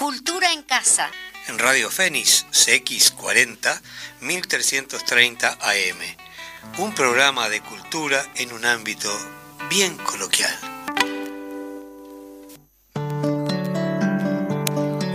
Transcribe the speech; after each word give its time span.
Cultura 0.00 0.50
en 0.54 0.62
Casa. 0.62 1.10
En 1.46 1.58
Radio 1.58 1.90
Fénix 1.90 2.46
CX40 2.52 3.82
1330 4.22 5.58
AM. 5.60 5.98
Un 6.78 6.94
programa 6.94 7.50
de 7.50 7.60
cultura 7.60 8.24
en 8.36 8.50
un 8.54 8.64
ámbito 8.64 9.10
bien 9.68 9.98
coloquial. 9.98 10.58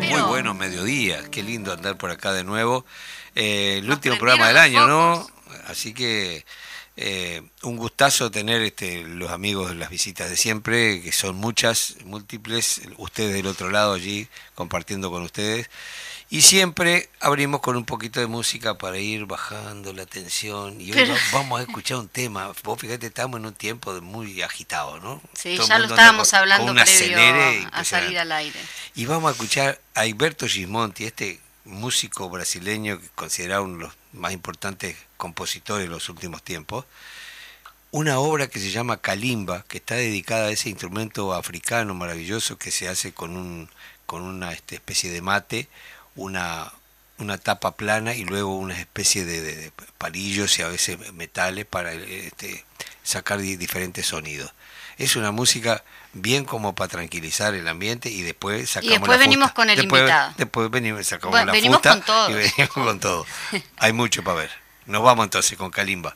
Muy 0.07 0.21
bueno 0.27 0.54
mediodía, 0.54 1.31
qué 1.31 1.41
lindo 1.41 1.73
andar 1.73 1.97
por 1.97 2.11
acá 2.11 2.31
de 2.33 2.43
nuevo. 2.43 2.86
Eh, 3.33 3.79
el 3.79 3.89
último 3.89 4.20
programa 4.20 4.49
del 4.49 4.57
año, 4.57 4.86
¿no? 4.86 5.27
Así 5.65 5.95
que 5.95 6.45
eh, 6.98 7.41
un 7.64 7.75
gustazo 7.75 8.32
tener 8.32 8.62
este, 8.62 9.04
los 9.04 9.32
amigos, 9.32 9.75
las 9.75 9.89
visitas 9.89 10.30
de 10.30 10.38
siempre, 10.38 11.02
que 11.02 11.12
son 11.12 11.36
muchas, 11.36 11.98
múltiples, 12.05 12.82
ustedes 12.98 13.34
del 13.34 13.48
otro 13.48 13.70
lado 13.70 13.94
allí 13.94 14.30
compartiendo 14.55 15.12
con 15.12 15.23
ustedes. 15.23 15.70
Y 16.30 16.41
siempre 16.41 17.09
abrimos 17.20 17.62
con 17.62 17.76
un 17.76 17.85
poquito 17.85 18.20
de 18.20 18.26
música 18.26 18.77
para 18.77 18.98
ir 18.98 19.26
bajando 19.26 19.94
la 19.94 20.05
tensión. 20.05 20.81
Y 20.81 20.91
hoy 20.91 21.12
vamos 21.31 21.59
a 21.59 21.63
escuchar 21.63 21.98
un 21.98 22.08
tema. 22.08 22.52
Vos 22.63 22.80
fíjate, 22.80 23.07
estamos 23.07 23.40
en 23.40 23.46
un 23.46 23.54
tiempo 23.54 23.93
muy 24.02 24.41
agitado, 24.41 24.99
¿no? 24.99 25.21
Sí, 25.34 25.57
ya 25.68 25.77
lo 25.77 25.85
estábamos 25.85 26.34
hablando 26.34 26.73
previo 26.73 27.70
a 27.71 27.84
salir 27.84 28.18
al 28.18 28.32
aire. 28.32 28.59
Y 28.96 29.05
vamos 29.05 29.30
a 29.30 29.32
escuchar 29.34 29.80
a 29.93 30.02
Alberto 30.02 30.48
Gismonti, 30.48 31.05
este 31.05 31.40
músico 31.66 32.30
brasileño 32.30 32.99
considerado 33.16 33.63
uno 33.63 33.77
de 33.77 33.84
los 33.84 33.96
más 34.16 34.34
importantes 34.34 34.98
compositores 35.18 35.86
de 35.86 35.92
los 35.92 36.10
últimos 36.10 36.44
tiempos, 36.44 36.86
una 37.92 38.20
obra 38.20 38.48
que 38.48 38.60
se 38.60 38.72
llama 38.72 38.98
Kalimba, 38.98 39.64
que 39.68 39.78
está 39.78 39.96
dedicada 39.96 40.48
a 40.48 40.52
ese 40.52 40.70
instrumento 40.70 41.34
africano 41.34 41.94
maravilloso 41.94 42.58
que 42.58 42.72
se 42.72 42.90
hace 42.90 43.14
con, 43.14 43.38
un, 43.38 43.70
con 44.05 44.22
una 44.22 44.52
este, 44.52 44.76
especie 44.76 45.12
de 45.12 45.22
mate, 45.22 45.70
una, 46.16 46.74
una 47.20 47.38
tapa 47.38 47.76
plana 47.77 48.13
y 48.13 48.26
luego 48.26 48.57
una 48.57 48.77
especie 48.77 49.24
de, 49.24 49.72
palillos 49.98 50.60
y 50.60 50.62
a 50.62 50.68
veces 50.68 51.13
metales 51.13 51.66
para 51.66 51.94
este, 51.94 52.66
sacar 53.04 53.40
diferentes 53.40 54.07
sonidos. 54.07 54.54
Es 54.98 55.16
una 55.16 55.32
música 55.32 55.84
bien 56.16 56.46
como 56.46 56.74
para 56.74 56.88
tranquilizar 56.88 57.54
el 57.54 57.68
ambiente 57.68 58.10
y 58.10 58.24
después 58.24 58.70
sacamos 58.70 58.90
y 58.90 58.98
después 58.98 59.20
venimos 59.20 59.52
con 59.52 59.70
el 59.70 59.80
invitado. 59.84 60.34
Después 60.38 60.72
venimos, 60.72 61.05
sacamos 61.05 61.46
la 61.46 61.52
venimos 61.52 61.82
con 61.82 62.02
todo. 62.02 62.30
y 62.32 62.34
venimos 62.34 62.70
con 62.70 62.99
todo. 62.99 63.26
Hay 63.77 63.94
mucho 63.94 64.24
para 64.24 64.40
ver. 64.40 64.52
Nos 64.85 65.03
vamos 65.03 65.25
entonces 65.25 65.57
con 65.57 65.69
Kalimba. 65.72 66.16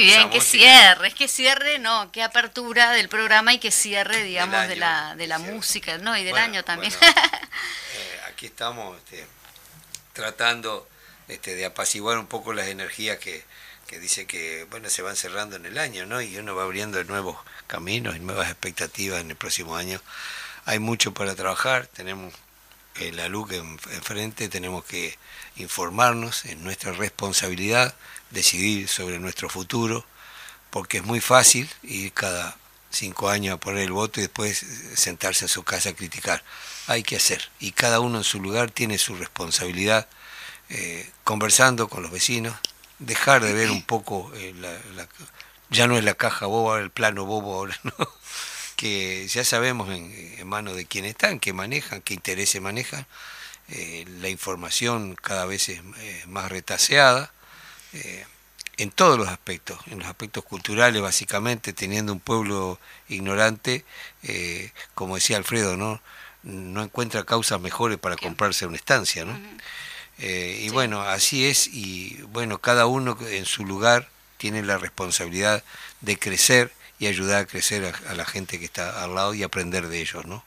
Muy 0.00 0.08
bien, 0.08 0.30
que 0.30 0.40
cierre, 0.40 1.08
es 1.08 1.14
que 1.14 1.28
cierre, 1.28 1.78
no, 1.78 2.10
que 2.10 2.22
apertura 2.22 2.92
del 2.92 3.10
programa 3.10 3.52
y 3.52 3.58
que 3.58 3.70
cierre, 3.70 4.22
digamos, 4.22 4.66
de 4.66 4.76
la, 4.76 5.14
de 5.14 5.26
la 5.26 5.38
música, 5.38 5.98
¿no? 5.98 6.16
Y 6.16 6.24
del 6.24 6.36
año 6.36 6.64
también. 6.64 6.92
Eh, 7.92 8.20
aquí 8.28 8.46
estamos 8.46 8.96
este, 8.98 9.26
tratando 10.12 10.88
este, 11.28 11.56
de 11.56 11.66
apaciguar 11.66 12.18
un 12.18 12.28
poco 12.28 12.52
las 12.52 12.68
energías 12.68 13.18
que, 13.18 13.44
que 13.88 13.98
dice 13.98 14.26
que, 14.26 14.64
bueno, 14.70 14.88
se 14.88 15.02
van 15.02 15.16
cerrando 15.16 15.56
en 15.56 15.66
el 15.66 15.76
año, 15.76 16.06
¿no? 16.06 16.22
Y 16.22 16.38
uno 16.38 16.54
va 16.54 16.62
abriendo 16.62 17.02
nuevos 17.04 17.36
caminos 17.66 18.16
y 18.16 18.20
nuevas 18.20 18.48
expectativas 18.48 19.20
en 19.20 19.30
el 19.30 19.36
próximo 19.36 19.74
año. 19.76 20.00
Hay 20.64 20.78
mucho 20.78 21.12
para 21.12 21.34
trabajar, 21.34 21.88
tenemos 21.88 22.32
eh, 23.00 23.12
la 23.12 23.28
LUC 23.28 23.52
enfrente, 23.52 24.48
tenemos 24.48 24.84
que 24.84 25.18
informarnos, 25.56 26.44
en 26.44 26.62
nuestra 26.62 26.92
responsabilidad, 26.92 27.94
decidir 28.30 28.88
sobre 28.88 29.18
nuestro 29.18 29.48
futuro, 29.48 30.04
porque 30.70 30.98
es 30.98 31.04
muy 31.04 31.20
fácil 31.20 31.68
ir 31.82 32.12
cada 32.12 32.56
cinco 32.90 33.28
años 33.30 33.54
a 33.54 33.60
poner 33.60 33.84
el 33.84 33.92
voto 33.92 34.20
y 34.20 34.24
después 34.24 34.64
sentarse 34.94 35.46
en 35.46 35.48
su 35.48 35.62
casa 35.62 35.90
a 35.90 35.94
criticar. 35.94 36.42
Hay 36.86 37.02
que 37.02 37.16
hacer, 37.16 37.50
y 37.58 37.72
cada 37.72 38.00
uno 38.00 38.18
en 38.18 38.24
su 38.24 38.40
lugar 38.40 38.70
tiene 38.70 38.98
su 38.98 39.14
responsabilidad, 39.16 40.08
eh, 40.68 41.10
conversando 41.24 41.88
con 41.88 42.02
los 42.02 42.12
vecinos, 42.12 42.54
dejar 42.98 43.42
de 43.42 43.54
ver 43.54 43.70
un 43.70 43.82
poco, 43.82 44.30
eh, 44.34 44.54
ya 45.70 45.86
no 45.86 45.96
es 45.96 46.04
la 46.04 46.14
caja 46.14 46.46
boba, 46.46 46.80
el 46.80 46.90
plano 46.90 47.24
bobo 47.24 47.54
ahora, 47.54 47.78
¿no? 47.84 47.94
Que 48.80 49.28
ya 49.28 49.44
sabemos 49.44 49.90
en, 49.90 50.48
manos 50.48 50.74
de 50.74 50.86
quién 50.86 51.04
están, 51.04 51.38
qué 51.38 51.52
manejan, 51.52 52.00
qué 52.00 52.14
intereses 52.14 52.62
manejan, 52.62 53.06
eh, 53.68 54.06
la 54.20 54.30
información 54.30 55.16
cada 55.20 55.44
vez 55.44 55.68
es 55.68 55.82
más 56.26 56.50
retaseada, 56.50 57.30
eh, 57.92 58.24
en 58.78 58.90
todos 58.90 59.18
los 59.18 59.28
aspectos, 59.28 59.78
en 59.88 59.98
los 59.98 60.08
aspectos 60.08 60.44
culturales 60.44 61.02
básicamente, 61.02 61.74
teniendo 61.74 62.10
un 62.14 62.20
pueblo 62.20 62.80
ignorante, 63.10 63.84
eh, 64.22 64.72
como 64.94 65.16
decía 65.16 65.36
Alfredo, 65.36 65.76
¿no? 65.76 66.00
no 66.42 66.82
encuentra 66.82 67.24
causas 67.24 67.60
mejores 67.60 67.98
para 67.98 68.16
comprarse 68.16 68.64
una 68.64 68.76
estancia, 68.78 69.26
¿no? 69.26 69.38
Eh, 70.20 70.62
y 70.62 70.70
bueno, 70.70 71.02
así 71.02 71.44
es, 71.44 71.68
y 71.68 72.22
bueno, 72.28 72.62
cada 72.62 72.86
uno 72.86 73.18
en 73.28 73.44
su 73.44 73.66
lugar 73.66 74.08
tiene 74.38 74.62
la 74.62 74.78
responsabilidad 74.78 75.62
de 76.00 76.18
crecer 76.18 76.72
y 77.00 77.06
ayudar 77.06 77.40
a 77.40 77.46
crecer 77.46 77.94
a, 78.06 78.14
la 78.14 78.26
gente 78.26 78.58
que 78.58 78.66
está 78.66 79.02
al 79.02 79.14
lado 79.14 79.32
y 79.32 79.42
aprender 79.42 79.88
de 79.88 80.02
ellos, 80.02 80.26
¿no? 80.26 80.44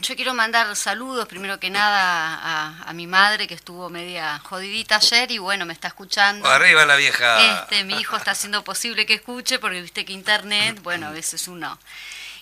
Yo 0.00 0.16
quiero 0.16 0.34
mandar 0.34 0.74
saludos, 0.74 1.28
primero 1.28 1.60
que 1.60 1.70
nada, 1.70 2.82
a, 2.84 2.92
mi 2.92 3.06
madre 3.06 3.46
que 3.46 3.54
estuvo 3.54 3.88
media 3.88 4.40
jodidita 4.40 4.96
ayer 4.96 5.30
y 5.30 5.38
bueno, 5.38 5.64
me 5.64 5.72
está 5.72 5.86
escuchando. 5.86 6.48
Arriba 6.48 6.84
la 6.86 6.96
vieja. 6.96 7.62
Este, 7.62 7.84
mi 7.84 7.94
hijo 8.00 8.16
está 8.16 8.32
haciendo 8.32 8.64
posible 8.64 9.06
que 9.06 9.14
escuche 9.14 9.60
porque 9.60 9.80
viste 9.80 10.04
que 10.04 10.12
internet, 10.12 10.80
bueno, 10.82 11.06
a 11.06 11.10
veces 11.10 11.46
uno 11.46 11.78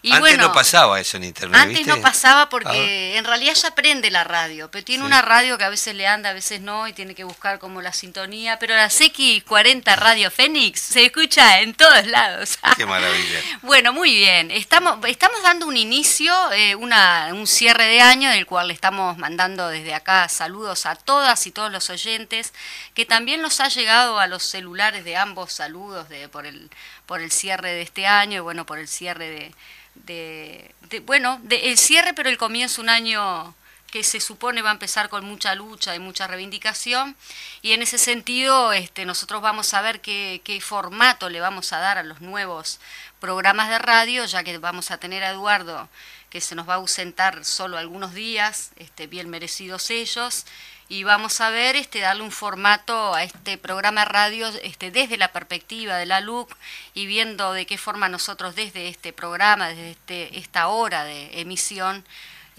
antes 0.08 0.38
no 0.38 0.52
pasaba 0.52 1.00
eso 1.00 1.16
en 1.16 1.24
internet. 1.24 1.60
Antes 1.60 1.86
no 1.86 2.00
pasaba 2.00 2.48
porque 2.48 3.16
en 3.16 3.24
realidad 3.24 3.54
ya 3.54 3.74
prende 3.74 4.10
la 4.10 4.24
radio, 4.24 4.70
pero 4.70 4.84
tiene 4.84 5.04
una 5.04 5.22
radio 5.22 5.58
que 5.58 5.64
a 5.64 5.68
veces 5.68 5.94
le 5.94 6.06
anda, 6.06 6.30
a 6.30 6.32
veces 6.32 6.60
no, 6.60 6.88
y 6.88 6.92
tiene 6.92 7.14
que 7.14 7.24
buscar 7.24 7.58
como 7.58 7.82
la 7.82 7.92
sintonía. 7.92 8.58
Pero 8.58 8.74
la 8.74 8.88
X40 8.88 9.96
Radio 9.96 10.30
Fénix 10.30 10.80
se 10.80 11.04
escucha 11.04 11.60
en 11.60 11.74
todos 11.74 12.06
lados. 12.06 12.58
Qué 12.76 12.86
maravilla. 12.86 13.40
bueno, 13.62 13.92
muy 13.92 14.14
bien. 14.14 14.50
Estamos, 14.50 14.98
estamos 15.06 15.42
dando 15.42 15.66
un 15.66 15.76
inicio, 15.76 16.32
eh, 16.52 16.74
una, 16.74 17.28
un 17.32 17.46
cierre 17.46 17.86
de 17.86 18.00
año, 18.00 18.30
en 18.30 18.38
el 18.38 18.46
cual 18.46 18.68
le 18.68 18.74
estamos 18.74 19.18
mandando 19.18 19.68
desde 19.68 19.94
acá 19.94 20.28
saludos 20.28 20.86
a 20.86 20.94
todas 20.96 21.46
y 21.46 21.50
todos 21.50 21.70
los 21.70 21.90
oyentes, 21.90 22.52
que 22.94 23.04
también 23.04 23.42
nos 23.42 23.60
ha 23.60 23.68
llegado 23.68 24.18
a 24.18 24.26
los 24.26 24.42
celulares 24.42 25.04
de 25.04 25.16
ambos 25.16 25.52
saludos 25.52 26.08
de, 26.08 26.28
por, 26.28 26.46
el, 26.46 26.70
por 27.10 27.20
el 27.20 27.32
cierre 27.32 27.72
de 27.72 27.82
este 27.82 28.06
año 28.06 28.36
y 28.36 28.38
bueno, 28.38 28.64
por 28.64 28.78
el 28.78 28.86
cierre 28.86 29.52
de 29.96 30.74
bueno, 31.06 31.40
de 31.42 31.70
el 31.70 31.76
cierre, 31.76 32.14
pero 32.14 32.28
el 32.28 32.38
comienzo 32.38 32.80
un 32.80 32.88
año 32.88 33.52
que 33.90 34.04
se 34.04 34.20
supone 34.20 34.62
va 34.62 34.68
a 34.68 34.74
empezar 34.74 35.08
con 35.08 35.24
mucha 35.24 35.56
lucha 35.56 35.96
y 35.96 35.98
mucha 35.98 36.28
reivindicación. 36.28 37.16
Y 37.62 37.72
en 37.72 37.82
ese 37.82 37.98
sentido 37.98 38.72
este, 38.72 39.06
nosotros 39.06 39.42
vamos 39.42 39.74
a 39.74 39.80
ver 39.80 40.00
qué, 40.00 40.40
qué, 40.44 40.60
formato 40.60 41.28
le 41.30 41.40
vamos 41.40 41.72
a 41.72 41.80
dar 41.80 41.98
a 41.98 42.04
los 42.04 42.20
nuevos 42.20 42.78
programas 43.18 43.70
de 43.70 43.80
radio, 43.80 44.24
ya 44.26 44.44
que 44.44 44.56
vamos 44.58 44.92
a 44.92 44.98
tener 44.98 45.24
a 45.24 45.30
Eduardo 45.30 45.88
que 46.30 46.40
se 46.40 46.54
nos 46.54 46.68
va 46.68 46.74
a 46.74 46.76
ausentar 46.76 47.44
solo 47.44 47.76
algunos 47.76 48.14
días, 48.14 48.70
este, 48.76 49.08
bien 49.08 49.28
merecidos 49.28 49.90
ellos, 49.90 50.46
y 50.90 51.04
vamos 51.04 51.40
a 51.40 51.50
ver 51.50 51.76
este 51.76 52.00
darle 52.00 52.24
un 52.24 52.32
formato 52.32 53.14
a 53.14 53.22
este 53.22 53.56
programa 53.56 54.04
radio 54.04 54.48
este 54.64 54.90
desde 54.90 55.16
la 55.16 55.30
perspectiva 55.30 55.96
de 55.96 56.04
la 56.04 56.20
LUC 56.20 56.52
y 56.94 57.06
viendo 57.06 57.52
de 57.52 57.64
qué 57.64 57.78
forma 57.78 58.08
nosotros 58.08 58.56
desde 58.56 58.88
este 58.88 59.12
programa, 59.12 59.68
desde 59.68 59.92
este, 59.92 60.38
esta 60.38 60.66
hora 60.66 61.04
de 61.04 61.40
emisión 61.40 62.04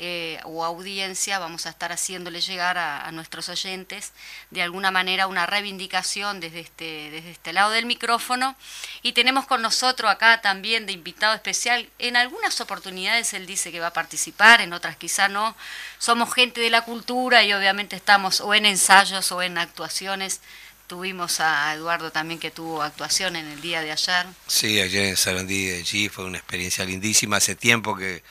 eh, 0.03 0.39
o 0.45 0.65
audiencia 0.65 1.37
vamos 1.37 1.67
a 1.67 1.69
estar 1.69 1.91
haciéndole 1.91 2.41
llegar 2.41 2.79
a, 2.79 3.11
nuestros 3.11 3.49
oyentes 3.49 4.13
de 4.49 4.63
alguna 4.63 4.89
manera 4.89 5.27
una 5.27 5.45
reivindicación 5.45 6.39
desde 6.39 6.61
este, 6.61 7.11
desde 7.11 7.29
este 7.29 7.53
lado 7.53 7.69
del 7.69 7.85
micrófono. 7.85 8.55
Y 9.03 9.13
tenemos 9.13 9.45
con 9.45 9.61
nosotros 9.61 10.09
acá 10.09 10.41
también 10.41 10.87
de 10.87 10.93
invitado 10.93 11.35
especial, 11.35 11.87
en 11.99 12.15
algunas 12.15 12.59
oportunidades 12.61 13.35
él 13.35 13.45
dice 13.45 13.71
que 13.71 13.79
va 13.79 13.87
a 13.87 13.93
participar, 13.93 14.61
en 14.61 14.73
otras 14.73 14.95
quizá 14.95 15.27
no. 15.27 15.55
Somos 15.99 16.33
gente 16.33 16.61
de 16.61 16.71
la 16.71 16.81
cultura 16.81 17.43
y 17.43 17.53
obviamente 17.53 17.95
estamos 17.95 18.41
o 18.41 18.55
en 18.55 18.65
ensayos 18.65 19.31
o 19.31 19.43
en 19.43 19.59
actuaciones. 19.59 20.41
Tuvimos 20.87 21.39
a 21.41 21.75
Eduardo 21.75 22.11
también 22.11 22.39
que 22.39 22.49
tuvo 22.49 22.81
actuación 22.81 23.35
en 23.35 23.45
el 23.45 23.61
día 23.61 23.81
de 23.81 23.91
ayer. 23.91 24.25
Sí, 24.47 24.81
ayer 24.81 25.05
en 25.05 25.15
Sarandí 25.15 25.67
de 25.67 25.77
allí 25.77 26.09
fue 26.09 26.25
una 26.25 26.39
experiencia 26.39 26.83
lindísima. 26.85 27.37
Hace 27.37 27.55
tiempo 27.55 27.95
que 27.95 28.23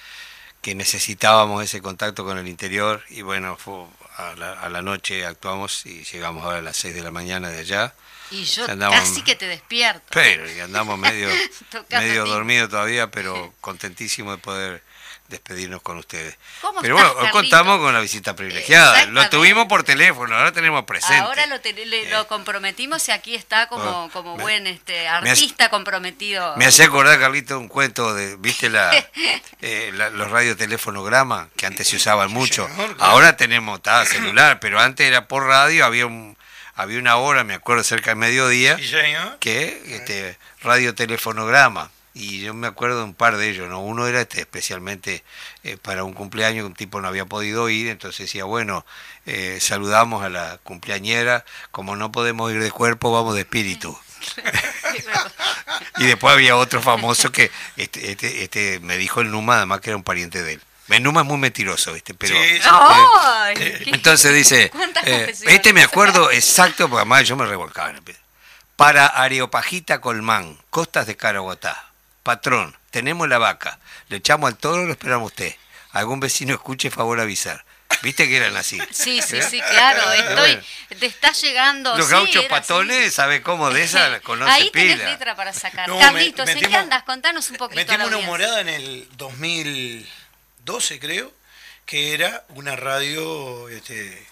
que 0.60 0.74
necesitábamos 0.74 1.64
ese 1.64 1.80
contacto 1.80 2.24
con 2.24 2.38
el 2.38 2.48
interior 2.48 3.02
y 3.08 3.22
bueno, 3.22 3.56
fue 3.56 3.86
a, 4.16 4.34
la, 4.68 4.82
noche 4.82 5.24
actuamos 5.24 5.86
y 5.86 6.04
llegamos 6.04 6.44
ahora 6.44 6.58
a 6.58 6.62
las 6.62 6.76
6 6.76 6.94
de 6.94 7.02
la 7.02 7.10
mañana 7.10 7.48
de 7.48 7.60
allá. 7.60 7.94
Y 8.30 8.44
yo 8.44 8.64
casi 8.66 9.22
que 9.22 9.34
te 9.34 9.46
despierto. 9.46 10.06
Pero 10.10 10.50
y 10.50 10.60
andamos 10.60 10.98
medio, 10.98 11.28
medio 11.90 12.26
dormido 12.26 12.68
todavía, 12.68 13.10
pero 13.10 13.52
contentísimo 13.60 14.32
de 14.32 14.38
poder 14.38 14.82
despedirnos 15.30 15.80
con 15.80 15.96
ustedes. 15.96 16.36
Pero 16.82 16.94
bueno, 16.94 17.12
hoy 17.12 17.30
contamos 17.30 17.78
con 17.78 17.94
la 17.94 18.00
visita 18.00 18.36
privilegiada. 18.36 19.06
Lo 19.06 19.28
tuvimos 19.30 19.66
por 19.66 19.84
teléfono, 19.84 20.36
ahora 20.36 20.52
tenemos 20.52 20.84
presente. 20.84 21.20
Ahora 21.20 21.46
lo, 21.46 21.56
lo 22.10 22.26
comprometimos 22.26 23.08
y 23.08 23.12
aquí 23.12 23.34
está 23.34 23.68
como, 23.68 24.04
oh, 24.04 24.10
como 24.10 24.36
buen 24.36 24.66
este 24.66 25.08
artista 25.08 25.70
comprometido. 25.70 26.56
Me 26.56 26.66
hace 26.66 26.82
acordar, 26.84 27.18
Carlito, 27.18 27.58
un 27.58 27.68
cuento 27.68 28.12
de, 28.12 28.36
¿viste 28.36 28.68
la, 28.68 28.90
eh, 29.62 29.90
los 29.92 30.30
radiotelefonogramas 30.30 31.48
que 31.56 31.66
antes 31.66 31.88
se 31.88 31.96
usaban 31.96 32.30
mucho? 32.30 32.68
Ahora 32.98 33.36
tenemos 33.36 33.80
tal 33.80 34.06
celular, 34.06 34.60
pero 34.60 34.80
antes 34.80 35.06
era 35.06 35.28
por 35.28 35.46
radio, 35.46 35.84
había 35.84 36.06
un 36.06 36.36
había 36.74 36.98
una 36.98 37.16
hora, 37.16 37.44
me 37.44 37.52
acuerdo, 37.54 37.84
cerca 37.84 38.10
del 38.10 38.18
mediodía, 38.18 38.78
que 39.38 39.82
este 39.86 40.38
radiotelefonograma 40.62 41.90
y 42.12 42.40
yo 42.40 42.54
me 42.54 42.66
acuerdo 42.66 42.98
de 42.98 43.04
un 43.04 43.14
par 43.14 43.36
de 43.36 43.48
ellos, 43.48 43.68
¿no? 43.68 43.80
Uno 43.80 44.06
era 44.06 44.20
este, 44.20 44.40
especialmente 44.40 45.22
eh, 45.62 45.76
para 45.80 46.02
un 46.04 46.12
cumpleaños 46.12 46.62
que 46.62 46.66
un 46.66 46.74
tipo 46.74 47.00
no 47.00 47.08
había 47.08 47.24
podido 47.24 47.68
ir, 47.68 47.88
entonces 47.88 48.26
decía, 48.26 48.44
bueno, 48.44 48.84
eh, 49.26 49.58
saludamos 49.60 50.24
a 50.24 50.28
la 50.28 50.58
cumpleañera, 50.62 51.44
como 51.70 51.94
no 51.96 52.10
podemos 52.10 52.52
ir 52.52 52.62
de 52.62 52.70
cuerpo, 52.72 53.12
vamos 53.12 53.34
de 53.34 53.42
espíritu. 53.42 53.96
y 55.98 56.06
después 56.06 56.34
había 56.34 56.56
otro 56.56 56.82
famoso 56.82 57.30
que 57.30 57.50
este, 57.76 58.10
este, 58.10 58.42
este, 58.42 58.80
me 58.80 58.96
dijo 58.96 59.20
el 59.20 59.30
Numa, 59.30 59.56
además 59.56 59.80
que 59.80 59.90
era 59.90 59.96
un 59.96 60.02
pariente 60.02 60.42
de 60.42 60.54
él. 60.54 60.62
El 60.88 61.04
Numa 61.04 61.20
es 61.20 61.26
muy 61.26 61.38
mentiroso, 61.38 61.92
¿viste? 61.92 62.14
Pero, 62.14 62.34
eh, 62.34 63.82
entonces 63.86 64.34
dice, 64.34 64.72
este 65.46 65.72
me 65.72 65.84
acuerdo 65.84 66.32
exacto, 66.32 66.88
porque 66.88 67.02
además 67.02 67.28
yo 67.28 67.36
me 67.36 67.46
revolcaba. 67.46 67.94
Para 68.74 69.06
Areopagita 69.06 70.00
Colmán, 70.00 70.58
costas 70.70 71.06
de 71.06 71.16
Caragotá 71.16 71.89
patrón, 72.22 72.76
tenemos 72.90 73.28
la 73.28 73.38
vaca, 73.38 73.78
le 74.08 74.18
echamos 74.18 74.48
al 74.48 74.56
toro, 74.56 74.84
lo 74.84 74.92
esperamos 74.92 75.30
usted. 75.30 75.54
Algún 75.92 76.20
vecino 76.20 76.54
escuche, 76.54 76.90
favor 76.90 77.20
avisar. 77.20 77.64
¿Viste 78.02 78.28
que 78.28 78.36
eran 78.36 78.56
así? 78.56 78.78
Sí, 78.90 79.20
sí, 79.20 79.42
sí, 79.42 79.60
claro. 79.60 80.10
Estoy, 80.12 80.60
te 80.98 81.06
está 81.06 81.32
llegando. 81.32 81.96
Los 81.96 82.08
gauchos 82.08 82.44
patones, 82.46 83.12
¿sabe 83.12 83.42
cómo 83.42 83.70
de 83.70 83.82
esa 83.82 84.20
conoce 84.22 84.50
Ahí 84.50 84.70
tenés 84.70 84.98
letra 84.98 85.36
para 85.36 85.52
sacar. 85.52 85.90
Carlitos, 85.98 86.48
¿en 86.48 86.60
qué 86.60 86.76
andas? 86.76 87.02
Contanos 87.02 87.50
un 87.50 87.56
poquito. 87.56 87.76
Metimos 87.76 88.06
una 88.08 88.26
morada 88.26 88.60
en 88.60 88.68
el 88.68 89.08
2012, 89.16 90.98
creo, 90.98 91.32
que 91.84 92.14
era 92.14 92.44
una 92.50 92.74
radio 92.76 93.68
este, 93.68 94.26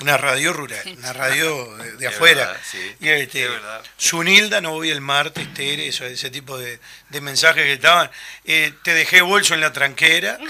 una 0.00 0.16
radio 0.16 0.52
rural, 0.52 0.82
una 0.96 1.12
radio 1.12 1.76
de, 1.98 2.06
afuera. 2.06 2.58
y 3.00 3.08
este, 3.08 3.48
Sunilda, 3.96 4.60
no 4.60 4.72
voy 4.72 4.90
el 4.90 5.00
martes, 5.00 5.52
Tere, 5.54 5.88
eso, 5.88 6.04
ese 6.04 6.30
tipo 6.30 6.56
de, 6.58 6.78
mensajes 7.20 7.64
que 7.64 7.72
estaban. 7.74 8.10
Eh, 8.44 8.72
te 8.82 8.94
dejé 8.94 9.22
bolso 9.22 9.54
en 9.54 9.60
la 9.60 9.72
tranquera. 9.72 10.38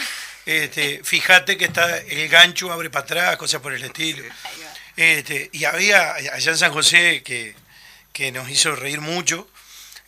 Este, 0.49 1.02
fíjate 1.05 1.59
que 1.59 1.67
está 1.67 1.99
el 1.99 2.26
gancho 2.31 2.73
abre 2.73 2.88
para 2.88 3.05
atrás, 3.05 3.37
cosas 3.37 3.61
por 3.61 3.75
el 3.75 3.85
estilo. 3.85 4.25
Este, 4.97 5.50
y 5.52 5.67
había 5.67 6.14
allá 6.14 6.52
en 6.52 6.57
San 6.57 6.73
José 6.73 7.23
que, 7.23 7.55
que 8.14 8.33
nos 8.33 8.49
hizo 8.49 8.75
reír 8.75 9.02
mucho. 9.02 9.47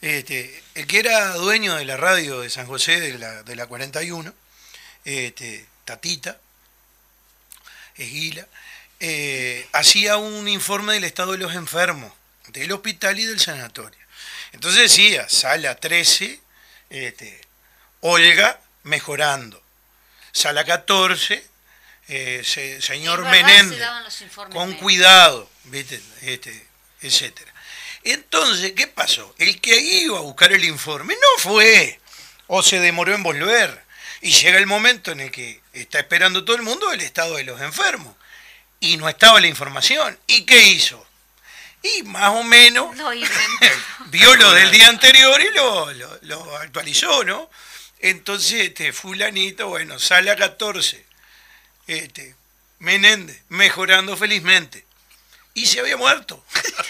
Este, 0.00 0.62
el 0.74 0.86
que 0.86 1.00
era 1.00 1.34
dueño 1.34 1.74
de 1.74 1.84
la 1.84 1.98
radio 1.98 2.40
de 2.40 2.48
San 2.48 2.66
José, 2.66 3.00
de 3.00 3.18
la, 3.18 3.42
de 3.42 3.54
la 3.54 3.66
41, 3.66 4.32
este, 5.04 5.66
Tatita, 5.84 6.38
Esguila, 7.96 8.46
eh, 9.00 9.66
hacía 9.72 10.18
un 10.18 10.46
informe 10.46 10.92
del 10.94 11.04
estado 11.04 11.32
de 11.32 11.38
los 11.38 11.54
enfermos, 11.54 12.12
del 12.48 12.70
hospital 12.72 13.18
y 13.18 13.24
del 13.24 13.40
sanatorio. 13.40 13.98
Entonces 14.52 14.82
decía, 14.82 15.28
sala 15.28 15.74
13, 15.76 16.40
este, 16.90 17.40
Olga 18.00 18.60
mejorando. 18.82 19.62
Sala 20.32 20.64
14, 20.64 21.44
eh, 22.08 22.78
señor 22.80 23.24
Menéndez, 23.24 23.80
con 24.52 24.74
cuidado, 24.74 25.50
¿viste? 25.64 26.00
Este, 26.22 26.66
etcétera. 27.00 27.52
Entonces, 28.04 28.72
¿qué 28.72 28.86
pasó? 28.86 29.34
El 29.38 29.60
que 29.60 29.78
iba 29.78 30.18
a 30.18 30.22
buscar 30.22 30.52
el 30.52 30.64
informe 30.64 31.14
no 31.14 31.42
fue, 31.42 32.00
o 32.46 32.62
se 32.62 32.80
demoró 32.80 33.14
en 33.14 33.22
volver, 33.22 33.84
y 34.20 34.32
llega 34.32 34.58
el 34.58 34.66
momento 34.66 35.12
en 35.12 35.20
el 35.20 35.30
que 35.30 35.60
está 35.72 35.98
esperando 35.98 36.44
todo 36.44 36.56
el 36.56 36.62
mundo 36.62 36.92
el 36.92 37.00
estado 37.00 37.36
de 37.36 37.44
los 37.44 37.60
enfermos, 37.60 38.14
y 38.80 38.96
no 38.96 39.08
estaba 39.08 39.40
la 39.40 39.46
información. 39.46 40.18
¿Y 40.26 40.42
qué 40.42 40.62
hizo? 40.68 41.06
Y 41.82 42.02
más 42.04 42.30
o 42.30 42.42
menos 42.42 42.96
vio 44.06 44.34
lo 44.36 44.52
del 44.52 44.70
día 44.70 44.88
anterior 44.88 45.40
y 45.40 45.54
lo, 45.54 45.92
lo 46.22 46.56
actualizó, 46.56 47.24
¿no? 47.24 47.48
Entonces, 48.00 48.68
este, 48.68 48.92
fulanito, 48.92 49.68
bueno, 49.68 49.98
sale 49.98 50.30
a 50.30 50.36
14, 50.36 51.04
este, 51.86 52.34
Menéndez, 52.78 53.42
mejorando 53.48 54.16
felizmente. 54.16 54.84
Y 55.52 55.66
se 55.66 55.80
había 55.80 55.96
muerto. 55.96 56.42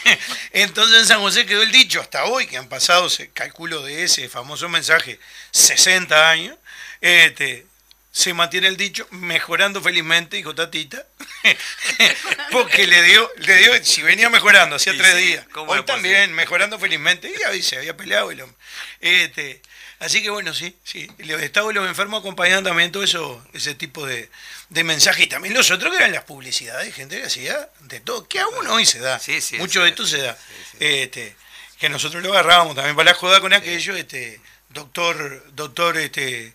Entonces 0.53 1.01
en 1.01 1.07
San 1.07 1.21
José 1.21 1.47
quedó 1.47 1.63
el 1.63 1.73
dicho, 1.73 2.01
hasta 2.01 2.25
hoy, 2.27 2.47
que 2.47 2.59
han 2.59 2.69
pasado, 2.69 3.11
se 3.11 3.31
calculo 3.31 3.83
de 3.83 4.05
ese 4.05 4.29
famoso 4.29 4.69
mensaje, 4.69 5.19
60 5.51 6.31
años, 6.31 6.57
este, 7.01 7.67
se 8.13 8.35
mantiene 8.35 8.69
el 8.69 8.77
dicho, 8.77 9.07
mejorando 9.11 9.81
felizmente, 9.81 10.37
dijo 10.37 10.55
Tatita, 10.55 11.07
porque 12.53 12.87
le 12.87 13.03
dio, 13.03 13.31
le 13.39 13.57
dio, 13.57 13.85
si 13.85 14.03
venía 14.03 14.29
mejorando 14.29 14.77
hacía 14.77 14.97
tres 14.97 15.17
días, 15.17 15.47
hoy 15.55 15.83
también, 15.85 16.33
mejorando 16.33 16.79
felizmente, 16.79 17.31
y 17.31 17.43
ahí 17.45 17.63
se 17.63 17.79
había 17.79 17.97
peleado 17.97 18.31
el 18.31 18.41
hombre. 18.43 18.57
Este, 19.01 19.63
Así 20.01 20.23
que 20.23 20.31
bueno, 20.31 20.55
sí, 20.55 20.75
sí. 20.83 21.11
Los 21.19 21.43
estados 21.43 21.71
y 21.73 21.75
los 21.75 21.87
enfermos 21.87 22.21
acompañaban 22.21 22.65
también 22.65 22.91
todo 22.91 23.03
eso, 23.03 23.45
ese 23.53 23.75
tipo 23.75 24.07
de, 24.07 24.31
de 24.71 24.83
mensajes. 24.83 25.27
Y 25.27 25.29
también 25.29 25.53
los 25.53 25.71
otros 25.71 25.91
que 25.91 25.99
eran 25.99 26.13
las 26.13 26.25
publicidades, 26.25 26.95
gente 26.95 27.21
que 27.21 27.27
hacía 27.27 27.69
de 27.81 28.01
todo, 28.01 28.27
que 28.27 28.41
aún 28.41 28.67
hoy 28.69 28.87
se 28.87 28.99
da. 28.99 29.19
Sí, 29.19 29.43
sí, 29.43 29.59
Mucho 29.59 29.83
de 29.83 29.91
esto 29.91 30.07
se 30.07 30.23
da. 30.23 30.39
Este, 30.79 31.37
que 31.79 31.91
nosotros 31.91 32.23
lo 32.23 32.33
agarrábamos 32.33 32.77
también 32.77 32.97
para 32.97 33.11
la 33.11 33.15
joda 33.15 33.43
con 33.43 33.53
aquello, 33.53 33.95
este, 33.95 34.41
doctor, 34.71 35.45
doctor 35.53 35.99
este, 35.99 36.55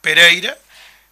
Pereira, 0.00 0.56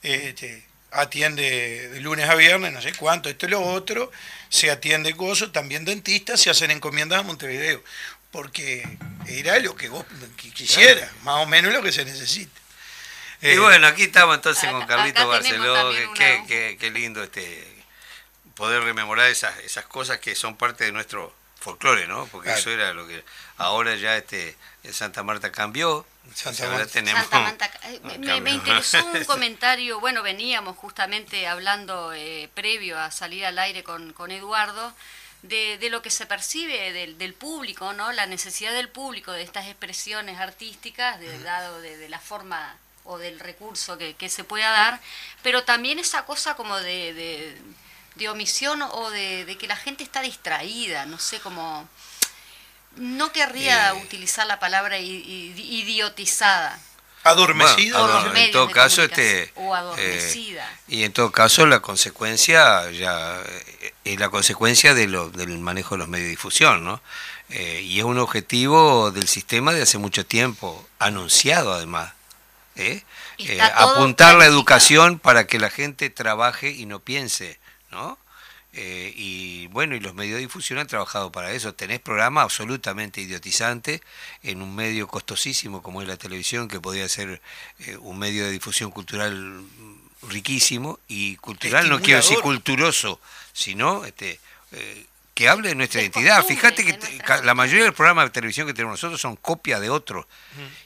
este, 0.05 0.65
atiende 0.91 1.89
de 1.89 2.01
lunes 2.01 2.29
a 2.29 2.35
viernes, 2.35 2.73
no 2.73 2.81
sé 2.81 2.93
cuánto, 2.95 3.29
esto 3.29 3.47
y 3.47 3.51
lo 3.51 3.63
otro, 3.63 4.13
se 4.49 4.71
atiende 4.71 5.13
gozo, 5.13 5.51
también 5.51 5.85
dentistas, 5.85 6.41
se 6.41 6.51
hacen 6.51 6.71
encomiendas 6.71 7.21
a 7.21 7.23
Montevideo 7.23 7.83
porque 8.35 8.99
era 9.29 9.61
lo 9.61 9.77
que 9.77 9.89
vos 9.89 10.05
quisieras, 10.37 11.09
más 11.23 11.37
o 11.37 11.47
menos 11.47 11.73
lo 11.73 11.81
que 11.83 11.93
se 11.93 12.05
necesita. 12.05 12.61
y 13.41 13.51
eh, 13.51 13.59
bueno, 13.61 13.87
aquí 13.87 14.03
estamos 14.03 14.35
entonces 14.35 14.69
con 14.73 14.85
Carlito 14.89 15.29
Barceló, 15.29 15.93
qué, 16.17 16.77
qué, 16.81 16.91
lindo 16.91 17.23
este 17.23 17.65
poder 18.57 18.83
rememorar 18.83 19.31
esas, 19.31 19.57
esas 19.61 19.85
cosas 19.85 20.19
que 20.19 20.35
son 20.35 20.57
parte 20.57 20.83
de 20.83 20.91
nuestro 20.91 21.33
folclore, 21.61 22.09
¿no? 22.09 22.27
Porque 22.27 22.53
eso 22.53 22.71
era 22.71 22.93
lo 22.93 23.07
que 23.07 23.23
ahora 23.57 23.95
ya 23.95 24.17
este 24.17 24.57
Santa 24.91 25.23
Marta 25.23 25.53
cambió. 25.53 26.05
Santa 26.33 26.69
Marta. 26.69 26.87
Tenemos, 26.87 27.26
Santa 27.26 27.71
eh, 27.85 28.40
me, 28.40 28.50
interesó 28.50 29.04
un 29.04 29.25
comentario, 29.26 30.00
bueno, 30.00 30.23
veníamos 30.23 30.76
justamente 30.76 31.47
hablando 31.47 32.12
eh, 32.12 32.49
previo 32.54 32.99
a 32.99 33.11
salir 33.11 33.45
al 33.47 33.59
aire 33.59 33.83
con, 33.83 34.12
con 34.12 34.31
Eduardo, 34.31 34.95
de, 35.43 35.76
de, 35.78 35.90
lo 35.90 36.00
que 36.00 36.11
se 36.11 36.26
percibe 36.26 36.93
del, 36.93 37.19
del, 37.19 37.35
público, 37.35 37.93
¿no? 37.93 38.12
La 38.12 38.26
necesidad 38.26 38.73
del 38.73 38.88
público 38.88 39.33
de 39.33 39.43
estas 39.43 39.66
expresiones 39.66 40.40
artísticas, 40.40 41.21
de, 41.21 41.38
dado 41.40 41.81
de, 41.81 42.09
la 42.09 42.19
forma 42.19 42.76
o 43.04 43.19
del 43.19 43.38
recurso 43.38 43.99
que, 43.99 44.14
que, 44.14 44.31
se 44.31 44.45
pueda 44.45 44.71
dar, 44.71 45.00
pero 45.43 45.64
también 45.64 45.99
esa 45.99 46.25
cosa 46.25 46.57
como 46.57 46.78
de, 46.78 47.54
de 48.14 48.28
omisión 48.28 48.83
o 48.83 49.11
de, 49.11 49.57
que 49.59 49.66
la 49.66 49.76
gente 49.76 50.04
está 50.04 50.21
distraída, 50.23 51.07
no 51.07 51.19
sé 51.19 51.40
cómo... 51.40 51.88
No 52.97 53.33
querría 53.33 53.91
eh. 53.91 54.03
utilizar 54.03 54.47
la 54.47 54.61
palabra 54.61 54.99
idiotizada, 54.99 56.79
adormecida. 57.25 58.33
En 58.37 58.53
todo 58.53 58.71
caso 58.71 59.03
este 59.03 59.51
o 59.57 59.75
adormecida. 59.75 60.71
eh, 60.71 60.79
y 60.89 61.05
en 61.05 61.13
todo 61.13 61.33
caso 61.33 61.67
la 61.67 61.81
consecuencia 61.81 62.91
ya 62.91 63.41
eh, 63.81 63.95
es 64.05 64.21
la 64.21 64.29
consecuencia 64.29 64.95
de 64.95 65.09
lo, 65.09 65.31
del 65.31 65.59
manejo 65.59 65.95
de 65.95 66.01
los 66.01 66.09
medios 66.09 66.27
de 66.27 66.31
difusión 66.31 66.85
no 66.85 67.01
eh, 67.49 67.81
y 67.83 67.99
es 67.99 68.05
un 68.05 68.19
objetivo 68.19 69.11
del 69.11 69.27
sistema 69.27 69.73
de 69.73 69.83
hace 69.83 69.99
mucho 69.99 70.25
tiempo 70.27 70.87
anunciado 70.99 71.73
además 71.73 72.13
apuntar 73.75 74.35
la 74.35 74.47
educación 74.47 75.19
para 75.19 75.47
que 75.47 75.59
la 75.59 75.71
gente 75.71 76.11
trabaje 76.11 76.71
y 76.71 76.85
no 76.87 77.01
piense 77.01 77.59
no 77.91 78.19
eh, 78.76 79.12
y 79.16 79.69
bueno, 79.69 79.95
y 79.95 80.00
los 80.00 80.14
medios 80.14 80.37
de 80.37 80.40
difusión 80.40 80.81
han 80.81 80.88
trabajado 80.88 81.31
para 81.31 81.52
eso. 81.52 81.75
Tenés 81.75 82.00
programas 82.00 82.45
absolutamente 82.45 83.21
idiotizantes 83.21 84.00
en 84.43 84.62
un 84.62 84.75
medio 84.75 85.07
costosísimo 85.07 85.81
como 85.83 86.02
es 86.02 86.09
la 86.09 86.16
televisión, 86.16 86.66
que 86.66 86.81
podría 86.81 87.09
ser 87.09 87.40
eh, 87.78 87.97
un 87.99 88.19
medio 88.19 88.45
de 88.45 88.50
difusión 88.50 88.90
cultural 88.90 89.64
riquísimo, 90.28 90.99
y 91.07 91.37
cultural 91.37 91.88
no 91.88 92.00
quiero 92.00 92.21
decir 92.21 92.38
culturoso, 92.38 93.21
sino 93.52 94.04
este, 94.04 94.40
eh, 94.73 95.07
que 95.35 95.49
hable 95.49 95.71
de 95.71 95.75
nuestra 95.75 96.00
identidad. 96.00 96.45
Fíjate 96.45 96.85
que 96.85 96.99
la 97.43 97.55
mayoría 97.55 97.83
de 97.83 97.88
los 97.88 97.97
programas 97.97 98.26
de 98.26 98.31
televisión 98.31 98.67
que 98.67 98.75
tenemos 98.75 98.95
nosotros 98.95 99.21
son 99.21 99.37
copias 99.37 99.81
de 99.81 99.91
otros. 99.91 100.26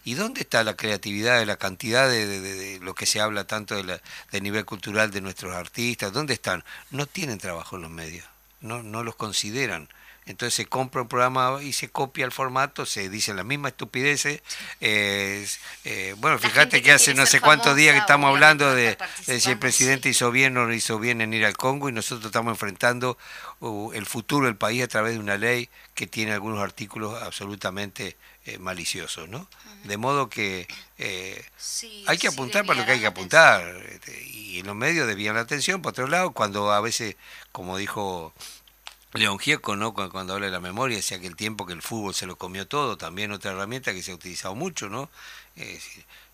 ¿Y 0.05 0.15
dónde 0.15 0.41
está 0.41 0.65
la 0.65 0.75
creatividad, 0.75 1.45
la 1.45 1.57
cantidad 1.57 2.09
de, 2.09 2.79
lo 2.83 2.95
que 2.95 3.07
se 3.07 3.21
habla 3.21 3.45
tanto 3.45 3.75
de 3.75 4.01
del 4.33 4.43
nivel 4.43 4.65
cultural 4.65 5.11
de 5.11 5.21
nuestros 5.21 5.55
artistas? 5.55 6.13
¿Dónde 6.13 6.35
están? 6.35 6.65
No 6.91 7.07
tienen 7.07 7.39
trabajo 7.39 7.77
en 7.77 7.83
los 7.83 7.91
medios, 7.91 8.27
no, 8.61 8.83
no 8.83 9.05
los 9.05 9.17
consideran. 9.17 9.89
Entonces 10.29 10.55
se 10.55 10.67
compra 10.67 11.03
un 11.03 11.09
programa 11.09 11.63
y 11.63 11.73
se 11.73 11.89
copia 11.89 12.25
el 12.25 12.33
formato, 12.33 12.85
se 12.85 13.09
dice 13.09 13.33
la 13.33 13.45
misma 13.45 13.69
estupidez. 13.69 14.43
Eh, 14.81 15.47
bueno, 16.19 16.39
fíjate 16.39 16.83
que, 16.83 16.93
hace 16.93 17.15
no 17.15 17.25
sé 17.27 17.41
cuántos 17.41 17.75
días 17.75 17.95
que 17.95 18.01
estamos 18.01 18.29
hablando 18.29 18.75
de, 18.75 18.99
si 19.41 19.51
el 19.51 19.59
presidente 19.59 20.11
hizo 20.11 20.31
bien 20.31 20.57
o 20.59 20.67
no 20.67 20.75
hizo 20.75 20.99
bien 20.99 21.23
en 21.23 21.33
ir 21.33 21.47
al 21.47 21.57
Congo 21.57 21.89
y 21.89 21.93
nosotros 21.93 22.27
estamos 22.27 22.53
enfrentando 22.53 23.17
uh, 23.61 23.93
el 23.93 24.07
futuro 24.07 24.47
del 24.47 24.57
país 24.57 24.83
a 24.83 24.89
través 24.89 25.15
de 25.15 25.19
una 25.19 25.39
ley 25.39 25.71
que 25.95 26.07
tiene 26.07 26.33
algunos 26.33 26.63
artículos 26.63 27.21
absolutamente 27.23 28.17
eh, 28.45 28.59
maliciosos, 28.59 29.29
¿no? 29.29 29.49
De 29.85 29.97
modo 29.97 30.29
que 30.29 30.69
eh, 30.99 31.45
hay 32.07 32.19
que 32.19 32.29
apuntar 32.29 32.65
para 32.65 32.81
lo 32.81 32.87
que 32.87 32.93
hay 32.93 33.01
que 33.01 33.07
apuntar. 33.07 33.63
Este, 33.91 34.25
y 34.27 34.61
en 34.61 34.67
los 34.67 34.77
medios 34.77 35.07
debían 35.07 35.35
la 35.35 35.43
atención, 35.43 35.83
por 35.83 35.91
otro 35.91 36.07
lado, 36.07 36.33
cuando 36.33 36.73
a 36.73 36.81
veces, 36.81 37.17
como 37.53 37.77
dijo 37.77 38.33
León 39.13 39.39
Gieco, 39.39 39.77
¿no? 39.77 39.95
Cuando, 39.95 40.35
habla 40.35 40.47
de 40.47 40.53
la 40.53 40.61
memoria, 40.61 40.97
decía 40.97 41.19
que 41.21 41.27
el 41.27 41.37
tiempo 41.37 41.67
que 41.67 41.73
el 41.73 41.83
fútbol 41.83 42.15
se 42.15 42.27
lo 42.27 42.37
comió 42.37 42.67
todo, 42.67 42.97
también 42.99 43.33
otra 43.33 43.53
herramienta 43.53 43.93
que 43.93 44.03
se 44.03 44.13
ha 44.13 44.15
utilizado 44.15 44.55
mucho, 44.55 44.89
¿no? 44.89 45.11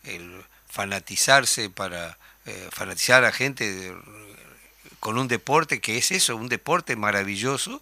el 0.03 0.45
fanatizarse 0.69 1.71
para 1.71 2.19
eh, 2.47 2.69
fanatizar 2.73 3.25
a 3.25 3.33
gente 3.33 3.95
con 5.01 5.19
un 5.19 5.29
deporte 5.29 5.81
que 5.81 5.97
es 5.97 6.11
eso, 6.11 6.37
un 6.37 6.49
deporte 6.49 6.97
maravilloso 6.97 7.81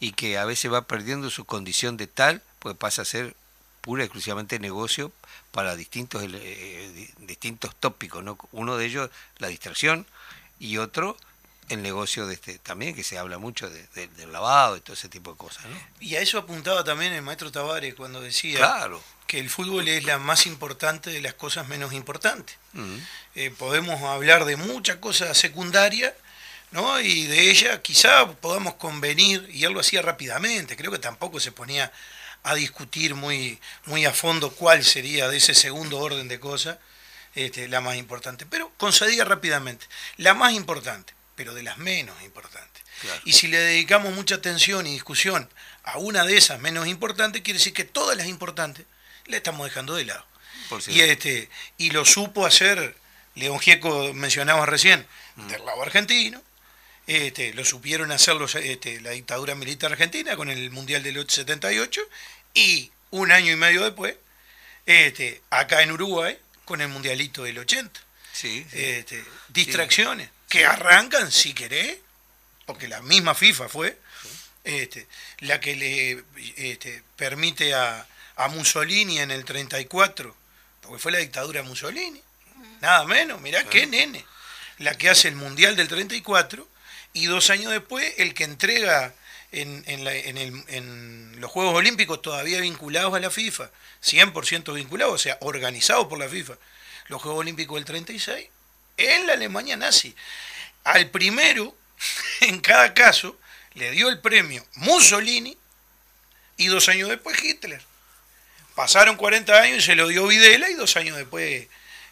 y 0.00 0.12
que 0.12 0.38
a 0.38 0.44
veces 0.44 0.72
va 0.72 0.86
perdiendo 0.86 1.30
su 1.30 1.44
condición 1.44 1.96
de 1.96 2.06
tal, 2.06 2.42
pues 2.58 2.76
pasa 2.76 3.02
a 3.02 3.04
ser 3.04 3.36
pura 3.82 4.02
y 4.02 4.06
exclusivamente 4.06 4.58
negocio 4.58 5.12
para 5.52 5.76
distintos, 5.76 6.24
eh, 6.26 7.10
distintos 7.20 7.74
tópicos, 7.76 8.24
¿no? 8.24 8.38
Uno 8.52 8.76
de 8.76 8.86
ellos 8.86 9.10
la 9.38 9.48
distracción 9.48 10.06
y 10.58 10.78
otro 10.78 11.16
el 11.70 11.82
negocio 11.82 12.26
de 12.26 12.34
este 12.34 12.58
también, 12.58 12.94
que 12.94 13.04
se 13.04 13.16
habla 13.16 13.38
mucho 13.38 13.70
del 13.70 14.32
lavado 14.32 14.76
y 14.76 14.80
todo 14.80 14.94
ese 14.94 15.08
tipo 15.08 15.30
de 15.30 15.38
cosas. 15.38 15.64
¿no? 15.66 15.76
Y 16.00 16.16
a 16.16 16.20
eso 16.20 16.38
apuntaba 16.38 16.82
también 16.84 17.12
el 17.12 17.22
maestro 17.22 17.52
Tavares 17.52 17.94
cuando 17.94 18.20
decía 18.20 18.88
que 19.26 19.38
el 19.38 19.48
fútbol 19.48 19.86
es 19.86 20.04
la 20.04 20.18
más 20.18 20.46
importante 20.46 21.10
de 21.10 21.20
las 21.20 21.34
cosas 21.34 21.68
menos 21.68 21.92
importantes. 21.92 22.56
Eh, 23.36 23.50
podemos 23.56 24.02
hablar 24.02 24.44
de 24.44 24.56
muchas 24.56 24.96
cosas 24.96 25.38
secundarias, 25.38 26.12
¿no? 26.72 27.00
y 27.00 27.26
de 27.26 27.50
ella 27.50 27.80
quizá 27.80 28.30
podamos 28.32 28.74
convenir, 28.74 29.48
y 29.52 29.64
él 29.64 29.72
lo 29.72 29.80
hacía 29.80 30.02
rápidamente, 30.02 30.76
creo 30.76 30.90
que 30.90 30.98
tampoco 30.98 31.38
se 31.38 31.52
ponía 31.52 31.92
a 32.42 32.54
discutir 32.54 33.14
muy, 33.14 33.60
muy 33.84 34.04
a 34.04 34.12
fondo 34.12 34.50
cuál 34.50 34.84
sería 34.84 35.28
de 35.28 35.36
ese 35.36 35.54
segundo 35.54 35.98
orden 35.98 36.26
de 36.26 36.40
cosas 36.40 36.78
este, 37.36 37.68
la 37.68 37.80
más 37.80 37.96
importante, 37.96 38.44
pero 38.46 38.72
concedía 38.76 39.24
rápidamente. 39.24 39.86
La 40.16 40.34
más 40.34 40.52
importante, 40.52 41.12
pero 41.40 41.54
de 41.54 41.62
las 41.62 41.78
menos 41.78 42.22
importantes. 42.22 42.82
Y 43.24 43.32
si 43.32 43.46
le 43.48 43.56
dedicamos 43.56 44.12
mucha 44.12 44.34
atención 44.34 44.86
y 44.86 44.92
discusión 44.92 45.48
a 45.84 45.96
una 45.96 46.26
de 46.26 46.36
esas 46.36 46.60
menos 46.60 46.86
importantes, 46.86 47.40
quiere 47.40 47.58
decir 47.58 47.72
que 47.72 47.84
todas 47.84 48.14
las 48.14 48.26
importantes 48.26 48.84
le 49.24 49.38
estamos 49.38 49.66
dejando 49.66 49.94
de 49.94 50.04
lado. 50.04 50.26
y, 50.88 51.00
este, 51.00 51.48
y 51.78 51.92
lo 51.92 52.04
supo 52.04 52.44
hacer, 52.44 52.94
León 53.36 53.58
Gieco 53.58 54.12
mencionaba 54.12 54.66
recién, 54.66 55.06
mm. 55.36 55.48
del 55.48 55.64
lado 55.64 55.80
argentino, 55.82 56.42
este, 57.06 57.54
lo 57.54 57.64
supieron 57.64 58.12
hacer 58.12 58.36
este, 58.62 59.00
la 59.00 59.12
dictadura 59.12 59.54
militar 59.54 59.92
argentina 59.92 60.36
con 60.36 60.50
el 60.50 60.70
Mundial 60.70 61.02
del 61.02 61.26
78 61.26 62.02
y 62.52 62.92
un 63.12 63.32
año 63.32 63.50
y 63.50 63.56
medio 63.56 63.82
después, 63.82 64.14
este, 64.84 65.40
acá 65.48 65.80
en 65.80 65.92
Uruguay, 65.92 66.36
con 66.66 66.82
el 66.82 66.88
Mundialito 66.88 67.44
del 67.44 67.60
80. 67.60 67.98
Este, 68.42 69.24
distracciones 69.48 70.28
que 70.50 70.66
arrancan, 70.66 71.30
si 71.30 71.54
querés, 71.54 71.96
porque 72.66 72.88
la 72.88 73.00
misma 73.02 73.34
FIFA 73.34 73.68
fue 73.68 73.96
este, 74.64 75.06
la 75.38 75.60
que 75.60 75.76
le 75.76 76.24
este, 76.56 77.02
permite 77.16 77.72
a, 77.72 78.06
a 78.36 78.48
Mussolini 78.48 79.20
en 79.20 79.30
el 79.30 79.44
34, 79.44 80.36
porque 80.82 80.98
fue 80.98 81.12
la 81.12 81.18
dictadura 81.18 81.62
de 81.62 81.68
Mussolini, 81.68 82.20
nada 82.80 83.04
menos, 83.04 83.40
mirá 83.40 83.64
qué 83.64 83.86
nene, 83.86 84.26
la 84.78 84.98
que 84.98 85.08
hace 85.08 85.28
el 85.28 85.36
Mundial 85.36 85.76
del 85.76 85.86
34 85.86 86.66
y 87.12 87.26
dos 87.26 87.48
años 87.50 87.70
después 87.70 88.12
el 88.18 88.34
que 88.34 88.44
entrega 88.44 89.14
en, 89.52 89.84
en, 89.86 91.40
los 91.40 91.50
Juegos 91.50 91.74
Olímpicos 91.74 92.22
todavía 92.22 92.60
vinculados 92.60 93.14
a 93.14 93.20
la 93.20 93.30
FIFA, 93.30 93.70
100% 94.02 94.74
vinculados, 94.74 95.14
o 95.14 95.18
sea, 95.18 95.38
organizados 95.42 96.08
por 96.08 96.18
la 96.18 96.28
FIFA, 96.28 96.54
los 97.06 97.22
Juegos 97.22 97.40
Olímpicos 97.40 97.76
del 97.76 97.84
36, 97.84 98.48
en 99.00 99.26
la 99.26 99.34
Alemania 99.34 99.76
nazi. 99.76 100.14
Al 100.84 101.10
primero, 101.10 101.76
en 102.40 102.60
cada 102.60 102.94
caso, 102.94 103.38
le 103.74 103.90
dio 103.90 104.08
el 104.08 104.20
premio 104.20 104.64
Mussolini 104.76 105.56
y 106.56 106.66
dos 106.66 106.88
años 106.88 107.08
después 107.08 107.42
Hitler. 107.42 107.82
Pasaron 108.74 109.16
40 109.16 109.60
años 109.60 109.78
y 109.78 109.82
se 109.82 109.94
lo 109.94 110.08
dio 110.08 110.26
Videla 110.26 110.70
y 110.70 110.74
dos 110.74 110.96
años 110.96 111.16
después, 111.16 111.68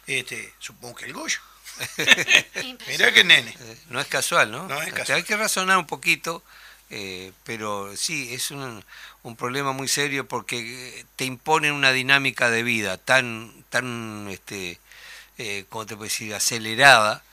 este, 0.07 0.53
supongo 0.59 0.95
que 0.95 1.05
el 1.05 1.13
Goyo. 1.13 1.39
Mirá 2.87 3.13
que 3.13 3.23
nene. 3.23 3.55
Eh, 3.57 3.77
no 3.89 4.01
es 4.01 4.07
casual, 4.07 4.51
¿no? 4.51 4.67
Hay 5.09 5.23
que 5.23 5.37
razonar 5.37 5.77
un 5.77 5.87
poquito, 5.87 6.43
eh, 6.89 7.31
pero 7.43 7.95
sí, 7.95 8.33
es 8.33 8.51
un, 8.51 8.83
un, 9.23 9.35
problema 9.35 9.71
muy 9.71 9.87
serio 9.87 10.27
porque 10.27 11.05
te 11.15 11.25
imponen 11.25 11.71
una 11.73 11.91
dinámica 11.91 12.49
de 12.49 12.63
vida 12.63 12.97
tan, 12.97 13.63
tan 13.69 14.27
este, 14.29 14.79
eh, 15.39 15.65
¿cómo 15.69 15.85
te 15.85 15.95
puedo 15.95 16.09
decir?, 16.09 16.35
acelerada, 16.35 17.23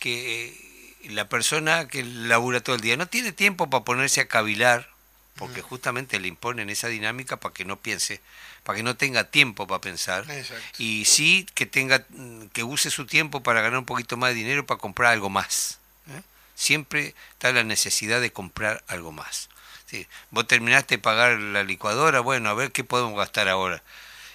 que 0.00 0.98
la 1.04 1.28
persona 1.28 1.88
que 1.88 2.02
labura 2.04 2.60
todo 2.60 2.76
el 2.76 2.82
día 2.82 2.96
no 2.96 3.06
tiene 3.06 3.32
tiempo 3.32 3.70
para 3.70 3.84
ponerse 3.84 4.20
a 4.20 4.28
cavilar, 4.28 4.90
porque 5.36 5.62
justamente 5.62 6.20
le 6.20 6.28
imponen 6.28 6.70
esa 6.70 6.88
dinámica 6.88 7.38
para 7.38 7.54
que 7.54 7.64
no 7.64 7.78
piense 7.78 8.20
para 8.64 8.76
que 8.76 8.82
no 8.82 8.96
tenga 8.96 9.24
tiempo 9.24 9.66
para 9.66 9.80
pensar 9.80 10.24
y 10.78 11.04
sí 11.04 11.46
que 11.54 11.66
tenga 11.66 12.04
que 12.52 12.62
use 12.62 12.90
su 12.90 13.06
tiempo 13.06 13.42
para 13.42 13.60
ganar 13.60 13.78
un 13.78 13.86
poquito 13.86 14.16
más 14.16 14.30
de 14.30 14.36
dinero 14.36 14.66
para 14.66 14.78
comprar 14.78 15.12
algo 15.12 15.30
más. 15.30 15.78
¿eh? 16.08 16.22
Siempre 16.54 17.14
está 17.32 17.50
la 17.50 17.64
necesidad 17.64 18.20
de 18.20 18.30
comprar 18.30 18.84
algo 18.86 19.10
más. 19.10 19.48
¿sí? 19.86 20.06
Vos 20.30 20.46
terminaste 20.46 20.96
de 20.96 21.02
pagar 21.02 21.38
la 21.38 21.64
licuadora, 21.64 22.20
bueno, 22.20 22.50
a 22.50 22.54
ver 22.54 22.70
qué 22.70 22.84
podemos 22.84 23.16
gastar 23.16 23.48
ahora 23.48 23.82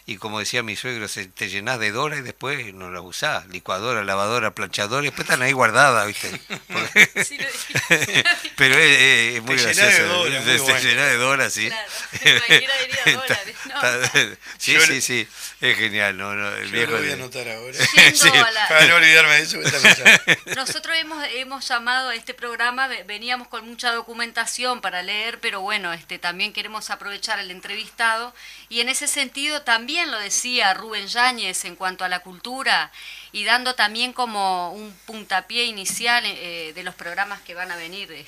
y 0.10 0.16
como 0.16 0.40
decía 0.40 0.64
mi 0.64 0.78
suegro, 0.78 1.06
te 1.10 1.50
llenas 1.50 1.80
de 1.80 1.92
dólares 1.92 2.24
y 2.24 2.28
después 2.28 2.74
no 2.74 2.90
las 2.90 3.04
usás. 3.04 3.46
Licuadora, 3.48 4.06
lavadora, 4.06 4.56
planchadora, 4.56 5.04
y 5.04 5.08
después 5.08 5.26
están 5.26 5.42
ahí 5.42 5.52
guardadas, 5.52 6.08
¿viste? 6.08 6.30
Pero 8.56 8.76
es, 8.76 9.44
muy 9.44 9.58
gracioso. 9.58 10.24
Te 10.24 10.60
llenas 10.82 11.10
de 11.10 11.18
dólares, 11.18 11.54
sí. 11.54 11.70
sí, 14.58 14.80
sí, 14.80 15.02
sí. 15.02 15.28
Es 15.62 15.78
genial, 15.78 16.18
¿no? 16.18 16.34
no 16.34 16.54
el 16.56 16.70
viejo 16.72 16.92
lo 16.92 17.00
voy 17.00 17.10
a 17.10 17.14
anotar 17.14 17.48
ahora. 17.50 17.78
Para 18.70 18.88
no 18.88 18.96
olvidarme 18.96 19.36
de 19.36 19.42
eso. 19.42 19.58
Nosotros 20.56 20.96
hemos, 20.98 21.24
hemos 21.34 21.68
llamado 21.68 22.10
a 22.10 22.16
este 22.16 22.34
programa, 22.34 22.88
veníamos 23.06 23.48
con 23.48 23.68
mucha 23.68 23.92
documentación 23.92 24.82
para 24.82 25.02
leer, 25.04 25.40
pero 25.40 25.62
bueno, 25.62 25.94
este 25.94 26.20
también 26.20 26.54
queremos 26.54 26.90
aprovechar 26.90 27.40
el 27.40 27.52
entrevistado 27.52 28.34
y 28.70 28.82
en 28.82 28.90
ese 28.90 29.08
sentido 29.08 29.62
también 29.62 30.12
lo 30.12 30.20
decía 30.20 30.74
Rubén 30.74 31.08
Yáñez 31.08 31.66
en 31.66 31.76
cuanto 31.76 32.06
a 32.06 32.10
la 32.10 32.20
cultura 32.20 32.92
y 33.32 33.44
dando 33.44 33.76
también 33.76 34.14
como 34.14 34.72
un 34.72 34.94
puntapié 35.06 35.66
inicial 35.66 36.24
eh, 36.26 36.72
de 36.74 36.84
los 36.84 36.96
programas 36.96 37.42
que 37.42 37.54
van 37.54 37.72
a 37.72 37.76
venir 37.76 38.12
eh, 38.12 38.26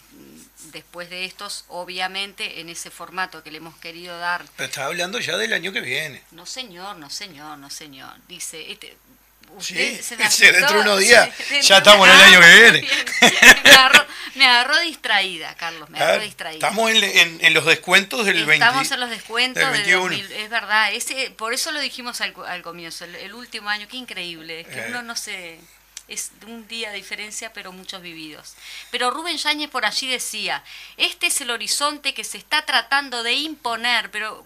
después 0.72 1.10
de 1.10 1.26
estos, 1.26 1.66
obviamente 1.70 2.60
en 2.60 2.70
ese 2.70 2.90
formato 2.90 3.44
que 3.44 3.52
le 3.52 3.58
hemos 3.58 3.76
querido 3.78 4.18
dar. 4.20 4.46
Pero 4.56 4.68
está 4.68 4.86
hablando 4.86 5.20
ya 5.20 5.38
del 5.38 5.54
año 5.54 5.72
que 5.72 5.82
viene. 5.82 6.22
No 6.32 6.46
señor, 6.46 6.98
no 6.98 7.10
señor, 7.10 7.58
no 7.58 7.70
señor. 7.70 8.14
Dice, 8.28 8.72
este, 8.72 8.96
sí, 9.60 9.76
dentro 10.52 10.78
de 10.78 10.82
unos 10.82 11.00
días 11.00 11.30
ya 11.62 11.78
estamos 11.78 12.08
en 12.08 12.16
el 12.16 12.22
año 12.22 12.40
que 12.40 12.56
viene. 12.56 12.88
Me 14.36 14.46
agarró, 14.46 14.80
distraída, 14.80 15.54
Carlos, 15.56 15.90
me 15.90 16.00
agarró 16.00 16.24
distraída. 16.24 16.66
Estamos 16.66 16.92
en, 16.92 17.54
los 17.54 17.66
descuentos 17.66 18.26
del 18.26 18.38
estamos 18.38 18.54
Estamos 18.54 18.92
en 18.92 19.00
los 19.02 19.10
descuentos 19.10 19.72
del, 19.74 20.32
es 20.32 20.50
verdad, 20.50 20.94
ese, 20.94 21.32
por 21.32 21.54
eso 21.54 21.72
lo 21.72 21.82
dijimos 21.82 22.22
al, 22.22 22.62
comienzo, 22.62 23.04
el, 23.04 23.34
último 23.34 23.70
año, 23.70 23.88
qué 23.90 23.98
increíble, 23.98 24.62
es 24.62 24.68
que 24.68 24.80
eh. 24.80 24.86
uno 24.90 25.02
no 25.02 25.18
se 25.18 25.60
es 26.10 26.32
un 26.48 26.68
día 26.68 26.90
de 26.90 26.98
diferencia, 26.98 27.54
pero 27.54 27.72
muchos 27.72 28.02
vividos. 28.02 28.56
Pero 28.92 29.12
Rubén 29.12 29.38
Yáñez 29.38 29.70
por 29.70 29.86
allí 29.86 30.08
decía, 30.08 30.64
este 30.98 31.28
es 31.28 31.42
el 31.42 31.52
horizonte 31.52 32.14
que 32.14 32.24
se 32.24 32.38
está 32.38 32.66
tratando 32.66 33.24
de 33.24 33.34
imponer, 33.34 34.12
pero 34.12 34.46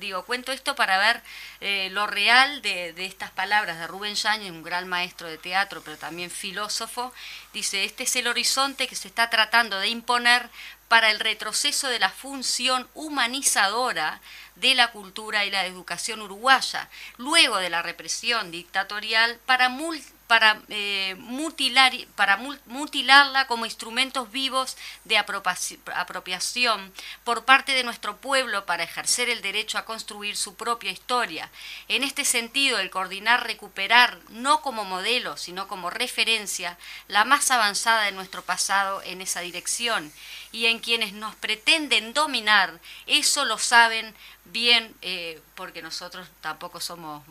digo, 0.00 0.24
cuento 0.24 0.52
esto 0.52 0.74
para 0.74 0.98
ver 0.98 1.22
eh, 1.60 1.88
lo 1.92 2.06
real 2.06 2.62
de, 2.62 2.92
de, 2.92 3.04
estas 3.04 3.30
palabras 3.30 3.78
de 3.78 3.86
Rubén 3.86 4.14
Yáñez, 4.14 4.50
un 4.50 4.62
gran 4.62 4.88
maestro 4.88 5.28
de 5.28 5.38
teatro, 5.38 5.82
pero 5.84 5.96
también 5.96 6.30
filósofo, 6.30 7.12
dice, 7.52 7.84
este 7.84 8.04
es 8.04 8.16
el 8.16 8.26
horizonte 8.26 8.88
que 8.88 8.96
se 8.96 9.08
está 9.08 9.30
tratando 9.30 9.78
de 9.78 9.88
imponer 9.88 10.48
para 10.88 11.10
el 11.10 11.20
retroceso 11.20 11.88
de 11.88 11.98
la 11.98 12.10
función 12.10 12.88
humanizadora 12.94 14.20
de 14.54 14.74
la 14.74 14.90
cultura 14.92 15.44
y 15.44 15.50
la 15.50 15.66
educación 15.66 16.22
uruguaya, 16.22 16.88
luego 17.18 17.58
de 17.58 17.70
la 17.70 17.82
represión 17.82 18.50
dictatorial 18.50 19.38
para 19.46 19.68
para, 20.26 20.60
eh, 20.68 21.14
mutilar, 21.18 21.92
para 22.14 22.36
mutilarla 22.66 23.46
como 23.46 23.64
instrumentos 23.64 24.30
vivos 24.30 24.76
de 25.04 25.18
apropiación 25.18 26.92
por 27.24 27.44
parte 27.44 27.72
de 27.72 27.84
nuestro 27.84 28.16
pueblo 28.16 28.66
para 28.66 28.82
ejercer 28.82 29.28
el 29.28 29.42
derecho 29.42 29.78
a 29.78 29.84
construir 29.84 30.36
su 30.36 30.54
propia 30.54 30.90
historia. 30.90 31.50
En 31.88 32.02
este 32.02 32.24
sentido, 32.24 32.78
el 32.78 32.90
coordinar, 32.90 33.46
recuperar, 33.46 34.18
no 34.30 34.62
como 34.62 34.84
modelo, 34.84 35.36
sino 35.36 35.68
como 35.68 35.90
referencia, 35.90 36.76
la 37.08 37.24
más 37.24 37.50
avanzada 37.50 38.02
de 38.02 38.12
nuestro 38.12 38.42
pasado 38.42 39.02
en 39.02 39.20
esa 39.20 39.40
dirección. 39.40 40.12
Y 40.52 40.66
en 40.66 40.78
quienes 40.78 41.12
nos 41.12 41.34
pretenden 41.34 42.14
dominar, 42.14 42.80
eso 43.06 43.44
lo 43.44 43.58
saben 43.58 44.14
bien, 44.44 44.94
eh, 45.02 45.40
porque 45.54 45.82
nosotros 45.82 46.26
tampoco 46.40 46.80
somos 46.80 47.22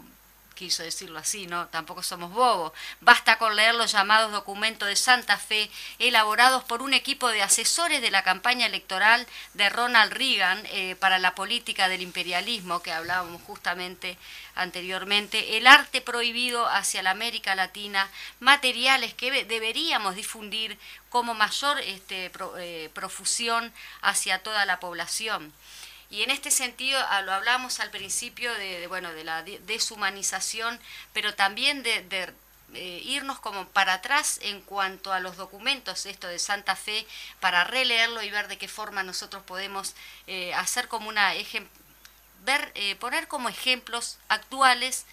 quiso 0.56 0.82
decirlo 0.82 1.20
así, 1.20 1.46
¿no? 1.46 1.68
Tampoco 1.68 2.02
somos 2.02 2.32
bobos. 2.32 2.72
Basta 3.02 3.38
con 3.38 3.56
leer 3.56 3.76
los 3.76 3.92
llamados 3.92 4.32
documentos 4.32 4.88
de 4.88 4.96
Santa 4.96 5.38
Fe 5.38 5.70
elaborados 6.00 6.64
por 6.64 6.82
un 6.82 6.94
equipo 6.94 7.30
de 7.30 7.44
asesores 7.44 8.02
de 8.02 8.10
la 8.10 8.24
campaña 8.24 8.66
electoral 8.66 9.28
de 9.54 9.70
Ronald 9.70 10.14
Reagan 10.14 10.64
eh, 10.72 10.96
para 10.96 11.20
la 11.20 11.36
política 11.36 11.88
del 11.88 12.02
imperialismo 12.02 12.82
que 12.82 12.92
hablábamos 12.92 13.42
justamente 13.44 14.18
anteriormente, 14.56 15.58
el 15.58 15.68
arte 15.68 16.02
prohibido 16.02 16.68
hacia 16.68 17.04
la 17.04 17.12
América 17.12 17.56
Latina, 17.56 18.10
materiales 18.40 19.14
que 19.14 19.44
deberíamos 19.44 20.16
difundir 20.16 20.80
como 21.10 21.34
mayor 21.34 21.80
este, 21.82 22.32
eh, 22.58 22.90
profusión 22.94 23.74
hacia 24.02 24.42
toda 24.44 24.66
la 24.66 24.80
población. 24.80 25.54
Y 26.10 26.24
en 26.24 26.32
este 26.32 26.52
sentido 26.52 27.00
ah, 27.10 27.22
lo 27.22 27.34
hablamos 27.34 27.80
al 27.80 27.90
principio 27.90 28.54
de, 28.54 28.88
bueno, 28.88 29.12
de 29.14 29.24
la 29.24 29.44
deshumanización, 29.44 30.80
pero 31.14 31.34
también 31.34 31.84
de, 31.84 32.34
eh, 32.74 33.02
irnos 33.06 33.40
como 33.40 33.68
para 33.70 33.94
atrás 33.94 34.40
en 34.42 34.62
cuanto 34.62 35.14
a 35.14 35.20
los 35.20 35.38
documentos, 35.38 36.06
esto 36.06 36.28
de 36.28 36.40
Santa 36.40 36.76
Fe, 36.76 37.06
para 37.40 37.64
releerlo 37.64 38.22
y 38.22 38.30
ver 38.30 38.48
de 38.48 38.58
qué 38.58 38.68
forma 38.68 39.04
nosotros 39.04 39.44
podemos 39.44 39.96
eh, 40.28 40.54
hacer 40.54 40.88
como 40.88 41.10
una 41.10 41.34
ver, 42.44 42.72
eh, 42.76 42.96
poner 42.96 43.28
como 43.28 43.50
ejemplos 43.50 44.18
actuales 44.28 45.06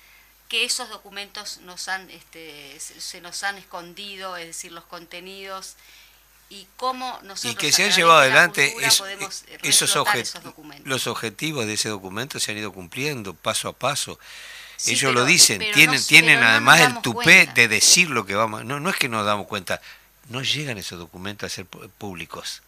que 0.49 0.65
esos 0.65 0.91
documentos 0.91 1.59
nos 1.63 1.89
han, 1.89 2.11
este, 2.11 2.79
se 2.79 3.23
nos 3.23 3.43
han 3.43 3.57
escondido, 3.57 4.37
es 4.37 4.47
decir, 4.49 4.71
los 4.71 4.85
contenidos 4.85 5.77
y 6.53 6.67
cómo 6.77 7.19
nosotros 7.23 7.55
y 7.55 7.57
que 7.57 7.73
se 7.73 7.85
han 7.85 7.93
llevado 7.93 8.21
adelante 8.21 8.75
esos, 8.83 9.89
los 10.85 11.07
objetivos 11.07 11.65
de 11.65 11.73
ese 11.73 11.89
documento 11.89 12.39
se 12.39 12.53
han 12.53 12.59
ido 12.59 12.73
cumpliendo 12.73 13.33
paso 13.33 13.69
a 13.69 13.73
paso. 13.73 14.19
Ellos 14.87 15.15
lo 15.15 15.25
dicen 15.25 15.63
tienen 15.73 16.05
tienen 16.05 16.43
además 16.43 16.81
el 16.81 17.01
tupé 17.01 17.47
de 17.55 17.69
decir 17.69 18.11
lo 18.11 18.27
que 18.27 18.35
vamos 18.35 18.67
no 18.67 18.81
no 18.81 18.91
es 18.91 18.97
que 18.97 19.09
nos 19.09 19.25
damos 19.25 19.47
cuenta 19.47 19.81
no 20.29 20.43
llegan 20.43 20.77
esos 20.77 20.99
documentos 20.99 21.51
a 21.51 21.55
ser 21.55 21.67
públicos. 21.67 22.63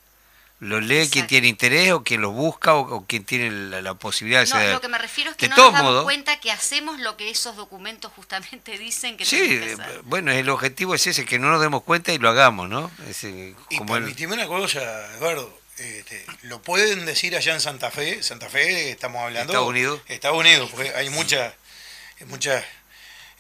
Lo 0.61 0.81
lee 0.81 1.09
quien 1.11 1.27
tiene 1.27 1.49
interés 1.49 1.93
o 1.93 2.03
quien 2.03 2.21
los 2.21 2.33
busca 2.33 2.75
o, 2.75 3.05
quien 3.07 3.25
tiene 3.25 3.51
la, 3.83 3.95
posibilidad 3.95 4.47
de 4.47 4.51
no, 4.51 4.73
Lo 4.73 4.81
que 4.81 4.88
me 4.88 4.99
refiero 4.99 5.31
es 5.31 5.37
que 5.37 5.49
no 5.49 5.57
nos 5.57 5.73
damos 5.73 6.05
cuenta 6.05 6.40
que 6.40 6.51
hacemos 6.51 7.01
lo 7.01 7.17
que 7.17 7.29
esos 7.29 7.57
documentos 7.57 8.12
justamente 8.14 8.79
dicen 8.79 9.17
que 9.17 9.25
Sí, 9.25 9.37
que 9.37 9.77
bueno, 10.05 10.31
el 10.33 10.49
objetivo 10.49 10.95
es 10.95 11.07
ese, 11.07 11.25
que 11.25 11.38
no 11.38 11.51
nos 11.51 11.61
demos 11.61 11.83
cuenta 11.83 12.12
y 12.12 12.19
lo 12.19 12.29
hagamos, 12.29 12.69
¿no? 12.69 12.90
y 13.69 13.77
como 13.77 13.95
permitime 13.95 14.35
una 14.35 14.47
cosa, 14.47 14.81
Eduardo, 15.17 15.59
este, 15.77 16.25
lo 16.43 16.62
pueden 16.62 17.05
decir 17.05 17.37
allá 17.37 17.53
en 17.53 17.61
Santa 17.61 17.90
Fe, 17.90 18.23
Santa 18.23 18.49
Fe 18.49 18.90
estamos 18.90 19.23
hablando... 19.23 19.53
Estados 19.53 19.69
Unidos. 19.69 20.01
Estados 20.07 20.38
Unidos, 20.38 20.71
porque 20.71 20.95
hay 20.95 21.11
muchas 21.11 21.53
muchas 22.27 22.64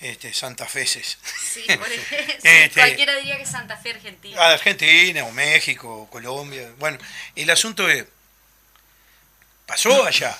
este, 0.04 0.34
santafeses. 0.34 1.18
Sí, 1.54 1.64
este, 1.68 2.80
cualquiera 2.80 3.14
diría 3.14 3.38
que 3.38 3.46
Santa 3.46 3.76
Fe 3.76 3.92
Argentina. 3.92 4.44
Argentina, 4.44 5.24
o 5.24 5.30
México, 5.32 6.02
o 6.02 6.10
Colombia. 6.10 6.72
Bueno, 6.78 6.98
el 7.36 7.48
asunto 7.48 7.88
es, 7.88 8.04
pasó 9.66 10.04
allá, 10.04 10.36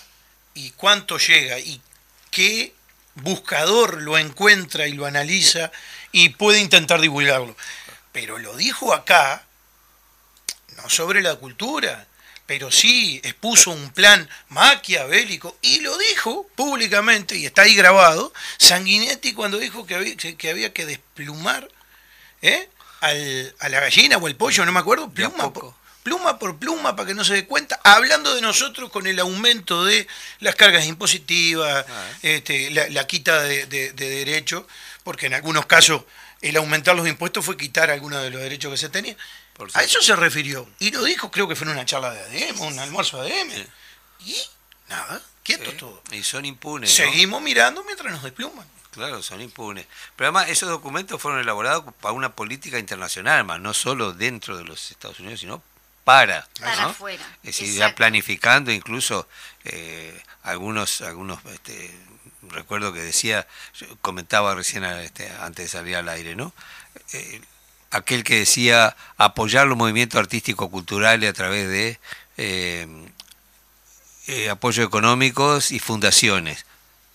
y 0.54 0.72
cuánto 0.72 1.18
llega, 1.18 1.58
y 1.60 1.80
qué 2.30 2.74
buscador 3.14 4.02
lo 4.02 4.18
encuentra 4.18 4.88
y 4.88 4.92
lo 4.92 5.06
analiza 5.06 5.70
y 6.12 6.30
puede 6.30 6.60
intentar 6.60 7.00
divulgarlo. 7.00 7.56
Pero 8.12 8.38
lo 8.38 8.56
dijo 8.56 8.92
acá, 8.92 9.44
no 10.76 10.90
sobre 10.90 11.22
la 11.22 11.36
cultura, 11.36 12.06
pero 12.46 12.70
sí 12.70 13.20
expuso 13.24 13.70
un 13.70 13.90
plan 13.90 14.28
maquiavélico 14.48 15.56
y 15.62 15.80
lo 15.80 15.96
dijo 15.96 16.46
públicamente, 16.54 17.36
y 17.36 17.46
está 17.46 17.62
ahí 17.62 17.74
grabado, 17.74 18.32
Sanguinetti 18.58 19.32
cuando 19.32 19.58
dijo 19.58 19.86
que 19.86 19.94
había 19.94 20.16
que, 20.16 20.50
había 20.50 20.72
que 20.72 20.86
desplumar 20.86 21.68
¿eh? 22.42 22.68
Al, 23.00 23.54
a 23.58 23.68
la 23.68 23.80
gallina 23.80 24.16
o 24.16 24.28
el 24.28 24.36
pollo, 24.36 24.64
no 24.64 24.72
me 24.72 24.80
acuerdo, 24.80 25.10
pluma 25.10 25.52
por, 25.52 25.74
pluma 26.02 26.38
por 26.38 26.58
pluma 26.58 26.96
para 26.96 27.08
que 27.08 27.14
no 27.14 27.24
se 27.24 27.34
dé 27.34 27.46
cuenta, 27.46 27.80
hablando 27.82 28.34
de 28.34 28.40
nosotros 28.40 28.90
con 28.90 29.06
el 29.06 29.18
aumento 29.18 29.84
de 29.84 30.06
las 30.40 30.54
cargas 30.54 30.86
impositivas, 30.86 31.84
ah. 31.88 32.10
este, 32.22 32.70
la, 32.70 33.06
quita 33.06 33.42
de, 33.42 33.66
de 33.66 33.92
derechos, 33.92 34.64
porque 35.02 35.26
en 35.26 35.34
algunos 35.34 35.66
casos 35.66 36.04
el 36.40 36.56
aumentar 36.56 36.94
los 36.94 37.08
impuestos 37.08 37.44
fue 37.44 37.56
quitar 37.56 37.90
algunos 37.90 38.22
de 38.22 38.30
los 38.30 38.42
derechos 38.42 38.70
que 38.70 38.76
se 38.76 38.90
tenían. 38.90 39.16
A 39.74 39.82
eso 39.82 40.00
se 40.02 40.16
refirió. 40.16 40.68
Y 40.78 40.90
lo 40.90 41.04
dijo, 41.04 41.30
creo 41.30 41.46
que 41.46 41.54
fue 41.54 41.66
en 41.66 41.74
una 41.74 41.86
charla 41.86 42.12
de 42.12 42.48
ADM, 42.48 42.60
un 42.60 42.78
almuerzo 42.78 43.22
de 43.22 43.32
ADM. 43.32 43.66
Y 44.20 44.36
nada, 44.88 45.22
quieto 45.42 45.72
todo. 45.74 46.02
Y 46.10 46.22
son 46.22 46.44
impunes. 46.44 46.92
Seguimos 46.92 47.40
mirando 47.40 47.84
mientras 47.84 48.12
nos 48.12 48.22
despluman. 48.22 48.66
Claro, 48.90 49.22
son 49.22 49.40
impunes. 49.40 49.86
Pero 50.16 50.28
además 50.28 50.48
esos 50.48 50.68
documentos 50.68 51.20
fueron 51.20 51.40
elaborados 51.40 51.92
para 52.00 52.12
una 52.12 52.34
política 52.34 52.78
internacional, 52.78 53.44
más 53.44 53.60
no 53.60 53.74
solo 53.74 54.12
dentro 54.12 54.56
de 54.56 54.64
los 54.64 54.90
Estados 54.90 55.18
Unidos, 55.20 55.40
sino 55.40 55.62
para. 56.04 56.46
Para 56.60 56.86
afuera. 56.86 57.24
Es 57.42 57.58
decir, 57.58 57.74
ya 57.76 57.94
planificando 57.94 58.70
incluso 58.70 59.28
eh, 59.64 60.22
algunos, 60.42 61.00
algunos 61.00 61.44
este, 61.46 61.92
recuerdo 62.42 62.92
que 62.92 63.00
decía, 63.00 63.46
comentaba 64.00 64.54
recién 64.54 64.84
este, 64.84 65.28
antes 65.40 65.64
de 65.64 65.68
salir 65.78 65.96
al 65.96 66.08
aire, 66.08 66.36
¿no? 66.36 66.52
Eh, 67.12 67.40
aquel 67.94 68.24
que 68.24 68.40
decía 68.40 68.96
apoyar 69.16 69.66
los 69.66 69.78
movimientos 69.78 70.18
artístico-culturales 70.18 71.30
a 71.30 71.32
través 71.32 71.68
de 71.68 71.98
eh, 72.36 72.86
eh, 74.26 74.50
apoyos 74.50 74.86
económicos 74.86 75.70
y 75.70 75.78
fundaciones, 75.78 76.66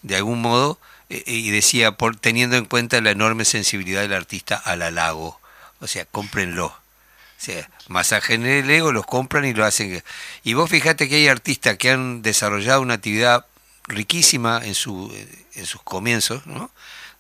de 0.02 0.16
algún 0.16 0.42
modo, 0.42 0.80
eh, 1.10 1.24
y 1.26 1.52
decía, 1.52 1.92
por, 1.92 2.16
teniendo 2.16 2.56
en 2.56 2.66
cuenta 2.66 3.02
la 3.02 3.12
enorme 3.12 3.46
sensibilidad 3.46 4.02
del 4.02 4.14
artista 4.14 4.56
al 4.56 4.82
halago, 4.82 5.40
o 5.82 5.88
sea, 5.88 6.06
cómprenlo. 6.06 6.68
O 6.68 7.42
sea, 7.42 7.70
masajen 7.88 8.46
el 8.46 8.70
ego, 8.70 8.92
los 8.92 9.06
compran 9.06 9.46
y 9.46 9.54
lo 9.54 9.66
hacen. 9.66 10.04
Y 10.44 10.54
vos 10.54 10.70
fijate 10.70 11.08
que 11.08 11.16
hay 11.16 11.28
artistas 11.28 11.78
que 11.78 11.90
han 11.90 12.22
desarrollado 12.22 12.82
una 12.82 12.96
actividad 12.96 13.46
riquísima 13.88 14.62
en, 14.64 14.76
su, 14.76 15.14
en 15.56 15.66
sus 15.66 15.82
comienzos, 15.82 16.46
¿no? 16.46 16.70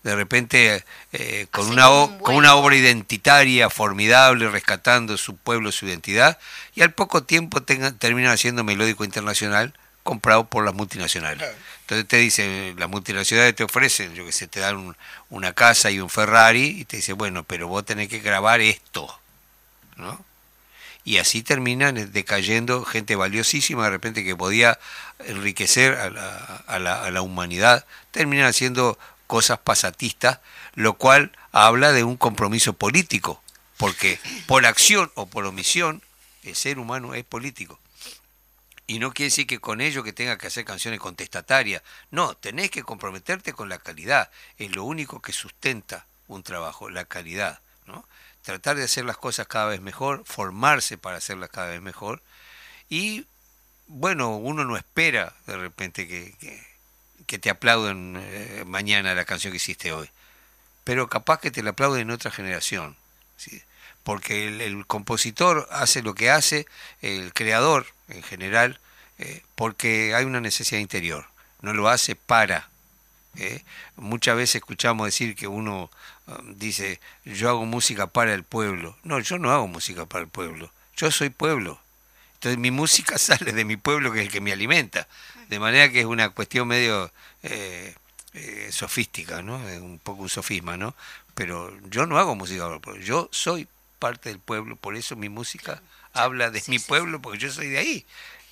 De 0.03 0.15
repente 0.15 0.83
eh, 1.11 1.47
con, 1.51 1.67
una, 1.69 1.87
con 2.21 2.35
una 2.35 2.55
obra 2.55 2.75
identitaria 2.75 3.69
formidable, 3.69 4.49
rescatando 4.49 5.17
su 5.17 5.35
pueblo, 5.35 5.71
su 5.71 5.87
identidad, 5.87 6.37
y 6.75 6.81
al 6.81 6.93
poco 6.93 7.23
tiempo 7.23 7.61
terminan 7.61 8.31
haciendo 8.31 8.63
melódico 8.63 9.03
internacional 9.03 9.73
comprado 10.03 10.45
por 10.45 10.63
las 10.65 10.73
multinacionales. 10.73 11.49
Entonces 11.81 12.07
te 12.07 12.17
dicen, 12.17 12.75
las 12.77 12.89
multinacionales 12.89 13.55
te 13.55 13.63
ofrecen, 13.63 14.13
yo 14.13 14.25
que 14.25 14.31
sé, 14.31 14.47
te 14.47 14.59
dan 14.59 14.95
una 15.29 15.53
casa 15.53 15.91
y 15.91 15.99
un 15.99 16.09
Ferrari, 16.09 16.79
y 16.79 16.85
te 16.85 16.97
dicen, 16.97 17.17
bueno, 17.17 17.43
pero 17.43 17.67
vos 17.67 17.85
tenés 17.85 18.07
que 18.07 18.19
grabar 18.19 18.61
esto, 18.61 19.19
¿no? 19.97 20.23
Y 21.03 21.17
así 21.17 21.41
terminan 21.41 22.11
decayendo 22.11 22.85
gente 22.85 23.15
valiosísima 23.15 23.85
de 23.85 23.89
repente 23.89 24.23
que 24.23 24.35
podía 24.35 24.77
enriquecer 25.25 25.95
a 25.95 26.09
la, 26.09 26.63
a 26.67 26.77
la, 26.77 27.03
a 27.03 27.09
la 27.09 27.21
humanidad, 27.21 27.85
terminan 28.11 28.45
haciendo 28.45 28.99
cosas 29.29 29.59
pasatistas, 29.59 30.39
lo 30.73 30.95
cual 30.95 31.31
habla 31.51 31.91
de 31.91 32.03
un 32.03 32.17
compromiso 32.17 32.73
político, 32.73 33.43
porque 33.77 34.19
por 34.47 34.65
acción 34.65 35.11
o 35.13 35.27
por 35.27 35.45
omisión 35.45 36.01
el 36.41 36.55
ser 36.55 36.79
humano 36.79 37.13
es 37.13 37.25
político. 37.25 37.79
Y 38.87 38.97
no 38.97 39.13
quiere 39.13 39.27
decir 39.27 39.45
que 39.45 39.59
con 39.59 39.81
ello 39.81 40.01
que 40.01 40.13
tenga 40.13 40.39
que 40.39 40.47
hacer 40.47 40.65
canciones 40.65 40.99
contestatarias. 40.99 41.83
No, 42.09 42.33
tenés 42.33 42.71
que 42.71 42.81
comprometerte 42.81 43.53
con 43.53 43.69
la 43.69 43.77
calidad. 43.77 44.31
Es 44.57 44.75
lo 44.75 44.83
único 44.83 45.21
que 45.21 45.31
sustenta 45.31 46.07
un 46.27 46.41
trabajo, 46.41 46.89
la 46.89 47.05
calidad. 47.05 47.59
¿no? 47.85 48.03
Tratar 48.41 48.77
de 48.77 48.85
hacer 48.85 49.05
las 49.05 49.17
cosas 49.17 49.45
cada 49.45 49.67
vez 49.67 49.79
mejor, 49.79 50.23
formarse 50.25 50.97
para 50.97 51.17
hacerlas 51.17 51.51
cada 51.51 51.67
vez 51.67 51.83
mejor. 51.83 52.23
Y 52.89 53.27
bueno, 53.85 54.37
uno 54.37 54.65
no 54.65 54.75
espera 54.75 55.35
de 55.45 55.55
repente 55.55 56.07
que, 56.07 56.33
que 56.39 56.68
te 57.37 57.49
aplauden 57.49 58.17
eh, 58.19 58.63
mañana 58.65 59.13
la 59.13 59.25
canción 59.25 59.51
que 59.51 59.57
hiciste 59.57 59.91
hoy, 59.91 60.09
pero 60.83 61.07
capaz 61.09 61.39
que 61.39 61.51
te 61.51 61.61
la 61.61 61.71
aplauden 61.71 62.01
en 62.01 62.11
otra 62.11 62.31
generación, 62.31 62.95
¿sí? 63.37 63.61
porque 64.03 64.47
el, 64.47 64.85
compositor 64.87 65.67
hace 65.71 66.01
lo 66.01 66.15
que 66.15 66.31
hace, 66.31 66.65
el 67.01 67.33
creador 67.33 67.85
en 68.07 68.23
general, 68.23 68.79
eh, 69.19 69.43
porque 69.53 70.15
hay 70.15 70.25
una 70.25 70.41
necesidad 70.41 70.81
interior, 70.81 71.27
no 71.61 71.73
lo 71.73 71.89
hace 71.89 72.15
para. 72.15 72.69
¿eh? 73.37 73.63
Muchas 73.95 74.35
veces 74.35 74.55
escuchamos 74.55 75.05
decir 75.05 75.35
que 75.35 75.47
uno 75.47 75.91
um, 76.27 76.55
dice, 76.55 76.99
yo 77.25 77.49
hago 77.49 77.65
música 77.65 78.07
para 78.07 78.33
el 78.33 78.43
pueblo. 78.43 78.97
No, 79.03 79.19
yo 79.19 79.37
no 79.37 79.51
hago 79.51 79.67
música 79.67 80.05
para 80.05 80.23
el 80.23 80.29
pueblo, 80.29 80.71
yo 80.95 81.11
soy 81.11 81.29
pueblo. 81.29 81.79
Entonces 82.35 82.57
mi 82.57 82.71
música 82.71 83.17
sale 83.19 83.51
de 83.51 83.65
mi 83.65 83.77
pueblo 83.77 84.11
que 84.11 84.21
es 84.21 84.25
el 84.25 84.31
que 84.31 84.41
me 84.41 84.53
alimenta. 84.53 85.07
De 85.49 85.59
manera 85.59 85.91
que 85.91 85.99
es 85.99 86.05
una 86.05 86.29
cuestión 86.29 86.67
medio 86.67 87.11
eh, 87.43 87.95
eh, 88.33 88.69
sofística, 88.71 89.41
¿no? 89.41 89.55
un 89.57 89.99
poco 90.01 90.21
un 90.21 90.29
sofisma, 90.29 90.77
¿no? 90.77 90.95
Pero 91.33 91.75
yo 91.89 92.05
no 92.05 92.17
hago 92.19 92.35
música 92.35 92.67
yo 93.01 93.29
soy 93.31 93.67
parte 93.97 94.29
del 94.29 94.39
pueblo, 94.39 94.75
por 94.75 94.95
eso 94.95 95.15
mi 95.15 95.29
música 95.29 95.81
habla 96.13 96.49
de 96.49 96.63
mi 96.67 96.79
pueblo, 96.79 97.21
porque 97.21 97.39
yo 97.39 97.51
soy 97.51 97.69
de 97.69 97.79
ahí. 97.79 98.05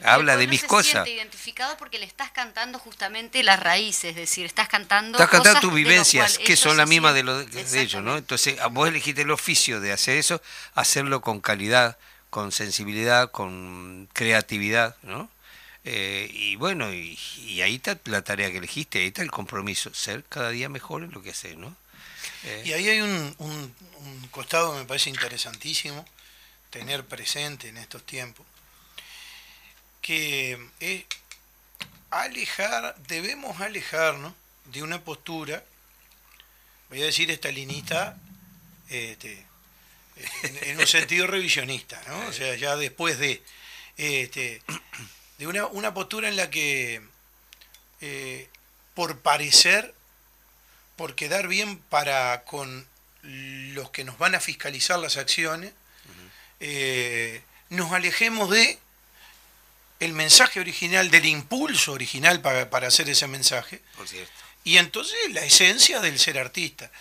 Habla 0.03 0.37
de 0.37 0.47
mis 0.47 0.61
se 0.61 0.67
cosas. 0.67 0.91
Siente 1.05 1.11
identificado 1.11 1.75
porque 1.77 1.97
le 1.97 2.05
estás 2.05 2.29
cantando 2.29 2.77
justamente 2.77 3.41
las 3.41 3.59
raíces, 3.59 4.11
es 4.11 4.15
decir, 4.15 4.45
estás 4.45 4.67
cantando. 4.67 5.17
Estás 5.17 5.29
cantando 5.29 5.59
tus 5.59 5.73
vivencias, 5.73 6.37
que 6.37 6.55
son 6.55 6.77
las 6.77 6.87
mismas 6.87 7.15
de, 7.15 7.23
lo 7.23 7.43
de 7.43 7.81
ellos, 7.81 8.03
¿no? 8.03 8.17
Entonces, 8.17 8.57
vos 8.71 8.87
elegiste 8.87 9.21
el 9.21 9.31
oficio 9.31 9.79
de 9.79 9.91
hacer 9.91 10.17
eso, 10.17 10.39
hacerlo 10.75 11.21
con 11.21 11.39
calidad, 11.39 11.97
con 12.29 12.51
sensibilidad, 12.51 13.31
con 13.31 14.07
creatividad, 14.13 14.95
¿no? 15.01 15.29
Eh, 15.89 16.29
y 16.33 16.57
bueno, 16.57 16.91
y, 16.93 17.17
ahí 17.61 17.75
está 17.75 17.97
la 18.05 18.21
tarea 18.21 18.51
que 18.51 18.57
elegiste, 18.57 18.99
ahí 18.99 19.07
está 19.07 19.21
el 19.21 19.31
compromiso, 19.31 19.93
ser 19.93 20.25
cada 20.25 20.49
día 20.49 20.67
mejor 20.67 21.01
en 21.01 21.11
lo 21.11 21.23
que 21.23 21.29
haces, 21.29 21.55
¿no? 21.55 21.73
Eh, 22.43 22.63
y 22.65 22.73
ahí 22.73 22.89
hay 22.89 22.99
un, 22.99 23.73
costado 24.29 24.73
que 24.73 24.79
me 24.79 24.85
parece 24.85 25.09
interesantísimo 25.09 26.05
tener 26.71 27.05
presente 27.05 27.69
en 27.69 27.77
estos 27.77 28.05
tiempos, 28.05 28.45
que 30.01 30.59
es 30.81 31.05
alejar, 32.09 32.97
debemos 33.07 33.61
alejarnos 33.61 34.33
de 34.65 34.83
una 34.83 35.01
postura, 35.05 35.63
voy 36.89 37.01
a 37.01 37.05
decir 37.05 37.31
esta 37.31 37.49
linista, 37.49 38.17
este, 38.89 39.41
en, 40.63 40.81
un 40.81 40.87
sentido 40.87 41.27
revisionista, 41.27 42.01
¿no? 42.09 42.27
O 42.27 42.33
sea, 42.33 42.55
ya 42.55 42.75
después 42.75 43.19
de, 43.19 43.41
este, 43.95 44.61
de 45.37 45.47
una, 45.47 45.65
una 45.67 45.93
postura 45.93 46.29
en 46.29 46.35
la 46.35 46.49
que, 46.49 47.01
eh, 48.01 48.49
por 48.93 49.19
parecer, 49.19 49.93
por 50.95 51.15
quedar 51.15 51.47
bien 51.47 51.77
para 51.89 52.43
con 52.43 52.87
los 53.23 53.89
que 53.91 54.03
nos 54.03 54.17
van 54.17 54.35
a 54.35 54.39
fiscalizar 54.39 54.99
las 54.99 55.17
acciones, 55.17 55.73
eh, 56.59 57.43
nos 57.69 57.91
alejemos 57.91 58.49
de 58.49 58.79
el 59.99 60.13
mensaje 60.13 60.59
original, 60.59 61.09
del 61.11 61.25
impulso 61.25 61.91
original 61.91 62.41
para, 62.41 62.69
para 62.69 62.87
hacer 62.87 63.09
ese 63.09 63.27
mensaje. 63.27 63.81
Por 63.95 64.07
cierto. 64.07 64.31
Y 64.63 64.77
entonces 64.77 65.17
la 65.29 65.45
esencia 65.45 66.01
del 66.01 66.19
ser 66.19 66.37
artista. 66.37 66.91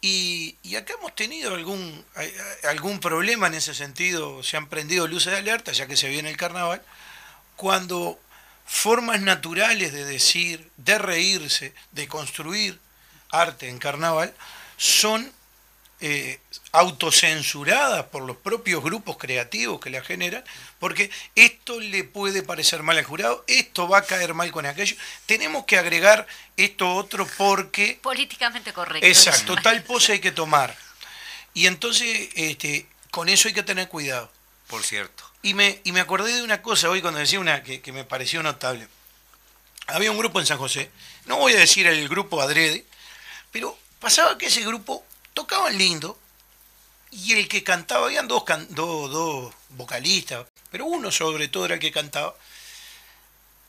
Y, 0.00 0.56
acá 0.76 0.94
hemos 0.98 1.14
tenido 1.14 1.54
algún, 1.54 2.04
algún 2.64 3.00
problema 3.00 3.46
en 3.46 3.54
ese 3.54 3.74
sentido, 3.74 4.42
se 4.42 4.58
han 4.58 4.68
prendido 4.68 5.06
luces 5.06 5.32
de 5.32 5.38
alerta, 5.38 5.72
ya 5.72 5.86
que 5.86 5.96
se 5.96 6.08
viene 6.08 6.28
el 6.28 6.36
carnaval, 6.36 6.82
cuando 7.56 8.18
formas 8.66 9.20
naturales 9.20 9.92
de 9.92 10.04
decir, 10.04 10.70
de 10.76 10.98
reírse, 10.98 11.74
de 11.92 12.08
construir 12.08 12.78
arte 13.30 13.68
en 13.68 13.78
carnaval, 13.78 14.34
son 14.76 15.32
eh, 16.00 16.40
autocensuradas 16.72 18.06
por 18.06 18.22
los 18.24 18.36
propios 18.36 18.82
grupos 18.82 19.16
creativos 19.16 19.80
que 19.80 19.90
la 19.90 20.02
generan, 20.02 20.44
porque 20.78 21.10
esto 21.34 21.80
le 21.80 22.04
puede 22.04 22.42
parecer 22.42 22.82
mal 22.82 22.98
al 22.98 23.04
jurado, 23.04 23.44
esto 23.46 23.88
va 23.88 23.98
a 23.98 24.04
caer 24.04 24.34
mal 24.34 24.50
con 24.50 24.66
aquello, 24.66 24.96
tenemos 25.26 25.64
que 25.64 25.78
agregar 25.78 26.26
esto 26.56 26.94
otro 26.94 27.26
porque... 27.38 27.98
Políticamente 28.02 28.72
correcto. 28.72 29.06
Exacto, 29.06 29.56
tal 29.62 29.82
pose 29.84 30.12
hay 30.12 30.20
que 30.20 30.32
tomar. 30.32 30.76
Y 31.54 31.68
entonces, 31.68 32.28
este, 32.34 32.86
con 33.10 33.28
eso 33.28 33.48
hay 33.48 33.54
que 33.54 33.62
tener 33.62 33.88
cuidado. 33.88 34.30
Por 34.66 34.82
cierto. 34.82 35.24
Y 35.42 35.54
me, 35.54 35.80
y 35.84 35.92
me 35.92 36.00
acordé 36.00 36.32
de 36.32 36.42
una 36.42 36.62
cosa 36.62 36.88
hoy 36.88 37.02
cuando 37.02 37.20
decía 37.20 37.40
una 37.40 37.62
que, 37.62 37.80
que 37.80 37.92
me 37.92 38.04
pareció 38.04 38.42
notable. 38.42 38.88
Había 39.86 40.10
un 40.10 40.18
grupo 40.18 40.40
en 40.40 40.46
San 40.46 40.58
José, 40.58 40.90
no 41.26 41.36
voy 41.36 41.52
a 41.52 41.58
decir 41.58 41.86
el 41.86 42.08
grupo 42.08 42.40
adrede, 42.40 42.86
pero 43.52 43.78
pasaba 44.00 44.38
que 44.38 44.46
ese 44.46 44.64
grupo 44.64 45.04
tocaban 45.34 45.76
lindo, 45.76 46.18
y 47.14 47.34
el 47.34 47.46
que 47.46 47.62
cantaba, 47.62 48.06
habían 48.06 48.26
dos, 48.26 48.44
dos, 48.70 49.54
vocalistas, 49.70 50.46
pero 50.70 50.86
uno 50.86 51.12
sobre 51.12 51.46
todo 51.46 51.66
era 51.66 51.74
el 51.74 51.80
que 51.80 51.92
cantaba. 51.92 52.34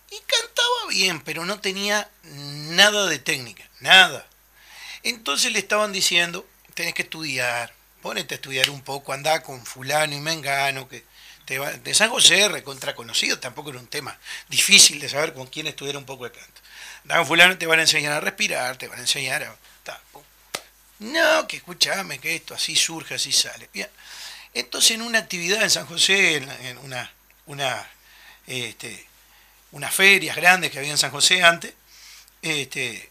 Y 0.09 0.19
cantaba 0.21 0.89
bien, 0.89 1.21
pero 1.21 1.45
no 1.45 1.59
tenía 1.59 2.09
nada 2.23 3.05
de 3.05 3.19
técnica, 3.19 3.69
nada. 3.81 4.27
Entonces 5.03 5.51
le 5.51 5.59
estaban 5.59 5.91
diciendo, 5.91 6.47
tenés 6.73 6.95
que 6.95 7.03
estudiar, 7.03 7.74
ponete 8.05 8.35
a 8.35 8.37
estudiar 8.37 8.69
un 8.69 8.83
poco, 8.83 9.13
andá 9.13 9.41
con 9.41 9.65
fulano 9.65 10.13
y 10.13 10.19
mengano, 10.19 10.87
que 10.87 11.03
te 11.43 11.57
va, 11.57 11.71
de 11.71 11.91
San 11.95 12.11
José, 12.11 12.47
recontra 12.49 12.93
conocido, 12.93 13.39
tampoco 13.39 13.71
era 13.71 13.79
un 13.79 13.87
tema 13.87 14.15
difícil 14.47 14.99
de 14.99 15.09
saber 15.09 15.33
con 15.33 15.47
quién 15.47 15.65
estudiar 15.65 15.97
un 15.97 16.05
poco 16.05 16.25
de 16.25 16.31
canto. 16.31 16.61
Andá 17.01 17.17
con 17.17 17.25
fulano, 17.25 17.57
te 17.57 17.65
van 17.65 17.79
a 17.79 17.81
enseñar 17.81 18.11
a 18.13 18.19
respirar, 18.19 18.77
te 18.77 18.87
van 18.87 18.99
a 18.99 19.01
enseñar 19.01 19.41
a... 19.41 19.57
No, 20.99 21.47
que 21.47 21.57
escúchame, 21.57 22.19
que 22.19 22.35
esto 22.35 22.53
así 22.53 22.75
surge, 22.75 23.15
así 23.15 23.31
sale. 23.31 23.69
Bien. 23.73 23.89
Entonces, 24.53 24.91
en 24.91 25.01
una 25.01 25.17
actividad 25.17 25.63
en 25.63 25.71
San 25.71 25.87
José, 25.87 26.35
en, 26.35 26.77
una, 26.77 27.11
una, 27.47 27.89
este, 28.45 29.07
unas 29.71 29.95
ferias 29.95 30.35
grandes 30.35 30.69
que 30.69 30.77
había 30.77 30.91
en 30.91 30.99
San 30.99 31.09
José 31.09 31.41
antes, 31.41 31.73
este, 32.43 33.09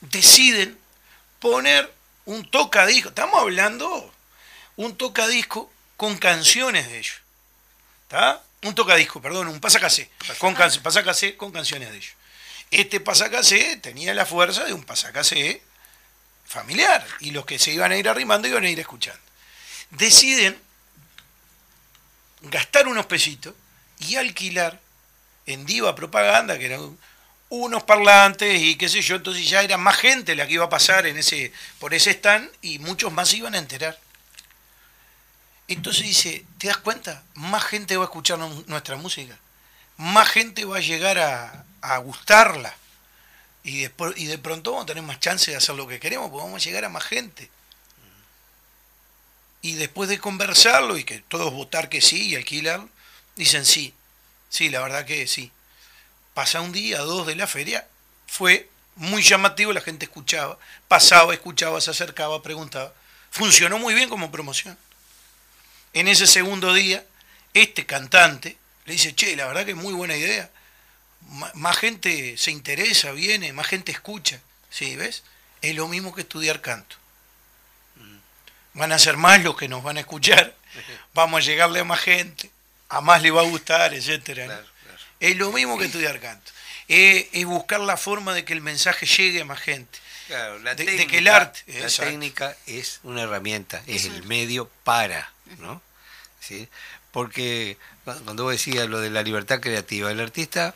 deciden 0.00 0.78
poner 1.40 1.92
un 2.24 2.48
tocadisco, 2.48 3.08
estamos 3.08 3.40
hablando 3.40 4.14
un 4.78 4.96
tocadisco 4.96 5.70
con 5.96 6.16
canciones 6.16 6.88
de 6.88 6.98
ellos. 6.98 7.16
¿Está? 8.02 8.42
Un 8.62 8.74
tocadisco, 8.74 9.20
perdón, 9.20 9.48
un 9.48 9.60
pasacasé, 9.60 10.08
con, 10.38 10.54
pasacasé 10.54 11.36
con 11.36 11.52
canciones 11.52 11.90
de 11.90 11.96
ellos. 11.98 12.12
Este 12.70 13.00
pasacasé 13.00 13.76
tenía 13.76 14.14
la 14.14 14.24
fuerza 14.24 14.64
de 14.64 14.72
un 14.72 14.84
pasacasé 14.84 15.62
familiar 16.46 17.04
y 17.20 17.32
los 17.32 17.44
que 17.44 17.58
se 17.58 17.72
iban 17.72 17.92
a 17.92 17.96
ir 17.96 18.08
arrimando 18.08 18.46
iban 18.46 18.64
a 18.64 18.70
ir 18.70 18.78
escuchando. 18.78 19.20
Deciden 19.90 20.56
gastar 22.42 22.86
unos 22.86 23.06
pesitos 23.06 23.54
y 23.98 24.14
alquilar 24.14 24.80
en 25.46 25.66
Diva 25.66 25.94
Propaganda, 25.96 26.56
que 26.56 26.66
eran 26.66 26.96
unos 27.48 27.82
parlantes 27.82 28.60
y 28.60 28.76
qué 28.76 28.88
sé 28.88 29.02
yo, 29.02 29.16
entonces 29.16 29.48
ya 29.48 29.62
era 29.62 29.76
más 29.76 29.96
gente 29.96 30.36
la 30.36 30.46
que 30.46 30.52
iba 30.52 30.66
a 30.66 30.70
pasar 30.70 31.06
en 31.06 31.16
ese, 31.16 31.52
por 31.80 31.94
ese 31.94 32.10
stand 32.10 32.48
y 32.62 32.78
muchos 32.78 33.12
más 33.12 33.34
iban 33.34 33.56
a 33.56 33.58
enterar. 33.58 33.98
Entonces 35.68 36.04
dice, 36.04 36.44
¿te 36.56 36.68
das 36.68 36.78
cuenta? 36.78 37.22
Más 37.34 37.62
gente 37.64 37.96
va 37.96 38.04
a 38.04 38.06
escuchar 38.06 38.38
nuestra 38.38 38.96
música, 38.96 39.38
más 39.98 40.28
gente 40.28 40.64
va 40.64 40.78
a 40.78 40.80
llegar 40.80 41.18
a, 41.18 41.64
a 41.82 41.98
gustarla 41.98 42.74
y, 43.62 43.82
después, 43.82 44.14
y 44.16 44.26
de 44.26 44.38
pronto 44.38 44.70
vamos 44.72 44.84
a 44.84 44.86
tener 44.86 45.02
más 45.02 45.20
chance 45.20 45.50
de 45.50 45.56
hacer 45.56 45.74
lo 45.74 45.86
que 45.86 46.00
queremos, 46.00 46.30
porque 46.30 46.44
vamos 46.44 46.62
a 46.62 46.64
llegar 46.64 46.84
a 46.84 46.88
más 46.88 47.04
gente. 47.04 47.50
Y 49.60 49.74
después 49.74 50.08
de 50.08 50.18
conversarlo 50.18 50.96
y 50.96 51.04
que 51.04 51.20
todos 51.20 51.52
votar 51.52 51.88
que 51.88 52.00
sí 52.00 52.28
y 52.28 52.36
alquilar, 52.36 52.86
dicen 53.36 53.66
sí, 53.66 53.92
sí, 54.48 54.70
la 54.70 54.80
verdad 54.80 55.04
que 55.04 55.26
sí. 55.26 55.50
Pasa 56.32 56.60
un 56.60 56.72
día, 56.72 57.00
dos 57.00 57.26
de 57.26 57.34
la 57.34 57.46
feria, 57.46 57.86
fue 58.26 58.70
muy 58.96 59.22
llamativo, 59.22 59.72
la 59.72 59.80
gente 59.80 60.06
escuchaba, 60.06 60.58
pasaba, 60.86 61.34
escuchaba, 61.34 61.80
se 61.80 61.90
acercaba, 61.90 62.42
preguntaba. 62.42 62.94
Funcionó 63.30 63.78
muy 63.78 63.94
bien 63.94 64.08
como 64.08 64.30
promoción. 64.30 64.78
En 65.98 66.08
ese 66.08 66.26
segundo 66.26 66.72
día, 66.74 67.04
este 67.54 67.86
cantante 67.86 68.56
le 68.84 68.92
dice, 68.92 69.14
che, 69.14 69.36
la 69.36 69.46
verdad 69.46 69.64
que 69.64 69.72
es 69.72 69.76
muy 69.76 69.94
buena 69.94 70.16
idea 70.16 70.50
más 71.54 71.76
gente 71.76 72.36
se 72.36 72.50
interesa, 72.50 73.12
viene, 73.12 73.52
más 73.52 73.66
gente 73.66 73.92
escucha. 73.92 74.40
¿Sí? 74.70 74.96
¿Ves? 74.96 75.22
Es 75.62 75.74
lo 75.74 75.88
mismo 75.88 76.14
que 76.14 76.22
estudiar 76.22 76.60
canto. 76.60 76.96
Van 78.74 78.92
a 78.92 78.98
ser 78.98 79.16
más 79.16 79.42
los 79.42 79.56
que 79.56 79.68
nos 79.68 79.82
van 79.82 79.96
a 79.96 80.00
escuchar, 80.00 80.54
vamos 81.14 81.38
a 81.38 81.44
llegarle 81.44 81.80
a 81.80 81.84
más 81.84 82.00
gente, 82.00 82.50
a 82.88 83.00
más 83.00 83.22
le 83.22 83.30
va 83.30 83.40
a 83.40 83.44
gustar, 83.44 83.92
etcétera. 83.92 84.62
Es 85.18 85.36
lo 85.36 85.50
mismo 85.50 85.78
que 85.78 85.86
estudiar 85.86 86.20
canto. 86.20 86.52
Es, 86.86 87.44
buscar 87.44 87.80
la 87.80 87.96
forma 87.96 88.34
de 88.34 88.44
que 88.44 88.52
el 88.52 88.60
mensaje 88.60 89.04
llegue 89.04 89.40
a 89.40 89.44
más 89.44 89.58
gente. 89.58 89.98
la 90.28 90.74
de, 90.74 90.84
técnica, 90.84 91.10
que 91.10 91.18
el 91.18 91.28
arte. 91.28 91.60
La 91.66 91.88
técnica 91.88 92.56
es 92.66 93.00
una 93.02 93.22
herramienta, 93.22 93.82
es 93.86 94.04
el 94.04 94.22
medio 94.24 94.70
para, 94.84 95.32
¿no? 95.58 95.82
¿Sí? 96.40 96.68
Porque 97.12 97.76
cuando 98.04 98.44
vos 98.44 98.52
decías 98.52 98.88
lo 98.88 99.00
de 99.00 99.10
la 99.10 99.22
libertad 99.22 99.60
creativa, 99.60 100.10
el 100.10 100.20
artista 100.20 100.74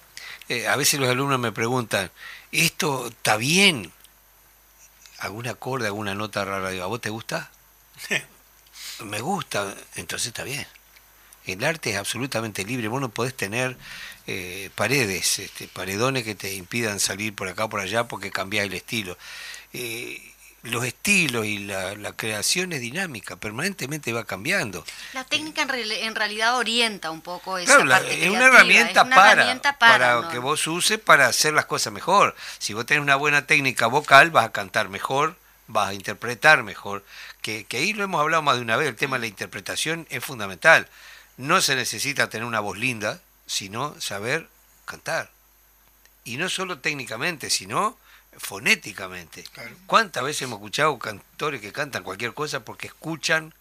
eh, 0.49 0.67
a 0.67 0.77
veces 0.77 1.01
los 1.01 1.09
alumnos 1.09 1.39
me 1.39 1.53
preguntan, 1.53 2.11
¿esto 2.51 3.09
está 3.09 3.37
bien? 3.37 3.93
¿Algún 5.19 5.47
acorde, 5.47 5.87
alguna 5.87 6.15
nota 6.15 6.45
rara? 6.45 6.69
¿A 6.69 6.87
vos 6.87 7.01
te 7.01 7.11
gusta? 7.11 7.51
me 9.05 9.21
gusta, 9.21 9.75
entonces 9.95 10.29
está 10.29 10.43
bien. 10.43 10.67
El 11.45 11.65
arte 11.65 11.91
es 11.91 11.97
absolutamente 11.97 12.65
libre, 12.65 12.89
vos 12.89 13.01
no 13.01 13.09
podés 13.09 13.37
tener 13.37 13.77
eh, 14.27 14.71
paredes, 14.75 15.41
este, 15.41 15.67
paredones 15.69 16.25
que 16.25 16.35
te 16.35 16.55
impidan 16.55 17.01
salir 17.01 17.35
por 17.35 17.49
acá 17.49 17.65
o 17.65 17.69
por 17.69 17.81
allá 17.81 18.07
porque 18.07 18.31
cambiás 18.31 18.67
el 18.67 18.75
estilo. 18.75 19.17
Eh, 19.73 20.32
los 20.63 20.85
estilos 20.85 21.45
y 21.45 21.59
la, 21.59 22.13
creación 22.17 22.73
es 22.73 22.81
dinámica, 22.81 23.37
permanentemente 23.37 24.13
va 24.13 24.25
cambiando. 24.25 24.85
La 25.13 25.25
técnica 25.25 25.63
en, 25.63 26.15
realidad 26.15 26.57
orienta 26.57 27.11
un 27.11 27.21
poco 27.21 27.59
esa 27.59 27.83
claro, 27.83 28.07
es, 28.07 28.29
una 28.29 28.47
herramienta 28.47 29.09
para, 29.09 29.61
para, 29.79 30.29
que 30.31 30.39
vos 30.39 30.67
uses 30.67 31.01
para 31.01 31.27
hacer 31.27 31.53
las 31.53 31.67
cosas 31.67 31.93
mejor. 31.93 32.37
Si 32.59 32.75
vos 32.75 32.87
tenés 32.87 33.03
una 33.03 33.17
buena 33.17 33.47
técnica 33.47 33.89
vocal, 33.89 34.31
vas 34.31 34.47
a 34.47 34.53
cantar 34.53 34.89
mejor, 34.89 35.37
vas 35.67 35.89
a 35.89 35.95
interpretar 35.95 36.63
mejor. 36.63 37.05
Que, 37.41 37.65
que 37.65 37.79
ahí 37.79 37.93
lo 37.93 38.05
hemos 38.05 38.21
hablado 38.21 38.43
más 38.43 38.57
de 38.57 38.63
una 38.63 38.77
vez, 38.77 38.89
el 38.89 38.97
tema 38.97 39.17
de 39.17 39.23
la 39.23 39.27
interpretación 39.27 40.07
es 40.11 40.25
fundamental. 40.25 40.89
No 41.37 41.61
se 41.61 41.75
necesita 41.75 42.31
tener 42.31 42.47
una 42.47 42.61
voz 42.61 42.79
linda, 42.79 43.21
sino 43.47 44.01
saber 44.01 44.49
cantar. 44.85 45.31
Y 46.25 46.37
no 46.37 46.49
solo 46.49 46.79
técnicamente, 46.79 47.51
sino 47.51 47.99
fonéticamente. 48.37 49.45
¿Cuántas 49.87 50.25
veces 50.25 50.43
hemos 50.43 50.59
escuchado 50.59 50.99
cantores 50.99 51.61
que 51.61 51.73
cantan 51.73 52.03
cualquier 52.03 52.35
cosa 52.35 52.65
porque 52.65 52.89
escuchan 52.89 53.55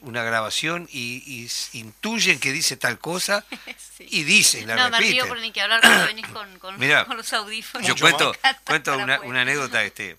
una 0.00 0.22
grabación 0.22 0.88
y, 0.90 1.48
intuyen 1.72 2.38
que 2.38 2.52
dice 2.52 2.76
tal 2.76 2.98
cosa 2.98 3.44
y 3.98 4.24
dicen, 4.24 4.66
la 4.66 4.76
no, 4.76 4.98
me 4.98 5.24
por 5.24 5.40
ni 5.40 5.52
que 5.52 5.60
hablar 5.60 5.80
cuando 5.80 6.06
venís 6.06 6.26
con, 6.28 7.16
los 7.16 7.32
audífonos. 7.32 7.86
Yo 7.86 7.96
cuento, 7.96 8.34
cuento 8.64 8.96
una, 8.96 9.40
anécdota, 9.40 9.82
este, 9.84 10.16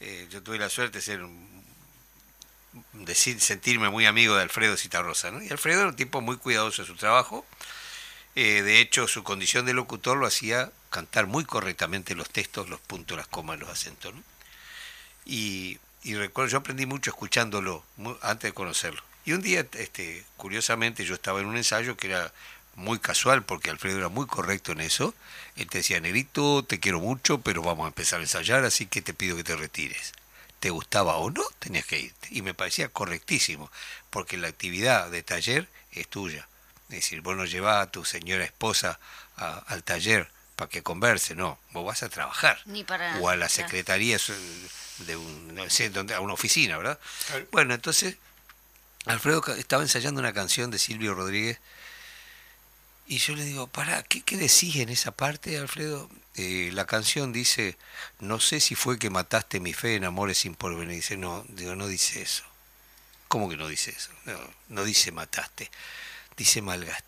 eh, 0.00 0.26
yo 0.30 0.42
tuve 0.42 0.58
la 0.58 0.68
suerte 0.68 0.98
de 0.98 1.02
ser 1.02 1.20
sentirme 3.40 3.88
muy 3.88 4.06
amigo 4.06 4.36
de 4.36 4.42
Alfredo 4.42 4.76
Citarrosa, 4.76 5.30
¿no? 5.30 5.42
Y 5.42 5.48
Alfredo 5.48 5.80
era 5.80 5.88
un 5.88 5.96
tipo 5.96 6.20
muy 6.20 6.36
cuidadoso 6.36 6.82
de 6.82 6.88
su 6.88 6.94
trabajo, 6.94 7.46
eh, 8.34 8.62
de 8.62 8.80
hecho 8.80 9.08
su 9.08 9.24
condición 9.24 9.64
de 9.66 9.72
locutor 9.72 10.18
lo 10.18 10.26
hacía 10.26 10.70
cantar 10.90 11.26
muy 11.26 11.44
correctamente 11.44 12.14
los 12.14 12.30
textos, 12.30 12.68
los 12.68 12.80
puntos, 12.80 13.16
las 13.16 13.26
comas, 13.26 13.58
los 13.58 13.68
acentos. 13.68 14.14
Y, 15.24 15.78
recuerdo, 16.04 16.50
yo 16.50 16.58
aprendí 16.58 16.86
mucho 16.86 17.10
escuchándolo 17.10 17.84
antes 18.22 18.50
de 18.50 18.54
conocerlo. 18.54 19.02
Y 19.24 19.32
un 19.32 19.42
día, 19.42 19.66
este, 19.72 20.24
curiosamente, 20.36 21.04
yo 21.04 21.14
estaba 21.14 21.40
en 21.40 21.46
un 21.46 21.56
ensayo 21.56 21.96
que 21.96 22.08
era 22.08 22.32
muy 22.76 22.98
casual, 22.98 23.42
porque 23.42 23.70
Alfredo 23.70 23.98
era 23.98 24.08
muy 24.08 24.26
correcto 24.26 24.72
en 24.72 24.80
eso. 24.80 25.14
Él 25.56 25.66
te 25.68 25.78
decía, 25.78 25.98
Negrito, 25.98 26.62
te 26.62 26.78
quiero 26.78 27.00
mucho, 27.00 27.40
pero 27.40 27.62
vamos 27.62 27.86
a 27.86 27.88
empezar 27.88 28.20
a 28.20 28.22
ensayar, 28.22 28.64
así 28.64 28.86
que 28.86 29.02
te 29.02 29.14
pido 29.14 29.36
que 29.36 29.44
te 29.44 29.56
retires. 29.56 30.12
¿Te 30.60 30.70
gustaba 30.70 31.16
o 31.16 31.30
no? 31.30 31.42
Tenías 31.58 31.86
que 31.86 31.98
irte. 31.98 32.28
Y 32.30 32.42
me 32.42 32.54
parecía 32.54 32.88
correctísimo, 32.88 33.70
porque 34.10 34.36
la 34.36 34.48
actividad 34.48 35.10
de 35.10 35.22
taller 35.22 35.68
es 35.92 36.06
tuya. 36.08 36.46
Es 36.88 36.96
decir, 36.96 37.20
vos 37.20 37.36
no 37.36 37.46
llevás 37.46 37.82
a 37.82 37.90
tu 37.90 38.04
señora 38.04 38.44
esposa 38.44 39.00
al 39.36 39.82
taller 39.82 40.30
para 40.56 40.68
que 40.68 40.82
converse, 40.82 41.34
no, 41.34 41.58
vos 41.72 41.84
vas 41.84 42.02
a 42.02 42.08
trabajar. 42.08 42.60
Ni 42.64 42.82
para, 42.82 43.18
o 43.20 43.28
a 43.28 43.36
la 43.36 43.48
secretaría 43.48 44.18
de 44.98 45.16
un, 45.16 45.54
no 45.54 45.68
sé, 45.70 45.90
donde, 45.90 46.14
a 46.14 46.20
una 46.20 46.32
oficina, 46.32 46.78
¿verdad? 46.78 46.98
Bueno, 47.52 47.74
entonces, 47.74 48.16
Alfredo 49.04 49.44
estaba 49.56 49.82
ensayando 49.82 50.20
una 50.20 50.32
canción 50.32 50.70
de 50.70 50.78
Silvio 50.78 51.14
Rodríguez 51.14 51.58
y 53.06 53.18
yo 53.18 53.36
le 53.36 53.44
digo, 53.44 53.68
para, 53.68 54.02
¿qué, 54.02 54.22
qué 54.22 54.36
decís 54.36 54.76
en 54.76 54.88
esa 54.88 55.12
parte, 55.12 55.58
Alfredo? 55.58 56.08
Eh, 56.34 56.70
la 56.72 56.86
canción 56.86 57.32
dice, 57.32 57.78
no 58.18 58.40
sé 58.40 58.60
si 58.60 58.74
fue 58.74 58.98
que 58.98 59.10
mataste 59.10 59.60
mi 59.60 59.72
fe 59.72 59.94
en 59.94 60.04
amores 60.04 60.38
sin 60.38 60.54
porvenir. 60.54 60.96
Dice, 60.96 61.16
no, 61.16 61.44
digo, 61.48 61.76
no 61.76 61.86
dice 61.86 62.20
eso. 62.20 62.44
¿Cómo 63.28 63.48
que 63.48 63.56
no 63.56 63.68
dice 63.68 63.92
eso? 63.92 64.10
No, 64.24 64.38
no 64.68 64.84
dice 64.84 65.12
mataste, 65.12 65.70
dice 66.36 66.62
malgasté. 66.62 67.04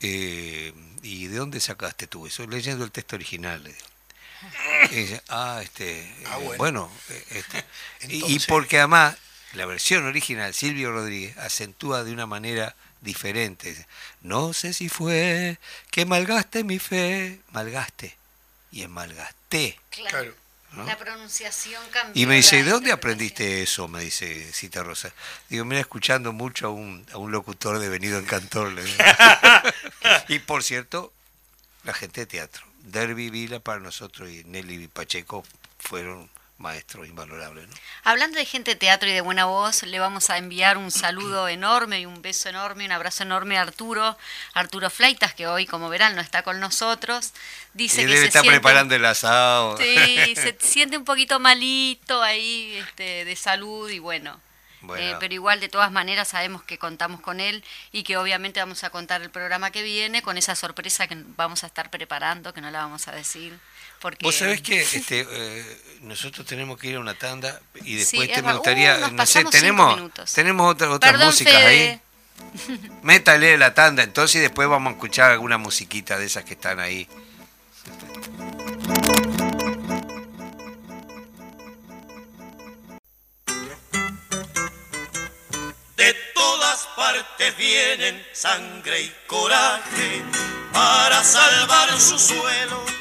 Eh, 0.00 0.72
¿Y 1.02 1.26
de 1.26 1.36
dónde 1.36 1.60
sacaste 1.60 2.06
tú 2.06 2.26
eso? 2.26 2.46
Leyendo 2.46 2.84
el 2.84 2.90
texto 2.90 3.16
original. 3.16 3.62
ah, 5.28 5.60
este, 5.62 6.14
ah, 6.26 6.38
eh, 6.40 6.54
bueno, 6.56 6.90
este, 7.30 7.64
y 8.08 8.38
porque 8.40 8.78
además 8.78 9.16
la 9.54 9.66
versión 9.66 10.04
original, 10.04 10.54
Silvio 10.54 10.92
Rodríguez, 10.92 11.36
acentúa 11.38 12.04
de 12.04 12.12
una 12.12 12.26
manera 12.26 12.76
diferente. 13.00 13.86
No 14.22 14.52
sé 14.52 14.72
si 14.72 14.88
fue 14.88 15.58
que 15.90 16.04
malgaste 16.04 16.64
mi 16.64 16.78
fe, 16.78 17.40
malgaste, 17.50 18.16
y 18.70 18.82
es 18.82 18.88
malgasté. 18.88 19.78
Claro. 19.90 20.34
La 20.84 20.98
pronunciación 20.98 21.82
cambió. 21.90 22.22
Y 22.22 22.26
me 22.26 22.36
dice, 22.36 22.62
¿de 22.62 22.70
dónde 22.70 22.92
aprendiste 22.92 23.62
eso? 23.62 23.88
Me 23.88 24.00
dice 24.00 24.52
Cita 24.52 24.82
Rosa. 24.82 25.12
Digo, 25.48 25.64
mira, 25.64 25.80
escuchando 25.80 26.32
mucho 26.32 26.66
a 26.66 26.70
un, 26.70 27.06
a 27.12 27.18
un 27.18 27.32
locutor 27.32 27.78
devenido 27.78 28.18
en 28.18 28.24
cantor. 28.24 28.72
y 30.28 30.38
por 30.40 30.62
cierto, 30.62 31.12
la 31.84 31.94
gente 31.94 32.22
de 32.22 32.26
teatro. 32.26 32.66
Derby 32.82 33.30
Vila 33.30 33.60
para 33.60 33.80
nosotros 33.80 34.30
y 34.30 34.44
Nelly 34.44 34.88
Pacheco 34.88 35.44
fueron 35.78 36.30
maestro 36.58 37.04
invalorable. 37.04 37.66
¿no? 37.66 37.74
Hablando 38.04 38.38
de 38.38 38.44
gente 38.44 38.72
de 38.72 38.76
teatro 38.76 39.08
y 39.08 39.12
de 39.12 39.20
buena 39.20 39.46
voz, 39.46 39.84
le 39.84 39.98
vamos 39.98 40.28
a 40.30 40.38
enviar 40.38 40.76
un 40.76 40.90
saludo 40.90 41.48
enorme 41.48 42.00
y 42.00 42.06
un 42.06 42.20
beso 42.20 42.48
enorme, 42.48 42.84
un 42.84 42.92
abrazo 42.92 43.22
enorme 43.22 43.58
a 43.58 43.62
Arturo, 43.62 44.18
Arturo 44.54 44.90
Fleitas, 44.90 45.34
que 45.34 45.46
hoy, 45.46 45.66
como 45.66 45.88
verán, 45.88 46.14
no 46.14 46.20
está 46.20 46.42
con 46.42 46.60
nosotros. 46.60 47.32
Dice 47.74 48.04
que 48.04 48.16
se 48.16 48.26
estar 48.26 48.44
preparando 48.44 48.94
el 48.94 49.04
asado. 49.04 49.76
Sí, 49.76 50.34
se 50.34 50.56
siente 50.60 50.96
un 50.96 51.04
poquito 51.04 51.38
malito 51.38 52.22
ahí 52.22 52.76
este, 52.76 53.24
de 53.24 53.36
salud 53.36 53.88
y 53.90 53.98
bueno. 53.98 54.40
Eh, 54.96 55.16
pero 55.18 55.34
igual 55.34 55.58
de 55.60 55.68
todas 55.68 55.90
maneras 55.90 56.28
sabemos 56.28 56.62
que 56.62 56.78
contamos 56.78 57.20
con 57.20 57.40
él 57.40 57.64
y 57.90 58.04
que 58.04 58.16
obviamente 58.16 58.60
vamos 58.60 58.84
a 58.84 58.90
contar 58.90 59.22
el 59.22 59.30
programa 59.30 59.70
que 59.70 59.82
viene 59.82 60.22
con 60.22 60.38
esa 60.38 60.54
sorpresa 60.54 61.08
que 61.08 61.16
vamos 61.36 61.64
a 61.64 61.66
estar 61.66 61.90
preparando, 61.90 62.54
que 62.54 62.60
no 62.60 62.70
la 62.70 62.80
vamos 62.80 63.08
a 63.08 63.12
decir. 63.12 63.58
Vos 64.20 64.36
sabés 64.36 64.60
que 64.60 64.80
este, 64.92 65.26
eh, 65.28 65.80
nosotros 66.02 66.46
tenemos 66.46 66.78
que 66.78 66.88
ir 66.88 66.96
a 66.96 67.00
una 67.00 67.14
tanda 67.14 67.60
y 67.84 67.96
después 67.96 68.30
te 68.32 68.42
me 68.42 68.52
gustaría, 68.52 69.08
uh, 69.08 69.10
no 69.10 69.26
sé, 69.26 69.44
tenemos, 69.46 70.00
tenemos 70.32 70.70
otras 70.70 70.90
otras 70.90 71.24
músicas 71.24 71.54
ahí. 71.54 72.00
Métale 73.02 73.58
la 73.58 73.74
tanda 73.74 74.04
entonces 74.04 74.36
y 74.36 74.40
después 74.40 74.68
vamos 74.68 74.92
a 74.92 74.94
escuchar 74.94 75.32
alguna 75.32 75.58
musiquita 75.58 76.16
de 76.16 76.26
esas 76.26 76.44
que 76.44 76.54
están 76.54 76.78
ahí. 76.78 77.08
Vienen 87.56 88.26
sangre 88.32 89.02
y 89.02 89.12
coraje 89.26 90.22
para 90.72 91.22
salvar 91.24 91.98
su 92.00 92.18
suelo 92.18 92.98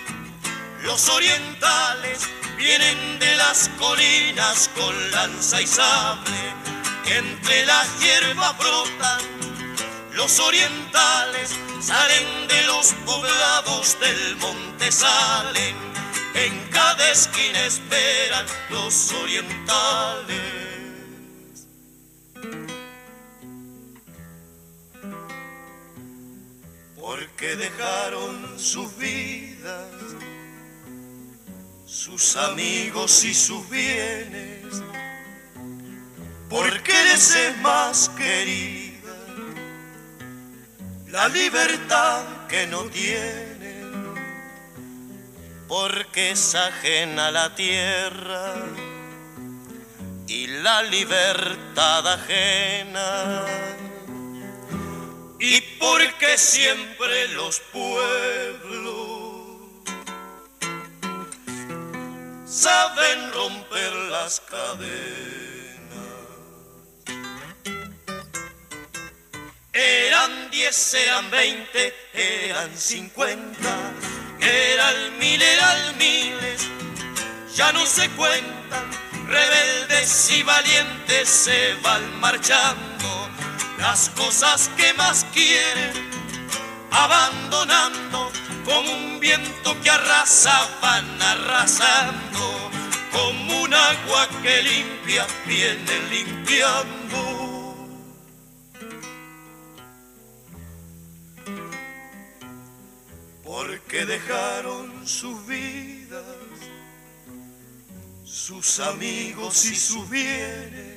los 0.87 1.09
orientales 1.09 2.29
vienen 2.55 3.19
de 3.19 3.35
las 3.35 3.69
colinas 3.77 4.69
con 4.73 5.11
lanza 5.11 5.61
y 5.61 5.67
sable, 5.67 6.39
entre 7.05 7.65
las 7.65 7.87
hierbas 7.99 8.57
brotan. 8.57 9.21
Los 10.13 10.39
orientales 10.39 11.53
salen 11.81 12.47
de 12.47 12.63
los 12.63 12.93
poblados 13.05 13.99
del 13.99 14.37
monte, 14.37 14.91
salen, 14.91 15.75
en 16.35 16.69
cada 16.69 17.11
esquina 17.11 17.65
esperan 17.65 18.45
los 18.69 19.11
orientales. 19.11 20.66
Porque 27.07 27.55
dejaron 27.55 28.59
sus 28.59 28.97
vidas 28.97 30.07
sus 31.85 32.35
amigos 32.35 33.23
y 33.23 33.33
sus 33.33 33.69
bienes, 33.69 34.65
porque 36.49 36.91
eres 36.91 37.33
más 37.61 38.09
querida, 38.09 39.15
la 41.07 41.29
libertad 41.29 42.25
que 42.49 42.67
no 42.67 42.83
tiene, 42.89 43.83
porque 45.69 46.31
es 46.31 46.55
ajena 46.55 47.31
la 47.31 47.55
tierra 47.55 48.53
y 50.27 50.47
la 50.47 50.83
libertad 50.83 52.05
ajena. 52.05 53.45
Y 55.39 55.61
porque 55.79 56.37
siempre 56.37 57.27
los 57.29 57.59
pueblos 57.71 59.37
saben 62.45 63.31
romper 63.33 63.93
las 64.11 64.39
cadenas. 64.41 64.97
Eran 69.73 70.49
diez, 70.49 70.93
eran 70.95 71.29
veinte, 71.29 71.93
eran 72.13 72.75
cincuenta, 72.75 73.93
eran 74.39 75.19
mil, 75.19 75.39
eran 75.39 75.97
miles, 75.99 76.67
ya 77.53 77.71
no 77.73 77.85
se 77.85 78.09
cuentan, 78.11 78.89
rebeldes 79.27 80.31
y 80.31 80.41
valientes 80.41 81.29
se 81.29 81.75
van 81.83 82.19
marchando, 82.19 83.29
las 83.77 84.09
cosas 84.09 84.69
que 84.75 84.93
más 84.93 85.25
quieren, 85.33 85.93
abandonando 86.91 88.31
como 88.65 88.91
un 88.91 89.19
viento 89.19 89.79
que 89.81 89.89
arrasa, 89.89 90.67
van 90.81 91.21
arrasando, 91.21 92.71
como 93.11 93.61
un 93.63 93.73
agua 93.73 94.27
que 94.41 94.61
limpia, 94.63 95.25
viene 95.45 95.99
limpiando. 96.09 96.97
Porque 103.43 104.05
dejaron 104.05 105.07
sus 105.07 105.45
vidas, 105.47 106.23
sus 108.25 108.79
amigos 108.79 109.65
y 109.65 109.75
sus 109.75 110.09
bienes, 110.09 110.96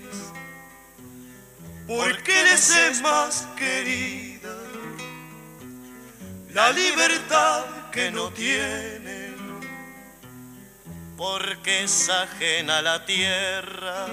porque 1.91 2.45
les 2.45 2.71
es 2.71 3.03
más 3.03 3.49
querida 3.57 4.55
la 6.51 6.71
libertad 6.71 7.65
que 7.91 8.13
no 8.13 8.31
tienen, 8.31 9.35
porque 11.17 11.83
es 11.83 12.09
ajena 12.09 12.81
la 12.81 13.05
tierra 13.05 14.07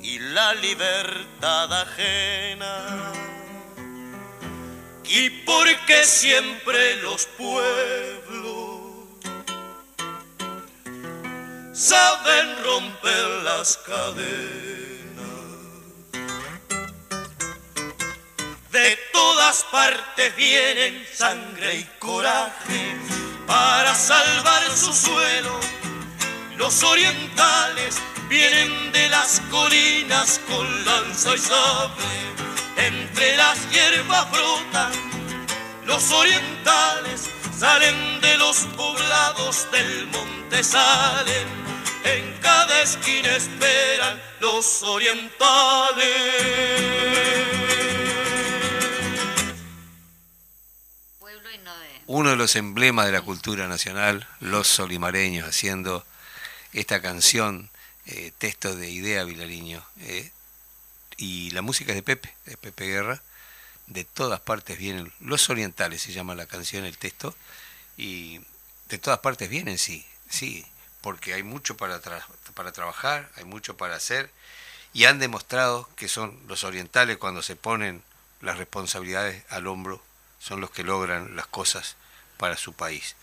y 0.00 0.18
la 0.20 0.54
libertad 0.54 1.70
ajena. 1.82 3.12
Y 5.04 5.28
porque 5.44 6.04
siempre 6.04 6.96
los 7.02 7.26
pueblos 7.26 8.80
saben 11.74 12.64
romper 12.64 13.28
las 13.44 13.76
cadenas. 13.76 14.69
De 18.70 18.96
todas 19.12 19.64
partes 19.64 20.36
vienen 20.36 21.04
sangre 21.12 21.74
y 21.74 21.84
coraje 21.98 22.96
para 23.44 23.92
salvar 23.96 24.62
su 24.70 24.92
suelo. 24.92 25.58
Los 26.56 26.80
orientales 26.84 27.96
vienen 28.28 28.92
de 28.92 29.08
las 29.08 29.40
colinas 29.50 30.40
con 30.48 30.84
lanza 30.84 31.34
y 31.34 31.38
sable. 31.38 32.04
Entre 32.76 33.36
las 33.36 33.58
hierbas 33.70 34.30
brotan. 34.30 34.92
Los 35.84 36.12
orientales 36.12 37.28
salen 37.58 38.20
de 38.20 38.38
los 38.38 38.58
poblados 38.76 39.68
del 39.72 40.06
monte, 40.06 40.62
salen. 40.62 41.48
En 42.04 42.38
cada 42.40 42.82
esquina 42.82 43.34
esperan 43.34 44.22
los 44.38 44.84
orientales. 44.84 45.30
Uno 52.12 52.30
de 52.30 52.36
los 52.36 52.56
emblemas 52.56 53.06
de 53.06 53.12
la 53.12 53.22
cultura 53.22 53.68
nacional, 53.68 54.26
los 54.40 54.66
solimareños, 54.66 55.48
haciendo 55.48 56.04
esta 56.72 57.00
canción, 57.00 57.70
eh, 58.06 58.32
texto 58.36 58.74
de 58.74 58.90
Idea 58.90 59.22
Vilariño. 59.22 59.84
Eh, 60.00 60.32
y 61.18 61.52
la 61.52 61.62
música 61.62 61.92
es 61.92 61.96
de 61.96 62.02
Pepe, 62.02 62.34
de 62.46 62.56
Pepe 62.56 62.86
Guerra. 62.86 63.22
De 63.86 64.04
todas 64.04 64.40
partes 64.40 64.76
vienen, 64.76 65.12
los 65.20 65.50
orientales 65.50 66.02
se 66.02 66.12
llama 66.12 66.34
la 66.34 66.46
canción, 66.46 66.84
el 66.84 66.98
texto, 66.98 67.32
y 67.96 68.40
de 68.88 68.98
todas 68.98 69.20
partes 69.20 69.48
vienen, 69.48 69.78
sí, 69.78 70.04
sí, 70.28 70.66
porque 71.02 71.34
hay 71.34 71.44
mucho 71.44 71.76
para, 71.76 72.00
para 72.54 72.72
trabajar, 72.72 73.30
hay 73.36 73.44
mucho 73.44 73.76
para 73.76 73.94
hacer, 73.94 74.32
y 74.92 75.04
han 75.04 75.20
demostrado 75.20 75.88
que 75.94 76.08
son 76.08 76.36
los 76.48 76.64
orientales 76.64 77.18
cuando 77.18 77.40
se 77.40 77.54
ponen 77.54 78.02
las 78.40 78.58
responsabilidades 78.58 79.44
al 79.48 79.68
hombro, 79.68 80.02
son 80.40 80.60
los 80.60 80.72
que 80.72 80.82
logran 80.82 81.36
las 81.36 81.46
cosas 81.46 81.96
para 82.40 82.56
su 82.56 82.72
país. 82.72 83.16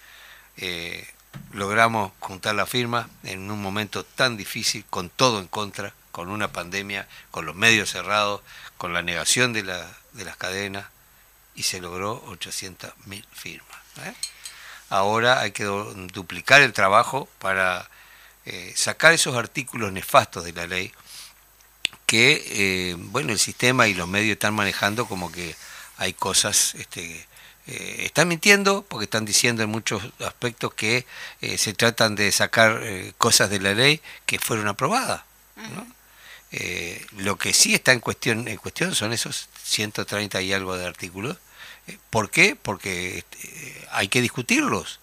Eh, 0.58 1.06
logramos 1.52 2.12
juntar 2.20 2.54
la 2.54 2.68
firma 2.68 3.10
en 3.24 3.50
un 3.50 3.60
momento 3.60 4.06
tan 4.06 4.38
difícil, 4.38 4.86
con 4.90 5.10
todo 5.10 5.40
en 5.40 5.48
contra, 5.48 5.94
con 6.12 6.30
una 6.30 6.52
pandemia, 6.52 7.08
con 7.32 7.48
los 7.48 7.56
medios 7.56 7.90
cerrados, 7.90 8.42
con 8.78 8.94
la 8.94 9.02
negación 9.02 9.54
de, 9.54 9.64
la, 9.64 9.98
de 10.14 10.24
las 10.24 10.38
cadenas, 10.38 10.86
y 11.56 11.64
se 11.64 11.82
logró 11.82 12.24
800.000 12.28 13.26
firmas. 13.34 13.78
¿eh? 14.04 14.14
Ahora 14.90 15.42
hay 15.42 15.52
que 15.52 15.64
duplicar 15.64 16.62
el 16.62 16.72
trabajo 16.72 17.28
para 17.40 17.90
eh, 18.46 18.72
sacar 18.76 19.14
esos 19.14 19.36
artículos 19.36 19.92
nefastos 19.92 20.46
de 20.46 20.54
la 20.54 20.68
ley 20.68 20.94
que, 22.06 22.96
bueno, 22.98 23.34
el 23.34 23.40
sistema 23.40 23.88
y 23.88 23.94
los 23.94 24.08
medios 24.08 24.34
están 24.34 24.54
manejando 24.54 25.08
como 25.08 25.30
que 25.30 25.58
hay 25.98 26.14
cosas 26.14 26.74
este, 26.76 27.27
eh, 27.68 28.06
están 28.06 28.30
mintiendo 28.30 28.86
porque 28.88 29.04
están 29.04 29.26
diciendo 29.26 29.62
en 29.62 29.70
muchos 29.70 30.02
aspectos 30.26 30.74
que 30.74 31.06
eh, 31.42 31.58
se 31.58 31.74
tratan 31.74 32.16
de 32.16 32.32
sacar 32.32 32.80
eh, 32.82 33.14
cosas 33.18 33.50
de 33.50 33.60
la 33.60 33.74
ley 33.74 34.02
que 34.26 34.40
fueron 34.40 34.68
aprobadas. 34.70 35.24
lo 37.18 37.38
que 37.38 37.54
sí 37.54 37.74
está 37.74 37.92
en 37.92 38.00
cuestión, 38.00 38.48
en 38.48 38.58
cuestión 38.58 38.96
son 38.96 39.12
esos 39.12 39.50
130 39.64 40.42
y 40.42 40.54
algo 40.54 40.78
de 40.78 40.86
artículos. 40.86 41.38
¿Por 42.10 42.30
qué? 42.30 42.56
Porque 42.56 43.26
hay 43.92 44.08
que 44.08 44.22
discutirlos 44.22 45.00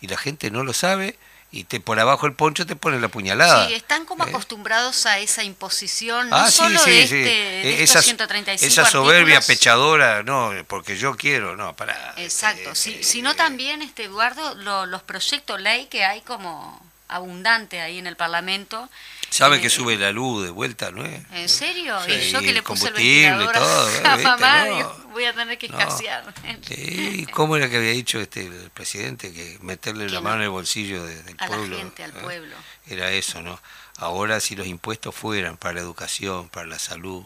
y 0.00 0.06
la 0.06 0.16
gente 0.16 0.50
no 0.50 0.62
lo 0.62 0.72
sabe 0.72 1.18
y 1.54 1.62
te 1.62 1.78
por 1.78 2.00
abajo 2.00 2.26
el 2.26 2.32
poncho 2.32 2.66
te 2.66 2.74
pone 2.74 2.98
la 2.98 3.06
puñalada. 3.06 3.68
Sí, 3.68 3.74
están 3.74 4.06
como 4.06 4.24
¿Eh? 4.24 4.28
acostumbrados 4.28 5.06
a 5.06 5.20
esa 5.20 5.44
imposición, 5.44 6.28
no 6.28 6.34
ah, 6.36 6.50
solo 6.50 6.82
de, 6.82 7.02
este, 7.04 7.16
de 7.16 7.82
esa, 7.84 8.02
135 8.02 8.66
Esa 8.66 8.84
soberbia 8.84 9.40
pechadora, 9.40 10.24
no, 10.24 10.50
porque 10.66 10.96
yo 10.96 11.16
quiero, 11.16 11.54
no, 11.54 11.76
para... 11.76 12.14
Exacto, 12.16 12.72
eh, 12.72 13.02
sino 13.04 13.30
eh, 13.30 13.34
también, 13.36 13.82
este 13.82 14.04
Eduardo, 14.04 14.56
los 14.86 15.02
proyectos 15.04 15.60
ley 15.60 15.86
que 15.86 16.04
hay 16.04 16.22
como 16.22 16.82
abundante 17.08 17.80
ahí 17.80 17.98
en 17.98 18.06
el 18.06 18.16
Parlamento, 18.16 18.88
Sabe 19.34 19.60
que 19.60 19.68
sube 19.68 19.96
la 19.96 20.12
luz 20.12 20.44
de 20.44 20.50
vuelta, 20.50 20.92
¿no 20.92 21.04
es? 21.04 21.20
¿En 21.32 21.48
serio? 21.48 21.98
y 22.06 22.30
yo 22.30 22.38
que 22.38 22.52
le 22.52 22.62
puse 22.62 22.86
el 22.86 22.94
ventilador 22.94 23.52
todo, 23.52 23.90
a, 24.04 24.16
mamá, 24.18 24.92
voy 25.10 25.24
a 25.24 25.32
tener 25.32 25.58
que 25.58 25.66
escasear. 25.66 26.32
Sí, 26.62 27.26
¿cómo 27.32 27.56
era 27.56 27.68
que 27.68 27.78
había 27.78 27.90
dicho 27.90 28.20
este 28.20 28.46
el 28.46 28.70
presidente 28.70 29.32
que 29.32 29.58
meterle 29.60 30.08
la 30.08 30.20
mano 30.20 30.36
en 30.36 30.42
el 30.42 30.50
bolsillo 30.50 31.04
del 31.04 31.34
a 31.38 31.48
pueblo? 31.48 31.76
La 31.76 31.82
gente, 31.82 32.04
al 32.04 32.10
¿eh? 32.10 32.20
pueblo. 32.22 32.54
Era 32.86 33.10
eso, 33.10 33.42
¿no? 33.42 33.60
Ahora 33.96 34.38
si 34.38 34.54
los 34.54 34.68
impuestos 34.68 35.12
fueran 35.12 35.56
para 35.56 35.74
la 35.74 35.80
educación, 35.80 36.48
para 36.48 36.68
la 36.68 36.78
salud, 36.78 37.24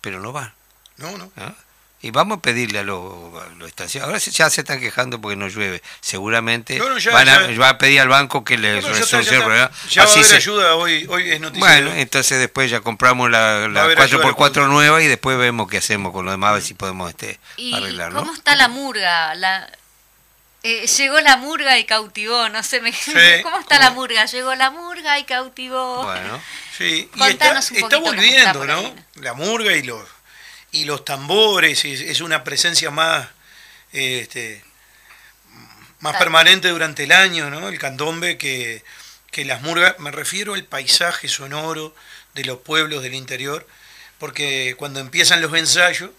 pero 0.00 0.20
no 0.20 0.30
van. 0.30 0.54
No, 0.96 1.18
no. 1.18 1.32
¿Ah? 1.36 1.56
Y 2.00 2.12
vamos 2.12 2.38
a 2.38 2.40
pedirle 2.42 2.78
a 2.78 2.82
los, 2.84 3.02
estaciones. 3.66 4.06
Ahora 4.06 4.18
ya 4.18 4.50
se 4.50 4.60
están 4.60 4.78
quejando 4.78 5.20
porque 5.20 5.34
no 5.34 5.48
llueve. 5.48 5.82
Seguramente 6.00 6.78
van 7.12 7.28
a, 7.28 7.48
va 7.58 7.70
a 7.70 7.78
pedir 7.78 8.00
al 8.00 8.08
banco 8.08 8.44
que 8.44 8.56
les 8.56 8.84
resuelva 8.84 9.32
el 9.32 9.42
problema. 9.42 9.70
Ya 9.90 10.04
va 10.04 10.10
a 10.10 10.14
haber 10.14 10.34
ayuda, 10.36 10.76
hoy, 10.76 11.06
hoy 11.08 11.30
es 11.30 11.40
noticia. 11.40 11.66
Bueno, 11.66 11.92
entonces 11.94 12.38
después 12.38 12.70
ya 12.70 12.80
compramos 12.80 13.30
la, 13.30 13.66
la 13.66 13.88
4x4 13.88 14.68
nueva 14.68 15.02
y 15.02 15.08
después 15.08 15.36
vemos 15.38 15.68
qué 15.68 15.78
hacemos 15.78 16.12
con 16.12 16.24
lo 16.24 16.30
demás, 16.30 16.50
a 16.50 16.52
ver 16.54 16.62
si 16.62 16.74
podemos 16.74 17.10
este, 17.10 17.40
¿Y 17.56 17.74
arreglarlo. 17.74 18.20
¿Cómo 18.20 18.32
está 18.32 18.54
la 18.54 18.68
murga? 18.68 19.34
La, 19.34 19.68
eh, 20.62 20.86
llegó 20.86 21.20
la 21.20 21.36
murga 21.36 21.78
y 21.78 21.84
cautivó, 21.84 22.48
no 22.48 22.62
sé, 22.62 22.80
me, 22.80 22.92
¿cómo 23.42 23.58
está 23.58 23.78
la 23.78 23.90
murga? 23.90 24.24
Llegó 24.26 24.54
la 24.54 24.70
murga 24.70 25.18
y 25.18 25.24
cautivó. 25.24 26.04
Bueno, 26.04 26.40
sí, 26.76 27.08
y 27.14 27.22
está, 27.22 27.58
está 27.58 27.98
volviendo, 27.98 28.64
¿no? 28.66 28.94
La 29.14 29.34
murga 29.34 29.72
y 29.72 29.82
los 29.82 30.04
y 30.70 30.84
los 30.84 31.04
tambores, 31.04 31.84
es, 31.84 32.20
una 32.20 32.44
presencia 32.44 32.90
más, 32.90 33.28
este, 33.92 34.62
más 36.00 36.16
permanente 36.16 36.68
durante 36.68 37.04
el 37.04 37.12
año, 37.12 37.50
¿no? 37.50 37.68
El 37.68 37.78
candombe 37.78 38.36
que, 38.38 38.84
que 39.30 39.44
las 39.44 39.62
murgas, 39.62 39.98
me 39.98 40.10
refiero 40.10 40.54
al 40.54 40.64
paisaje 40.64 41.28
sonoro 41.28 41.94
de 42.34 42.44
los 42.44 42.58
pueblos 42.58 43.02
del 43.02 43.14
interior, 43.14 43.66
porque 44.18 44.74
cuando 44.78 45.00
empiezan 45.00 45.40
los 45.40 45.54
ensayos, 45.54 46.10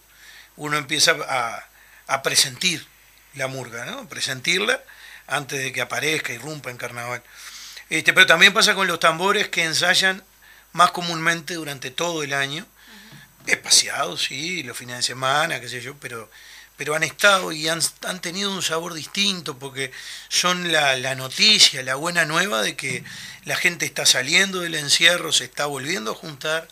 uno 0.55 0.77
empieza 0.77 1.15
a, 1.27 1.65
a 2.07 2.23
presentir 2.23 2.85
la 3.35 3.47
murga, 3.47 3.85
¿no? 3.85 4.07
Presentirla 4.09 4.81
antes 5.27 5.59
de 5.59 5.71
que 5.71 5.81
aparezca 5.81 6.33
y 6.33 6.37
rompa 6.37 6.71
en 6.71 6.77
carnaval. 6.77 7.21
Este, 7.89 8.13
pero 8.13 8.25
también 8.25 8.53
pasa 8.53 8.75
con 8.75 8.87
los 8.87 8.99
tambores 8.99 9.49
que 9.49 9.63
ensayan 9.63 10.23
más 10.73 10.91
comúnmente 10.91 11.53
durante 11.55 11.91
todo 11.91 12.23
el 12.23 12.33
año 12.33 12.65
espaciados, 13.51 14.23
sí, 14.23 14.63
los 14.63 14.77
fines 14.77 14.97
de 14.97 15.03
semana, 15.03 15.59
qué 15.59 15.69
sé 15.69 15.81
yo, 15.81 15.95
pero, 15.99 16.29
pero 16.77 16.95
han 16.95 17.03
estado 17.03 17.51
y 17.51 17.67
han, 17.67 17.81
han 18.05 18.21
tenido 18.21 18.51
un 18.51 18.61
sabor 18.61 18.93
distinto 18.93 19.57
porque 19.57 19.91
son 20.29 20.71
la, 20.71 20.95
la, 20.97 21.15
noticia, 21.15 21.83
la 21.83 21.95
buena 21.95 22.25
nueva 22.25 22.61
de 22.61 22.75
que 22.75 23.03
la 23.45 23.55
gente 23.55 23.85
está 23.85 24.05
saliendo 24.05 24.61
del 24.61 24.75
encierro, 24.75 25.31
se 25.31 25.45
está 25.45 25.65
volviendo 25.65 26.11
a 26.11 26.15
juntar. 26.15 26.67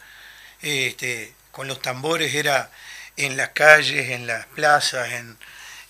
Este, 0.62 1.34
con 1.52 1.68
los 1.68 1.82
tambores 1.82 2.36
era 2.36 2.72
en 3.16 3.36
las 3.36 3.50
calles, 3.50 4.12
en 4.12 4.28
las 4.28 4.46
plazas, 4.46 5.12
en, 5.12 5.38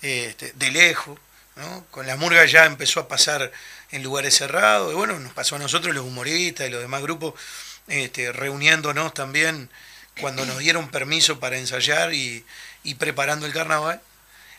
este, 0.02 0.52
de 0.52 0.70
lejos. 0.70 1.18
¿no? 1.56 1.84
Con 1.90 2.06
la 2.06 2.16
murga 2.16 2.44
ya 2.46 2.64
empezó 2.64 3.00
a 3.00 3.08
pasar 3.08 3.52
en 3.90 4.02
lugares 4.02 4.36
cerrados. 4.36 4.92
Y 4.92 4.96
bueno, 4.96 5.18
nos 5.18 5.32
pasó 5.32 5.56
a 5.56 5.58
nosotros 5.58 5.94
los 5.94 6.04
humoristas 6.04 6.66
y 6.66 6.70
los 6.70 6.80
demás 6.80 7.02
grupos 7.02 7.34
este, 7.86 8.32
reuniéndonos 8.32 9.14
también 9.14 9.70
cuando 10.20 10.44
nos 10.46 10.58
dieron 10.58 10.88
permiso 10.90 11.40
para 11.40 11.58
ensayar 11.58 12.12
y, 12.14 12.44
preparando 12.98 13.46
el 13.46 13.52
carnaval, 13.52 14.00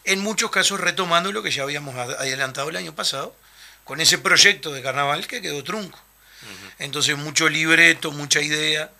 en 0.06 0.20
muchos 0.20 0.52
casos 0.52 0.80
retomando 0.80 1.32
lo 1.32 1.44
que 1.44 1.52
ya 1.52 1.64
habíamos 1.64 1.96
adelantado 1.96 2.70
el 2.70 2.76
año 2.76 2.96
pasado, 2.96 3.36
con 3.84 4.02
ese 4.02 4.18
proyecto 4.18 4.72
de 4.72 4.82
carnaval 4.82 5.28
que 5.28 5.42
quedó 5.42 5.64
trunco. 5.64 6.00
Entonces 6.78 7.18
mucho 7.18 7.50
libreto, 7.50 8.12
mucha 8.12 8.42
idea, 8.42 8.92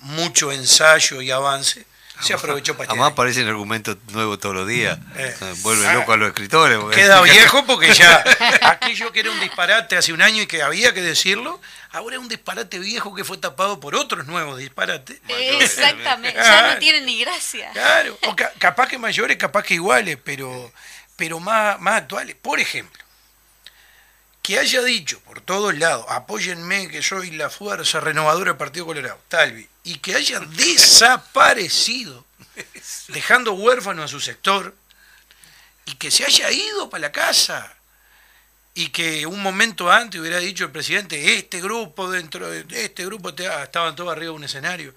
mucho 0.00 0.50
ensayo 0.50 1.22
y 1.22 1.30
avance 1.30 1.86
se 2.22 2.34
aprovechó 2.34 2.76
para 2.76 2.90
Además 2.90 3.12
aparecen 3.12 3.48
argumentos 3.48 3.96
nuevos 4.12 4.38
todos 4.38 4.54
los 4.54 4.68
días. 4.68 4.98
Eh. 5.16 5.34
Vuelve 5.62 5.92
loco 5.92 6.12
a 6.12 6.16
los 6.16 6.28
escritores. 6.28 6.78
Queda 6.94 7.20
viejo 7.22 7.64
porque 7.66 7.92
ya 7.92 8.22
aquello 8.62 9.12
que 9.12 9.20
era 9.20 9.30
un 9.30 9.40
disparate 9.40 9.96
hace 9.96 10.12
un 10.12 10.22
año 10.22 10.42
y 10.42 10.46
que 10.46 10.62
había 10.62 10.94
que 10.94 11.02
decirlo, 11.02 11.60
ahora 11.90 12.16
es 12.16 12.22
un 12.22 12.28
disparate 12.28 12.78
viejo 12.78 13.14
que 13.14 13.24
fue 13.24 13.38
tapado 13.38 13.80
por 13.80 13.94
otros 13.94 14.26
nuevos 14.26 14.58
disparates. 14.58 15.20
Exactamente, 15.28 16.38
ya 16.38 16.74
no 16.74 16.78
tiene 16.78 17.00
ni 17.02 17.20
gracia. 17.20 17.70
Claro, 17.72 18.18
o 18.22 18.36
capaz 18.58 18.88
que 18.88 18.98
mayores, 18.98 19.36
capaz 19.36 19.64
que 19.64 19.74
iguales, 19.74 20.18
pero, 20.22 20.72
pero 21.16 21.40
más, 21.40 21.80
más 21.80 22.02
actuales. 22.02 22.36
Por 22.40 22.60
ejemplo, 22.60 23.02
que 24.42 24.58
haya 24.58 24.82
dicho 24.82 25.20
por 25.20 25.40
todos 25.40 25.76
lados, 25.78 26.04
apóyenme 26.08 26.88
que 26.88 27.02
soy 27.02 27.30
la 27.30 27.48
fuerza 27.48 28.00
renovadora 28.00 28.50
del 28.50 28.58
Partido 28.58 28.86
Colorado, 28.86 29.18
Talvi, 29.28 29.68
y 29.84 29.96
que 29.98 30.14
haya 30.14 30.40
desaparecido, 30.40 32.24
dejando 33.08 33.52
huérfano 33.54 34.02
a 34.02 34.08
su 34.08 34.20
sector, 34.20 34.74
y 35.84 35.94
que 35.94 36.10
se 36.10 36.24
haya 36.24 36.50
ido 36.50 36.88
para 36.88 37.02
la 37.02 37.12
casa, 37.12 37.74
y 38.74 38.88
que 38.88 39.26
un 39.26 39.42
momento 39.42 39.90
antes 39.90 40.20
hubiera 40.20 40.38
dicho 40.38 40.64
el 40.64 40.70
presidente, 40.70 41.36
este 41.36 41.60
grupo 41.60 42.10
dentro 42.10 42.48
de 42.48 42.84
este 42.84 43.04
grupo 43.04 43.30
ah, 43.50 43.64
estaban 43.64 43.94
todos 43.94 44.12
arriba 44.12 44.32
de 44.32 44.36
un 44.36 44.44
escenario. 44.44 44.94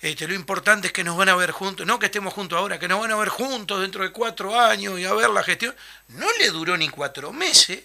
Este, 0.00 0.28
lo 0.28 0.34
importante 0.34 0.88
es 0.88 0.92
que 0.92 1.02
nos 1.02 1.16
van 1.16 1.28
a 1.28 1.34
ver 1.34 1.50
juntos, 1.50 1.84
no 1.84 1.98
que 1.98 2.06
estemos 2.06 2.32
juntos 2.32 2.56
ahora, 2.56 2.78
que 2.78 2.86
nos 2.86 3.00
van 3.00 3.10
a 3.10 3.16
ver 3.16 3.28
juntos 3.28 3.80
dentro 3.80 4.04
de 4.04 4.12
cuatro 4.12 4.58
años 4.58 4.98
y 5.00 5.04
a 5.04 5.12
ver 5.12 5.30
la 5.30 5.42
gestión. 5.42 5.74
No 6.08 6.26
le 6.38 6.50
duró 6.50 6.76
ni 6.76 6.88
cuatro 6.88 7.32
meses 7.32 7.84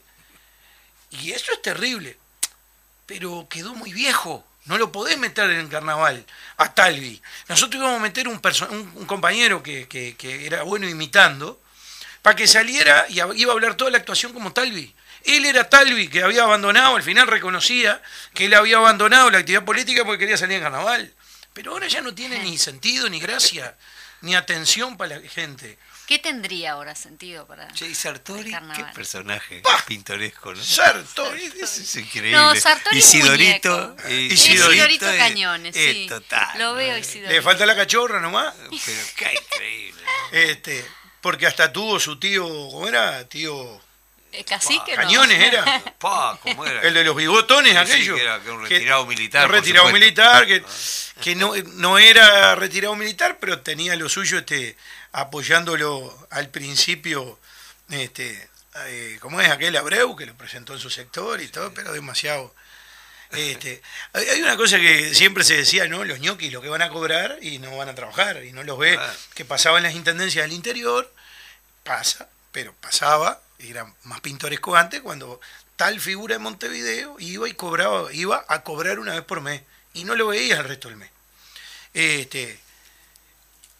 y 1.09 1.31
eso 1.31 1.51
es 1.51 1.61
terrible. 1.61 2.17
Pero 3.07 3.47
quedó 3.49 3.73
muy 3.73 3.91
viejo. 3.91 4.45
No 4.65 4.77
lo 4.77 4.91
podés 4.91 5.17
meter 5.17 5.49
en 5.49 5.59
el 5.59 5.69
carnaval 5.69 6.25
a 6.57 6.73
Talvi. 6.73 7.21
Nosotros 7.49 7.81
íbamos 7.81 7.99
a 7.99 8.03
meter 8.03 8.27
un, 8.27 8.39
un, 8.95 9.05
compañero 9.05 9.61
que, 9.61 9.87
que, 9.87 10.45
era 10.45 10.63
bueno 10.63 10.87
imitando, 10.87 11.61
para 12.21 12.35
que 12.35 12.47
saliera 12.47 13.05
y 13.09 13.15
iba 13.15 13.51
a 13.51 13.55
hablar 13.55 13.75
toda 13.75 13.91
la 13.91 13.97
actuación 13.97 14.31
como 14.31 14.53
Talvi. 14.53 14.93
Él 15.25 15.45
era 15.45 15.69
Talvi, 15.69 16.07
que 16.07 16.23
había 16.23 16.43
abandonado, 16.43 16.95
al 16.95 17.03
final 17.03 17.27
reconocía 17.27 18.01
que 18.33 18.45
él 18.45 18.53
había 18.53 18.77
abandonado 18.77 19.29
la 19.29 19.39
actividad 19.39 19.65
política 19.65 20.05
porque 20.05 20.19
quería 20.19 20.37
salir 20.37 20.57
en 20.57 20.63
carnaval. 20.63 21.13
Pero 21.53 21.71
ahora 21.71 21.87
ya 21.87 22.01
no 22.01 22.15
tiene 22.15 22.39
ni 22.39 22.57
sentido, 22.57 23.09
ni 23.09 23.19
gracia, 23.19 23.75
ni 24.21 24.35
atención 24.35 24.97
para 24.97 25.19
la 25.19 25.29
gente. 25.29 25.77
¿Qué 26.07 26.19
tendría 26.19 26.73
ahora 26.73 26.95
sentido 26.95 27.47
para 27.47 27.71
Che, 27.71 27.87
y 27.87 27.95
Sartori, 27.95 28.51
qué 28.51 28.83
personaje 28.93 29.61
pintoresco, 29.87 30.53
¿no? 30.53 30.61
Sartori, 30.61 31.45
es 31.61 31.95
increíble. 31.95 32.31
No, 32.31 32.53
Sartori 32.55 32.97
Isidorito, 32.97 33.95
es 34.05 34.33
Isidorito, 34.33 34.69
Isidorito 34.71 35.05
Cañones, 35.17 35.73
sí. 35.75 36.05
total. 36.09 36.59
Lo 36.59 36.73
veo 36.73 36.97
Isidorito. 36.97 37.33
Le 37.33 37.41
falta 37.41 37.65
la 37.65 37.75
cachorra 37.75 38.19
nomás. 38.19 38.53
Pero 38.85 39.01
qué 39.15 39.39
increíble. 39.41 40.01
Este, 40.33 40.85
porque 41.21 41.47
hasta 41.47 41.71
tuvo 41.71 41.99
su 41.99 42.19
tío, 42.19 42.45
¿cómo 42.45 42.85
era? 42.87 43.25
Tío 43.29 43.81
eh, 44.33 44.43
Cacique, 44.43 44.93
Cañones 44.95 45.37
no. 45.39 45.45
era. 45.45 45.83
Pa, 45.99 46.37
¿cómo 46.41 46.65
era? 46.65 46.81
El 46.81 46.93
de 46.95 47.03
los 47.05 47.15
bigotones, 47.15 47.71
Sí, 47.71 47.77
aquello. 47.77 48.15
que 48.15 48.21
era 48.23 48.41
que 48.41 48.51
un 48.51 48.61
retirado 48.63 49.05
militar, 49.05 49.45
Un 49.45 49.51
por 49.51 49.55
retirado 49.59 49.85
supuesto. 49.87 50.05
militar, 50.05 50.45
que, 50.47 50.63
que 51.21 51.35
no, 51.35 51.53
no 51.75 51.97
era 51.97 52.55
retirado 52.55 52.95
militar, 52.95 53.37
pero 53.39 53.61
tenía 53.61 53.95
lo 53.95 54.09
suyo 54.09 54.39
este, 54.39 54.75
apoyándolo 55.13 56.27
al 56.31 56.49
principio, 56.49 57.39
este, 57.89 58.49
eh, 58.87 59.17
como 59.21 59.39
es 59.39 59.49
aquel 59.49 59.77
Abreu, 59.77 60.15
que 60.15 60.25
lo 60.25 60.35
presentó 60.35 60.73
en 60.73 60.79
su 60.79 60.89
sector 60.89 61.39
y 61.39 61.47
todo, 61.47 61.73
pero 61.73 61.93
demasiado. 61.93 62.53
Este, 63.31 63.81
hay 64.13 64.41
una 64.41 64.57
cosa 64.57 64.77
que 64.79 65.13
siempre 65.13 65.43
se 65.43 65.55
decía, 65.55 65.87
¿no? 65.87 66.03
Los 66.03 66.19
ñoquis 66.19 66.51
lo 66.51 66.61
que 66.61 66.69
van 66.69 66.81
a 66.81 66.89
cobrar 66.89 67.37
y 67.41 67.59
no 67.59 67.77
van 67.77 67.89
a 67.89 67.95
trabajar, 67.95 68.43
y 68.43 68.51
no 68.51 68.63
los 68.63 68.77
ve, 68.77 68.99
que 69.35 69.45
pasaba 69.45 69.77
en 69.77 69.83
las 69.83 69.95
intendencias 69.95 70.45
del 70.45 70.53
interior, 70.53 71.11
pasa, 71.83 72.27
pero 72.51 72.73
pasaba, 72.73 73.39
y 73.59 73.69
era 73.69 73.85
más 74.03 74.19
pintoresco 74.21 74.75
antes, 74.75 75.01
cuando 75.01 75.39
tal 75.75 75.99
figura 75.99 76.35
de 76.35 76.39
Montevideo 76.39 77.17
iba 77.19 77.47
y 77.47 77.53
cobraba, 77.53 78.11
iba 78.13 78.43
a 78.47 78.63
cobrar 78.63 78.99
una 78.99 79.13
vez 79.13 79.23
por 79.23 79.41
mes, 79.41 79.61
y 79.93 80.05
no 80.05 80.15
lo 80.15 80.27
veías 80.27 80.59
el 80.59 80.65
resto 80.65 80.89
del 80.89 80.97
mes. 80.97 81.11
Este, 81.93 82.62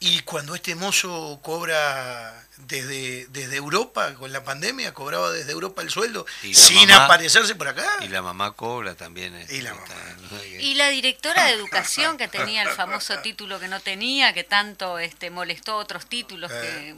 y 0.06 0.20
cuando 0.22 0.54
este 0.56 0.76
mozo 0.76 1.40
cobra 1.42 2.46
desde, 2.58 3.26
desde 3.30 3.56
Europa, 3.56 4.14
con 4.16 4.32
la 4.34 4.44
pandemia, 4.44 4.94
cobraba 4.94 5.32
desde 5.32 5.52
Europa 5.52 5.82
el 5.82 5.90
sueldo, 5.90 6.26
sin 6.42 6.90
mamá- 6.90 7.06
aparecerse 7.06 7.56
por 7.56 7.68
acá. 7.68 7.88
Y 8.02 8.08
la 8.10 8.22
mamá 8.22 8.52
cobra 8.54 8.96
también. 8.96 9.36
eh, 9.36 9.48
Y 9.50 9.62
la. 9.62 9.76
Y 10.60 10.76
la 10.76 10.90
directora 10.90 11.46
de 11.46 11.52
educación 11.54 12.18
que 12.18 12.28
tenía 12.28 12.64
el 12.64 12.70
famoso 12.70 13.20
título 13.24 13.60
que 13.60 13.68
no 13.68 13.80
tenía, 13.80 14.34
que 14.34 14.44
tanto 14.44 15.00
este 15.00 15.30
molestó 15.30 15.78
otros 15.78 16.06
títulos 16.08 16.52
que 16.52 16.96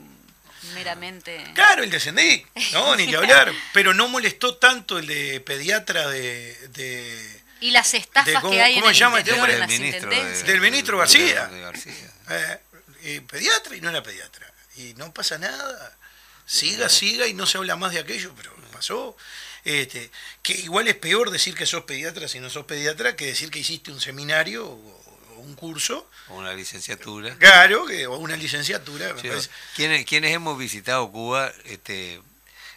meramente... 0.73 1.43
Claro, 1.53 1.83
el 1.83 1.89
de 1.91 1.99
Sendic, 1.99 2.47
no, 2.73 2.95
ni 2.97 3.07
que 3.07 3.15
hablar. 3.17 3.51
Pero 3.73 3.93
no 3.93 4.07
molestó 4.07 4.55
tanto 4.55 4.97
el 4.97 5.07
de 5.07 5.39
pediatra 5.41 6.07
de, 6.07 6.55
de- 6.69 7.41
Y 7.61 7.71
las 7.71 7.93
estafas 7.93 8.41
de 8.43 8.49
que 8.49 8.61
hay 8.61 8.73
cómo 8.75 8.85
en 8.87 8.89
el 8.89 8.95
se 8.95 8.99
llama 8.99 9.19
este 9.19 9.33
hombre? 9.33 9.57
Del 9.57 9.67
ministro 9.67 10.09
de-. 10.09 10.43
Del 10.43 10.61
ministro 10.61 10.97
García. 10.97 11.45
de 11.47 11.61
García. 11.61 11.93
eh, 12.29 12.59
eh, 13.05 13.21
pediatra 13.21 13.75
y 13.75 13.81
no 13.81 13.89
era 13.89 14.03
pediatra. 14.03 14.51
Y 14.77 14.93
no 14.95 15.13
pasa 15.13 15.37
nada. 15.37 15.97
Siga, 16.45 16.89
siga 16.89 17.27
y 17.27 17.33
no 17.33 17.45
se 17.45 17.57
habla 17.57 17.75
más 17.75 17.93
de 17.93 17.99
aquello, 17.99 18.33
pero 18.35 18.53
pasó. 18.71 19.15
Este, 19.63 20.11
que 20.43 20.53
igual 20.53 20.87
es 20.87 20.95
peor 20.95 21.31
decir 21.31 21.55
que 21.55 21.65
sos 21.65 21.85
pediatra 21.85 22.27
si 22.27 22.39
no 22.39 22.49
sos 22.51 22.65
pediatra 22.65 23.15
que 23.15 23.25
decir 23.25 23.49
que 23.49 23.57
hiciste 23.59 23.91
un 23.91 23.99
seminario 23.99 24.67
o, 24.67 25.03
o 25.35 25.39
un 25.39 25.55
curso, 25.55 26.07
O 26.27 26.35
una 26.35 26.53
licenciatura. 26.53 27.35
claro, 27.37 27.85
que, 27.87 28.05
o 28.05 28.17
una 28.17 28.35
licenciatura. 28.35 29.15
Sí, 29.19 29.29
quienes, 29.75 30.05
quienes 30.05 30.33
hemos 30.33 30.57
visitado 30.59 31.11
Cuba, 31.11 31.51
este, 31.63 32.21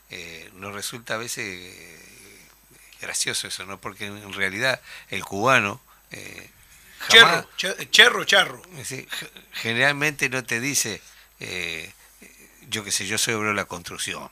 eh, 0.08 0.50
nos 0.54 0.72
resulta 0.72 1.14
a 1.14 1.18
veces 1.18 1.44
eh, 1.46 2.00
gracioso 3.02 3.48
eso, 3.48 3.66
¿no? 3.66 3.78
Porque 3.80 4.06
en 4.06 4.32
realidad 4.32 4.80
el 5.10 5.22
cubano 5.24 5.82
eh, 6.10 6.50
jamás- 6.98 7.46
Cherro, 7.56 7.76
che- 7.76 7.90
cherro, 7.90 8.24
charro. 8.24 8.62
Generalmente 9.52 10.28
no 10.28 10.42
te 10.44 10.60
dice, 10.60 11.00
eh, 11.40 11.92
yo 12.68 12.84
qué 12.84 12.92
sé, 12.92 13.06
yo 13.06 13.18
soy 13.18 13.34
obrero 13.34 13.50
de 13.50 13.56
la 13.56 13.64
construcción. 13.66 14.30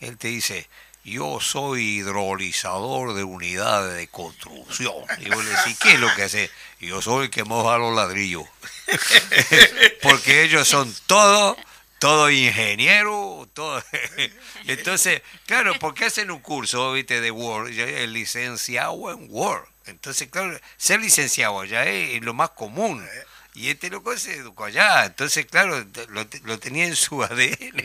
Él 0.00 0.16
te 0.18 0.28
dice, 0.28 0.68
yo 1.04 1.38
soy 1.40 1.98
hidrolizador 1.98 3.14
de 3.14 3.24
unidades 3.24 3.96
de 3.96 4.08
construcción. 4.08 4.94
Y 5.20 5.28
vos 5.30 5.44
le 5.44 5.50
decís, 5.50 5.78
¿qué 5.80 5.92
es 5.94 6.00
lo 6.00 6.12
que 6.14 6.22
hace? 6.24 6.50
Yo 6.80 7.00
soy 7.02 7.24
el 7.26 7.30
que 7.30 7.44
moja 7.44 7.78
los 7.78 7.94
ladrillos. 7.94 8.44
Porque 10.02 10.42
ellos 10.42 10.66
son 10.68 10.94
todo, 11.06 11.56
todo 11.98 12.30
ingeniero, 12.30 13.48
todo. 13.54 13.82
Entonces, 14.66 15.22
claro, 15.46 15.74
porque 15.78 16.06
hacen 16.06 16.30
un 16.30 16.40
curso, 16.40 16.92
viste, 16.92 17.20
de 17.20 17.30
Word, 17.30 17.68
el 17.78 18.12
licenciado 18.12 19.10
en 19.12 19.26
Word. 19.30 19.64
Entonces, 19.86 20.28
claro, 20.30 20.58
ser 20.76 21.00
licenciado 21.00 21.64
ya 21.64 21.84
es 21.84 22.22
lo 22.22 22.34
más 22.34 22.50
común. 22.50 23.06
Y 23.54 23.70
este 23.70 23.88
loco 23.90 24.16
se 24.18 24.34
educó 24.36 24.64
allá. 24.64 25.06
Entonces, 25.06 25.46
claro, 25.46 25.84
lo, 26.08 26.26
lo 26.44 26.58
tenía 26.58 26.86
en 26.86 26.96
su 26.96 27.22
ADN, 27.24 27.78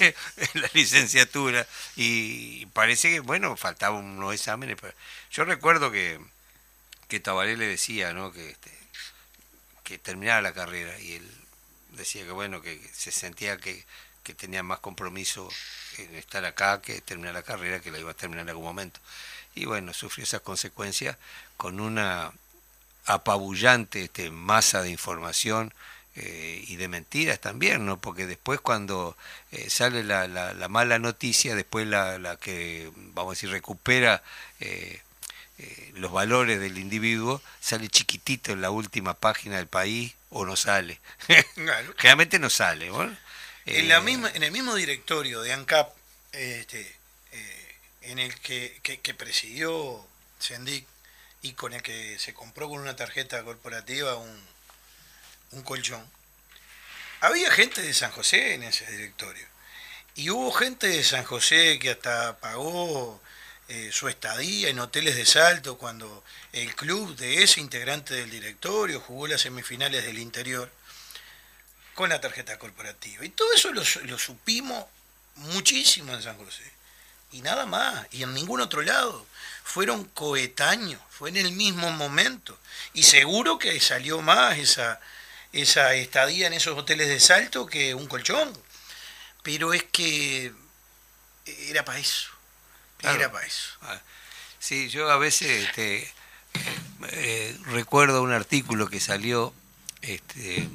en 0.00 0.14
la 0.54 0.70
licenciatura. 0.74 1.66
Y 1.96 2.66
parece 2.66 3.10
que, 3.10 3.20
bueno, 3.20 3.56
faltaban 3.56 4.04
unos 4.04 4.34
exámenes. 4.34 4.76
Pero 4.80 4.94
yo 5.30 5.44
recuerdo 5.44 5.92
que, 5.92 6.20
que 7.08 7.20
Tabaré 7.20 7.56
le 7.56 7.66
decía, 7.66 8.12
¿no? 8.12 8.32
Que, 8.32 8.50
este, 8.50 8.70
que 9.84 9.98
terminara 9.98 10.42
la 10.42 10.54
carrera. 10.54 10.98
Y 11.00 11.14
él 11.14 11.30
decía 11.90 12.24
que, 12.24 12.32
bueno, 12.32 12.62
que 12.62 12.80
se 12.92 13.12
sentía 13.12 13.58
que, 13.58 13.84
que 14.22 14.34
tenía 14.34 14.62
más 14.62 14.80
compromiso 14.80 15.48
en 15.98 16.14
estar 16.14 16.44
acá 16.44 16.80
que 16.80 17.00
terminar 17.00 17.34
la 17.34 17.42
carrera, 17.42 17.80
que 17.80 17.90
la 17.90 17.98
iba 17.98 18.10
a 18.10 18.14
terminar 18.14 18.42
en 18.44 18.50
algún 18.50 18.64
momento. 18.64 19.00
Y 19.54 19.66
bueno, 19.66 19.92
sufrió 19.92 20.24
esas 20.24 20.40
consecuencias 20.40 21.16
con 21.56 21.80
una 21.80 22.32
apabullante 23.06 24.04
este, 24.04 24.30
masa 24.30 24.82
de 24.82 24.90
información 24.90 25.72
eh, 26.14 26.64
y 26.68 26.76
de 26.76 26.88
mentiras 26.88 27.40
también, 27.40 27.86
¿no? 27.86 28.00
Porque 28.00 28.26
después 28.26 28.60
cuando 28.60 29.16
eh, 29.50 29.68
sale 29.70 30.04
la, 30.04 30.28
la, 30.28 30.52
la 30.54 30.68
mala 30.68 30.98
noticia, 30.98 31.54
después 31.54 31.86
la, 31.86 32.18
la 32.18 32.36
que, 32.36 32.90
vamos 32.96 33.32
a 33.32 33.34
decir, 33.34 33.50
recupera 33.50 34.22
eh, 34.60 35.00
eh, 35.58 35.92
los 35.94 36.10
valores 36.10 36.58
del 36.60 36.78
individuo, 36.78 37.40
sale 37.60 37.88
chiquitito 37.88 38.52
en 38.52 38.62
la 38.62 38.70
última 38.70 39.14
página 39.14 39.56
del 39.56 39.68
país 39.68 40.14
o 40.30 40.44
no 40.44 40.56
sale. 40.56 40.98
Generalmente 41.96 42.38
no 42.38 42.50
sale, 42.50 42.88
¿no? 42.88 43.16
En, 43.64 43.88
la 43.88 44.00
misma, 44.00 44.30
en 44.34 44.42
el 44.42 44.50
mismo 44.50 44.74
directorio 44.74 45.40
de 45.42 45.52
ANCAP, 45.52 45.94
este, 46.32 46.96
en 48.02 48.18
el 48.18 48.38
que, 48.40 48.80
que, 48.82 49.14
presidió 49.14 50.06
Sendic 50.38 50.86
y 51.42 51.52
con 51.52 51.72
el 51.72 51.82
que 51.82 52.18
se 52.18 52.34
compró 52.34 52.68
con 52.68 52.80
una 52.80 52.96
tarjeta 52.96 53.42
corporativa 53.44 54.16
un, 54.16 54.40
un 55.52 55.62
colchón, 55.62 56.04
había 57.20 57.50
gente 57.50 57.82
de 57.82 57.94
San 57.94 58.10
José 58.10 58.54
en 58.54 58.64
ese 58.64 58.90
directorio. 58.90 59.46
Y 60.14 60.30
hubo 60.30 60.52
gente 60.52 60.88
de 60.88 61.04
San 61.04 61.24
José 61.24 61.78
que 61.78 61.90
hasta 61.90 62.38
pagó 62.38 63.20
eh, 63.68 63.90
su 63.92 64.08
estadía 64.08 64.68
en 64.68 64.80
hoteles 64.80 65.16
de 65.16 65.24
salto 65.24 65.78
cuando 65.78 66.24
el 66.52 66.74
club 66.74 67.16
de 67.16 67.42
ese 67.42 67.60
integrante 67.60 68.14
del 68.14 68.30
directorio 68.30 69.00
jugó 69.00 69.28
las 69.28 69.40
semifinales 69.40 70.04
del 70.04 70.18
interior 70.18 70.70
con 71.94 72.10
la 72.10 72.20
tarjeta 72.20 72.58
corporativa. 72.58 73.24
Y 73.24 73.30
todo 73.30 73.52
eso 73.54 73.72
lo, 73.72 73.82
lo 74.04 74.18
supimos 74.18 74.84
muchísimo 75.36 76.12
en 76.12 76.22
San 76.22 76.36
José. 76.36 76.70
Y 77.32 77.42
nada 77.42 77.66
más, 77.66 78.06
y 78.10 78.22
en 78.22 78.34
ningún 78.34 78.60
otro 78.60 78.82
lado. 78.82 79.26
Fueron 79.64 80.04
coetáneos, 80.04 81.00
fue 81.08 81.30
en 81.30 81.36
el 81.36 81.52
mismo 81.52 81.90
momento. 81.92 82.58
Y 82.94 83.04
seguro 83.04 83.58
que 83.58 83.80
salió 83.80 84.20
más 84.20 84.58
esa, 84.58 85.00
esa 85.52 85.94
estadía 85.94 86.46
en 86.46 86.52
esos 86.52 86.76
hoteles 86.76 87.08
de 87.08 87.20
salto 87.20 87.66
que 87.66 87.94
un 87.94 88.06
colchón. 88.06 88.52
Pero 89.42 89.72
es 89.72 89.84
que 89.84 90.52
era 91.46 91.84
para 91.84 91.98
eso. 91.98 92.30
Claro. 92.98 93.18
Era 93.18 93.32
para 93.32 93.46
eso. 93.46 93.70
Ah, 93.82 94.00
Sí, 94.62 94.88
yo 94.90 95.10
a 95.10 95.16
veces 95.16 95.64
este, 95.64 96.08
eh, 97.10 97.58
recuerdo 97.64 98.22
un 98.22 98.30
artículo 98.30 98.88
que 98.88 99.00
salió 99.00 99.52
este, 100.02 100.68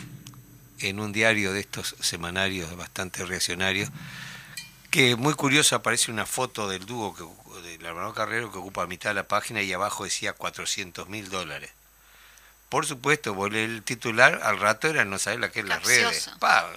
en 0.79 0.99
un 0.99 1.13
diario 1.13 1.53
de 1.53 1.61
estos 1.61 1.95
semanarios 2.01 2.75
bastante 2.75 3.23
reaccionarios, 3.23 3.89
que 4.97 5.15
muy 5.15 5.35
curioso 5.35 5.75
aparece 5.75 6.09
una 6.09 6.25
foto 6.25 6.67
del 6.67 6.87
dúo 6.87 7.13
que, 7.13 7.23
del 7.61 7.85
hermano 7.85 8.15
Carrero 8.15 8.51
que 8.51 8.57
ocupa 8.57 8.87
mitad 8.87 9.11
de 9.11 9.13
la 9.13 9.27
página 9.27 9.61
y 9.61 9.71
abajo 9.71 10.05
decía 10.05 10.33
400 10.33 11.07
mil 11.07 11.29
dólares. 11.29 11.69
Por 12.67 12.87
supuesto, 12.87 13.35
vos 13.35 13.51
lees 13.51 13.69
el 13.69 13.83
titular, 13.83 14.39
al 14.41 14.59
rato 14.59 14.87
era 14.87 15.05
no 15.05 15.19
saber 15.19 15.39
la 15.39 15.51
que 15.51 15.59
es 15.59 15.67
las 15.67 15.83
redes. 15.83 16.31
Pa, 16.39 16.67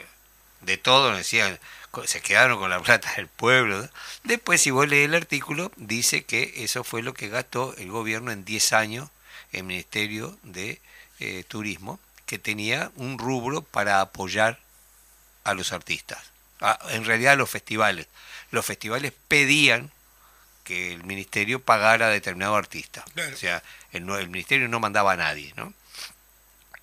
de 0.61 0.77
todo 0.77 1.17
decían, 1.17 1.59
se 2.05 2.21
quedaron 2.21 2.59
con 2.59 2.69
la 2.69 2.83
plata 2.83 3.11
del 3.17 3.29
pueblo. 3.29 3.89
Después, 4.23 4.61
si 4.61 4.71
vos 4.71 4.87
lees 4.87 5.09
el 5.09 5.15
artículo, 5.15 5.73
dice 5.77 6.25
que 6.25 6.53
eso 6.57 6.85
fue 6.85 7.01
lo 7.01 7.15
que 7.15 7.31
gastó 7.31 7.75
el 7.79 7.91
gobierno 7.91 8.33
en 8.33 8.45
10 8.45 8.75
años 8.75 9.09
el 9.53 9.65
Ministerio 9.65 10.37
de 10.43 10.79
eh, 11.21 11.43
Turismo, 11.49 11.99
que 12.27 12.39
tenía 12.39 12.93
un 12.97 13.17
rubro 13.17 13.63
para 13.63 14.03
apoyar 14.03 14.59
a 15.45 15.55
los 15.55 15.73
artistas. 15.73 16.30
En 16.91 17.05
realidad, 17.05 17.35
a 17.35 17.37
los 17.37 17.51
festivales. 17.51 18.07
Los 18.51 18.67
festivales 18.67 19.13
pedían 19.29 19.91
que 20.65 20.93
el 20.93 21.05
ministerio 21.05 21.61
pagara 21.61 22.07
a 22.07 22.11
determinado 22.11 22.57
artista. 22.57 23.05
Claro. 23.15 23.35
O 23.35 23.37
sea, 23.37 23.63
el, 23.93 24.05
ministerio 24.29 24.69
no 24.69 24.81
mandaba 24.81 25.13
a 25.13 25.17
nadie, 25.17 25.53
¿no? 25.57 25.73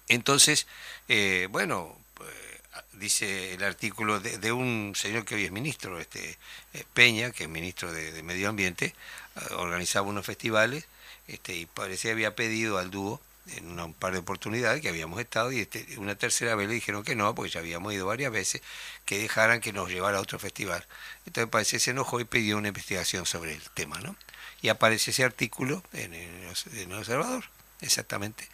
Entonces, 0.08 0.68
eh, 1.08 1.48
bueno, 1.52 1.96
eh, 2.22 2.58
dice 2.94 3.54
el 3.54 3.64
artículo 3.64 4.20
de, 4.20 4.52
un 4.52 4.94
señor 4.96 5.26
que 5.26 5.36
hoy 5.36 5.46
es 5.46 5.52
ministro, 5.52 6.00
este 6.00 6.38
eh, 6.74 6.84
Peña, 6.94 7.32
que 7.32 7.44
es 7.44 7.50
ministro 7.50 7.92
de, 7.92 8.24
Medio 8.24 8.50
Ambiente, 8.50 8.88
eh, 9.36 9.54
organizaba 9.56 10.08
unos 10.08 10.26
festivales 10.26 10.86
este, 11.28 11.56
y 11.56 11.66
parecía 11.66 12.12
había 12.12 12.36
pedido 12.36 12.78
al 12.78 12.92
dúo 12.92 13.22
en 13.56 13.80
un 13.80 13.94
par 13.94 14.14
de 14.14 14.20
oportunidades 14.20 14.82
que 14.82 14.90
habíamos 14.90 15.20
estado 15.20 15.52
y 15.52 15.60
este, 15.60 15.86
una 15.98 16.16
tercera 16.16 16.56
vez 16.56 16.68
le 16.68 16.76
dijeron 16.76 17.04
que 17.04 17.16
no, 17.16 17.34
porque 17.34 17.52
ya 17.52 17.60
habíamos 17.60 17.94
ido 17.94 18.06
varias 18.06 18.32
veces, 18.32 18.62
que 19.06 19.20
dejaran 19.20 19.62
que 19.62 19.74
nos 19.74 19.90
llevara 19.90 20.18
a 20.18 20.22
otro 20.22 20.40
festival. 20.40 20.86
Entonces 21.26 21.50
parece 21.50 21.78
que 21.78 21.80
se 21.80 21.92
enojó 21.92 22.20
y 22.20 22.26
pidió 22.26 22.58
una 22.58 22.70
investigación 22.70 23.26
sobre 23.26 23.54
el 23.54 23.62
tema, 23.74 24.00
¿no? 24.00 24.16
Y 24.62 24.70
aparece 24.70 25.12
ese 25.12 25.24
artículo 25.24 25.84
en 25.94 26.14
el, 26.14 26.94
Observador, 26.94 27.46
exactamente, 27.82 28.48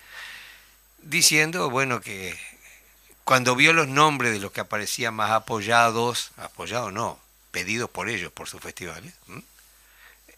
diciendo, 1.01 1.69
bueno, 1.69 2.01
que 2.01 2.37
cuando 3.23 3.55
vio 3.55 3.73
los 3.73 3.87
nombres 3.87 4.33
de 4.33 4.39
los 4.39 4.51
que 4.51 4.61
aparecían 4.61 5.13
más 5.13 5.31
apoyados, 5.31 6.31
apoyados 6.37 6.91
no, 6.91 7.19
pedidos 7.51 7.89
por 7.89 8.09
ellos 8.09 8.31
por 8.31 8.49
sus 8.49 8.61
festivales, 8.61 9.13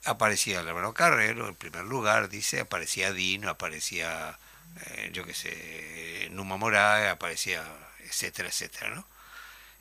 aparecía 0.06 0.60
Álvaro 0.60 0.93
Carrero 0.93 1.47
en 1.47 1.56
primer 1.56 1.84
lugar, 1.84 2.30
dice, 2.30 2.62
aparecía 2.62 3.12
Dino, 3.12 3.49
aparecía, 3.49 4.38
eh, 4.82 5.09
yo 5.13 5.26
qué 5.26 5.34
sé, 5.34 6.30
Numa 6.32 6.57
Moraes, 6.57 7.11
aparecía, 7.11 7.63
etcétera, 8.03 8.49
etcétera, 8.49 8.95
¿no? 8.95 9.07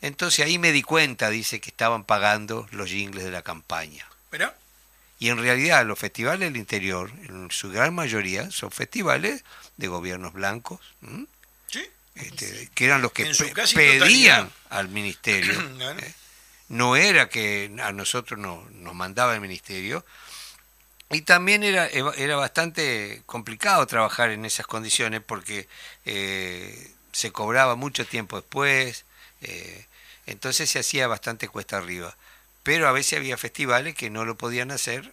Entonces 0.00 0.44
ahí 0.44 0.58
me 0.58 0.72
di 0.72 0.82
cuenta, 0.82 1.30
dice, 1.30 1.60
que 1.60 1.70
estaban 1.70 2.04
pagando 2.04 2.68
los 2.72 2.90
jingles 2.90 3.24
de 3.24 3.30
la 3.30 3.42
campaña. 3.42 4.06
¿Pero? 4.30 4.52
Y 5.18 5.30
en 5.30 5.38
realidad 5.38 5.86
los 5.86 5.98
festivales 5.98 6.40
del 6.40 6.58
interior, 6.58 7.10
en 7.22 7.50
su 7.50 7.70
gran 7.70 7.94
mayoría, 7.94 8.50
son 8.50 8.70
festivales 8.70 9.44
de 9.76 9.88
gobiernos 9.88 10.34
blancos, 10.34 10.80
este, 12.14 12.68
que 12.74 12.84
eran 12.84 13.02
los 13.02 13.12
que 13.12 13.32
pedían 13.74 14.50
al 14.70 14.88
ministerio. 14.88 15.54
¿eh? 15.98 16.14
No 16.68 16.96
era 16.96 17.28
que 17.28 17.74
a 17.82 17.92
nosotros 17.92 18.38
no, 18.38 18.68
nos 18.72 18.94
mandaba 18.94 19.34
el 19.34 19.40
ministerio. 19.40 20.04
Y 21.10 21.22
también 21.22 21.62
era, 21.62 21.86
era 21.86 22.36
bastante 22.36 23.22
complicado 23.26 23.86
trabajar 23.86 24.30
en 24.30 24.44
esas 24.44 24.66
condiciones 24.66 25.20
porque 25.24 25.68
eh, 26.04 26.92
se 27.12 27.30
cobraba 27.30 27.76
mucho 27.76 28.06
tiempo 28.06 28.36
después, 28.36 29.04
eh, 29.42 29.86
entonces 30.26 30.70
se 30.70 30.78
hacía 30.78 31.06
bastante 31.06 31.48
cuesta 31.48 31.76
arriba. 31.76 32.16
Pero 32.62 32.88
a 32.88 32.92
veces 32.92 33.18
había 33.18 33.36
festivales 33.36 33.94
que 33.94 34.10
no 34.10 34.24
lo 34.24 34.36
podían 34.36 34.70
hacer 34.70 35.12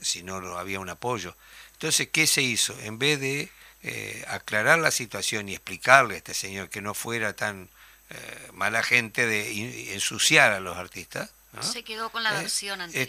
si 0.00 0.22
no 0.22 0.36
había 0.56 0.78
un 0.78 0.88
apoyo. 0.88 1.34
Entonces, 1.72 2.08
¿qué 2.12 2.26
se 2.26 2.42
hizo? 2.42 2.78
En 2.80 2.98
vez 2.98 3.18
de 3.20 3.50
eh, 3.86 4.24
aclarar 4.28 4.78
la 4.78 4.90
situación 4.90 5.48
y 5.50 5.52
explicarle 5.52 6.14
a 6.14 6.16
este 6.16 6.32
señor 6.32 6.70
que 6.70 6.80
no 6.80 6.94
fuera 6.94 7.34
tan 7.36 7.68
eh, 8.08 8.48
mala 8.54 8.82
gente 8.82 9.26
de 9.26 9.92
ensuciar 9.92 10.52
a 10.52 10.60
los 10.60 10.78
artistas. 10.78 11.30
Se 11.60 11.82
quedó 11.82 12.08
con 12.10 12.22
la 12.22 12.34
eh, 12.34 12.42
versión 12.42 12.80
anterior. 12.80 13.06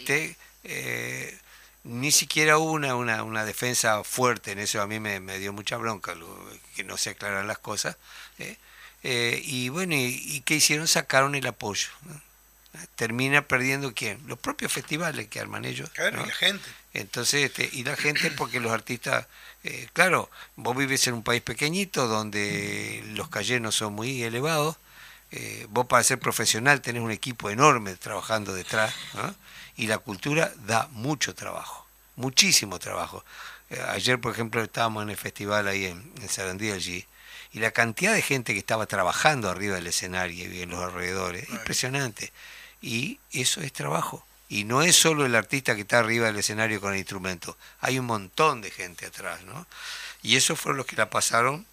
Este, 0.62 1.38
ni 1.86 2.10
siquiera 2.12 2.58
hubo 2.58 2.72
una, 2.72 2.94
una, 2.94 3.44
defensa 3.44 4.04
fuerte 4.04 4.52
en 4.52 4.58
eso, 4.58 4.82
a 4.82 4.86
mí 4.86 5.00
me, 5.00 5.38
dio 5.38 5.52
mucha 5.52 5.76
bronca 5.76 6.14
que 6.74 6.84
no 6.84 6.96
se 6.96 7.10
aclaran 7.10 7.46
las 7.46 7.58
cosas. 7.58 7.96
y 9.02 9.68
bueno, 9.68 9.94
y, 9.94 10.42
qué 10.44 10.56
hicieron? 10.56 10.88
Sacaron 10.88 11.34
el 11.34 11.46
apoyo. 11.46 11.88
Termina 12.94 13.42
perdiendo 13.42 13.94
quién? 13.94 14.20
Los 14.26 14.38
propios 14.38 14.70
festivales 14.70 15.28
que 15.28 15.40
arman 15.40 15.64
ellos. 15.64 15.88
Claro, 15.90 16.22
y 16.22 16.26
la 16.26 16.34
gente. 16.34 16.68
Entonces, 16.92 17.44
este, 17.44 17.70
y 17.72 17.84
la 17.84 17.96
gente 17.96 18.30
porque 18.30 18.60
los 18.60 18.72
artistas 18.72 19.26
eh, 19.66 19.88
claro, 19.92 20.30
vos 20.54 20.76
vives 20.76 21.08
en 21.08 21.14
un 21.14 21.24
país 21.24 21.42
pequeñito 21.42 22.06
donde 22.06 23.02
los 23.14 23.28
callenos 23.28 23.74
son 23.74 23.94
muy 23.94 24.22
elevados, 24.22 24.76
eh, 25.32 25.66
vos 25.70 25.86
para 25.86 26.02
ser 26.02 26.18
profesional 26.18 26.80
tenés 26.80 27.02
un 27.02 27.10
equipo 27.10 27.50
enorme 27.50 27.94
trabajando 27.96 28.54
detrás, 28.54 28.94
y 29.76 29.86
la 29.86 29.98
cultura 29.98 30.52
da 30.66 30.88
mucho 30.92 31.34
trabajo, 31.34 31.86
muchísimo 32.16 32.78
trabajo. 32.78 33.24
Eh, 33.70 33.82
ayer, 33.88 34.20
por 34.20 34.32
ejemplo, 34.32 34.62
estábamos 34.62 35.02
en 35.02 35.10
el 35.10 35.16
festival 35.16 35.68
ahí 35.68 35.86
en, 35.86 36.12
en 36.20 36.28
Sarandí 36.28 36.70
allí, 36.70 37.04
y 37.52 37.58
la 37.58 37.70
cantidad 37.70 38.12
de 38.12 38.22
gente 38.22 38.52
que 38.52 38.58
estaba 38.58 38.86
trabajando 38.86 39.48
arriba 39.48 39.76
del 39.76 39.86
escenario 39.86 40.52
y 40.52 40.62
en 40.62 40.70
los 40.70 40.82
alrededores, 40.82 41.48
impresionante. 41.50 42.32
Y 42.82 43.18
eso 43.32 43.62
es 43.62 43.72
trabajo. 43.72 44.26
Y 44.48 44.64
no 44.64 44.82
es 44.82 44.94
solo 44.94 45.26
el 45.26 45.34
artista 45.34 45.74
que 45.74 45.80
está 45.80 45.98
arriba 45.98 46.26
del 46.26 46.36
escenario 46.36 46.80
con 46.80 46.92
el 46.92 46.98
instrumento, 46.98 47.56
hay 47.80 47.98
un 47.98 48.06
montón 48.06 48.60
de 48.60 48.70
gente 48.70 49.06
atrás, 49.06 49.42
¿no? 49.42 49.66
Y 50.22 50.36
eso 50.36 50.54
fueron 50.54 50.78
los 50.78 50.86
que 50.86 50.96
la 50.96 51.10
pasaron 51.10 51.66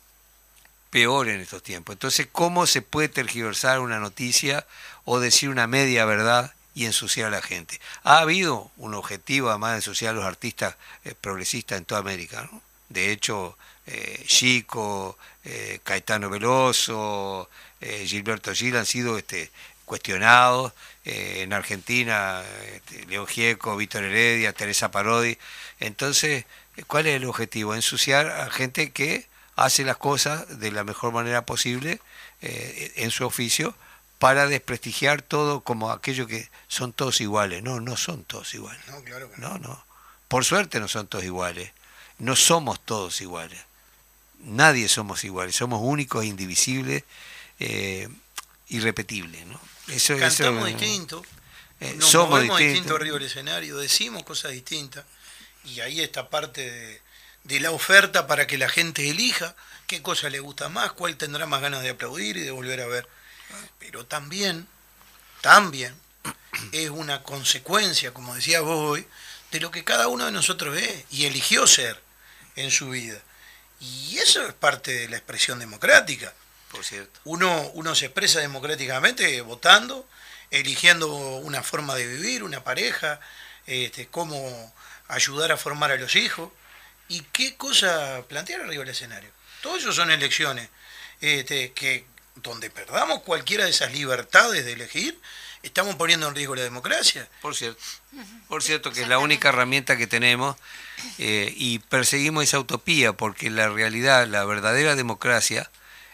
peor 0.93 1.27
en 1.27 1.41
estos 1.41 1.63
tiempos. 1.63 1.95
Entonces, 1.95 2.27
¿cómo 2.31 2.67
se 2.67 2.83
puede 2.83 3.09
tergiversar 3.09 3.79
una 3.79 3.97
noticia 3.97 4.67
o 5.05 5.19
decir 5.19 5.49
una 5.49 5.65
media 5.65 6.05
verdad 6.05 6.53
y 6.75 6.85
ensuciar 6.85 7.29
a 7.29 7.31
la 7.31 7.41
gente? 7.41 7.81
Ha 8.03 8.19
habido 8.19 8.69
un 8.77 8.93
objetivo, 8.93 9.49
además 9.49 9.71
de 9.71 9.77
ensuciar 9.77 10.11
a 10.11 10.17
los 10.17 10.23
artistas 10.23 10.75
eh, 11.03 11.15
progresistas 11.19 11.79
en 11.79 11.85
toda 11.85 11.99
América, 11.99 12.47
¿no? 12.51 12.61
De 12.89 13.11
hecho, 13.11 13.57
eh, 13.87 14.23
Chico, 14.27 15.17
eh, 15.43 15.79
Caetano 15.83 16.29
Veloso, 16.29 17.49
Gilberto 17.81 18.53
Gil 18.53 18.77
han 18.77 18.85
sido 18.85 19.17
este, 19.17 19.51
cuestionados 19.85 20.73
en 21.05 21.51
Argentina, 21.53 22.43
este, 22.71 23.07
León 23.07 23.25
Gieco, 23.25 23.75
Víctor 23.75 24.03
Heredia, 24.03 24.53
Teresa 24.53 24.91
Parodi. 24.91 25.37
Entonces, 25.79 26.45
¿cuál 26.85 27.07
es 27.07 27.15
el 27.15 27.25
objetivo? 27.25 27.73
Ensuciar 27.73 28.27
a 28.27 28.49
gente 28.51 28.91
que 28.91 29.27
hace 29.55 29.83
las 29.83 29.97
cosas 29.97 30.59
de 30.59 30.71
la 30.71 30.83
mejor 30.83 31.13
manera 31.13 31.45
posible 31.45 31.99
eh, 32.41 32.91
en 32.95 33.11
su 33.11 33.25
oficio 33.25 33.75
para 34.19 34.47
desprestigiar 34.47 35.21
todo 35.21 35.61
como 35.61 35.91
aquello 35.91 36.27
que 36.27 36.49
son 36.67 36.93
todos 36.93 37.21
iguales. 37.21 37.61
No, 37.61 37.79
no 37.79 37.97
son 37.97 38.23
todos 38.23 38.53
iguales. 38.53 38.81
No, 38.87 39.03
claro 39.03 39.29
que 39.31 39.37
no. 39.37 39.57
No, 39.57 39.85
Por 40.27 40.45
suerte 40.45 40.79
no 40.79 40.87
son 40.87 41.07
todos 41.07 41.25
iguales. 41.25 41.71
No 42.19 42.35
somos 42.35 42.79
todos 42.79 43.19
iguales. 43.21 43.59
Nadie 44.39 44.87
somos 44.87 45.23
iguales. 45.23 45.55
Somos 45.55 45.81
únicos, 45.83 46.25
indivisibles, 46.25 47.03
eh, 47.59 48.07
irrepetibles. 48.69 49.45
¿no? 49.45 49.59
Cantamos 50.19 50.67
distinto, 50.67 51.23
eh, 51.79 51.93
nos 51.97 52.09
somos 52.09 52.29
movemos 52.29 52.59
distinto 52.59 52.95
arriba 52.95 53.17
del 53.17 53.27
escenario, 53.27 53.77
decimos 53.77 54.23
cosas 54.23 54.51
distintas, 54.51 55.03
y 55.65 55.81
ahí 55.81 55.99
está 55.99 56.29
parte 56.29 56.69
de, 56.71 57.01
la 57.45 57.71
oferta 57.71 58.27
para 58.27 58.47
que 58.47 58.57
la 58.57 58.69
gente 58.69 59.09
elija 59.09 59.55
qué 59.87 60.01
cosa 60.01 60.29
le 60.29 60.39
gusta 60.39 60.69
más, 60.69 60.93
cuál 60.93 61.17
tendrá 61.17 61.45
más 61.45 61.61
ganas 61.61 61.83
de 61.83 61.89
aplaudir 61.89 62.37
y 62.37 62.41
de 62.41 62.51
volver 62.51 62.81
a 62.81 62.87
ver. 62.87 63.07
Pero 63.79 64.05
también, 64.05 64.67
también, 65.41 65.93
es 66.71 66.89
una 66.89 67.23
consecuencia, 67.23 68.13
como 68.13 68.35
decía 68.35 68.61
vos 68.61 68.91
hoy, 68.91 69.07
de 69.51 69.59
lo 69.59 69.71
que 69.71 69.83
cada 69.83 70.07
uno 70.07 70.25
de 70.25 70.31
nosotros 70.31 70.77
es 70.77 71.05
y 71.11 71.25
eligió 71.25 71.67
ser 71.67 72.01
en 72.55 72.71
su 72.71 72.89
vida. 72.89 73.19
Y 73.79 74.17
eso 74.17 74.45
es 74.47 74.53
parte 74.53 74.91
de 74.91 75.09
la 75.09 75.17
expresión 75.17 75.59
democrática. 75.59 76.33
Uno, 77.25 77.69
uno 77.75 77.93
se 77.93 78.05
expresa 78.05 78.39
democráticamente 78.39 79.41
votando, 79.41 80.07
eligiendo 80.49 81.07
una 81.07 81.61
forma 81.61 81.93
de 81.95 82.07
vivir, 82.07 82.43
una 82.43 82.63
pareja, 82.63 83.19
este, 83.67 84.07
cómo 84.07 84.73
ayudar 85.07 85.51
a 85.51 85.57
formar 85.57 85.91
a 85.91 85.97
los 85.97 86.15
hijos 86.15 86.49
y 87.07 87.21
qué 87.31 87.55
cosa 87.55 88.23
plantear 88.27 88.61
arriba 88.61 88.83
del 88.83 88.89
escenario. 88.89 89.29
Todo 89.61 89.77
eso 89.77 89.93
son 89.93 90.11
elecciones 90.11 90.69
este, 91.21 91.71
que 91.71 92.05
donde 92.35 92.69
perdamos 92.69 93.21
cualquiera 93.21 93.65
de 93.65 93.69
esas 93.69 93.91
libertades 93.93 94.65
de 94.65 94.73
elegir, 94.73 95.19
estamos 95.61 95.95
poniendo 95.95 96.27
en 96.27 96.35
riesgo 96.35 96.55
la 96.55 96.63
democracia. 96.63 97.27
Por 97.41 97.55
cierto, 97.55 97.81
por 98.47 98.63
cierto 98.63 98.91
que 98.91 99.03
es 99.03 99.07
la 99.07 99.19
única 99.19 99.49
herramienta 99.49 99.97
que 99.97 100.07
tenemos 100.07 100.57
eh, 101.19 101.53
y 101.55 101.79
perseguimos 101.79 102.43
esa 102.43 102.59
utopía 102.59 103.13
porque 103.13 103.49
la 103.49 103.69
realidad, 103.69 104.27
la 104.27 104.43
verdadera 104.45 104.95
democracia, 104.95 105.69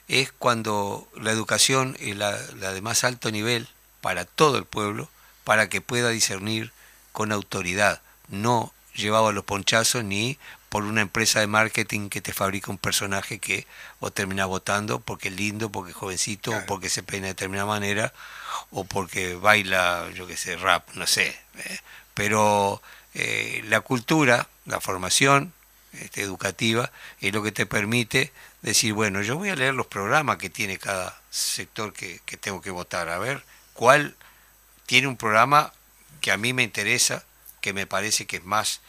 es 0.08 0.32
cuando 0.32 1.08
la 1.16 1.32
educación 1.32 1.96
es 2.00 2.16
la, 2.18 2.36
de 2.38 2.82
más 2.82 3.04
alto 3.04 3.32
nivel 3.32 3.68
para 4.02 4.26
todo 4.26 4.58
el 4.58 4.66
pueblo, 4.66 5.10
para 5.44 5.70
que 5.70 5.82
pueda 5.82 6.10
discernir 6.10 6.72
con 7.12 7.32
autoridad, 7.32 8.02
no 8.28 8.74
llevado 8.94 9.28
a 9.28 9.34
los 9.34 9.46
ponchazos 9.46 10.04
ni 10.04 10.38
por 10.70 10.84
una 10.84 11.02
empresa 11.02 11.40
de 11.40 11.48
marketing 11.48 12.10
que 12.10 12.22
te 12.22 12.32
fabrica 12.32 12.72
un 12.72 12.78
personaje 12.78 13.40
que 13.40 13.66
vos 14.00 14.14
terminás 14.14 14.48
votando 14.48 15.00
porque 15.00 15.30
es 15.30 15.36
lindo, 15.36 15.72
porque 15.72 15.92
es 15.92 15.98
jovencito, 15.98 16.52
o 16.52 16.66
porque 16.66 16.90
se 16.90 17.04
peina 17.04 17.26
de 17.26 17.34
determinada 17.34 17.68
manera, 17.68 18.14
o 18.72 18.84
porque 18.84 19.36
baila, 19.36 20.10
yo 20.14 20.28
qué 20.28 20.38
sé, 20.38 20.58
rap, 20.58 20.88
no 20.94 21.08
sé. 21.08 21.28
¿eh? 21.58 21.80
Pero 22.14 22.82
eh, 23.16 23.64
la 23.68 23.82
cultura, 23.82 24.48
la 24.66 24.80
formación 24.80 25.54
este, 25.94 26.22
educativa, 26.22 26.92
es 27.20 27.34
lo 27.34 27.42
que 27.42 27.52
te 27.52 27.66
permite 27.66 28.32
decir, 28.62 28.94
bueno, 28.94 29.22
yo 29.22 29.38
voy 29.38 29.50
a 29.50 29.56
leer 29.56 29.74
los 29.74 29.88
programas 29.88 30.38
que 30.38 30.50
tiene 30.50 30.78
cada 30.78 31.20
sector 31.30 31.94
que, 31.94 32.22
tengo 32.40 32.62
que 32.62 32.72
votar, 32.72 33.10
a 33.10 33.18
ver 33.18 33.44
cuál 33.74 34.16
tiene 34.86 35.08
un 35.08 35.18
programa 35.18 35.74
que 36.22 36.32
a 36.32 36.38
mí 36.38 36.54
me 36.54 36.64
interesa, 36.64 37.24
que 37.62 37.74
me 37.74 37.88
parece 37.88 38.26
que 38.26 38.38
es 38.38 38.44
más 38.44 38.82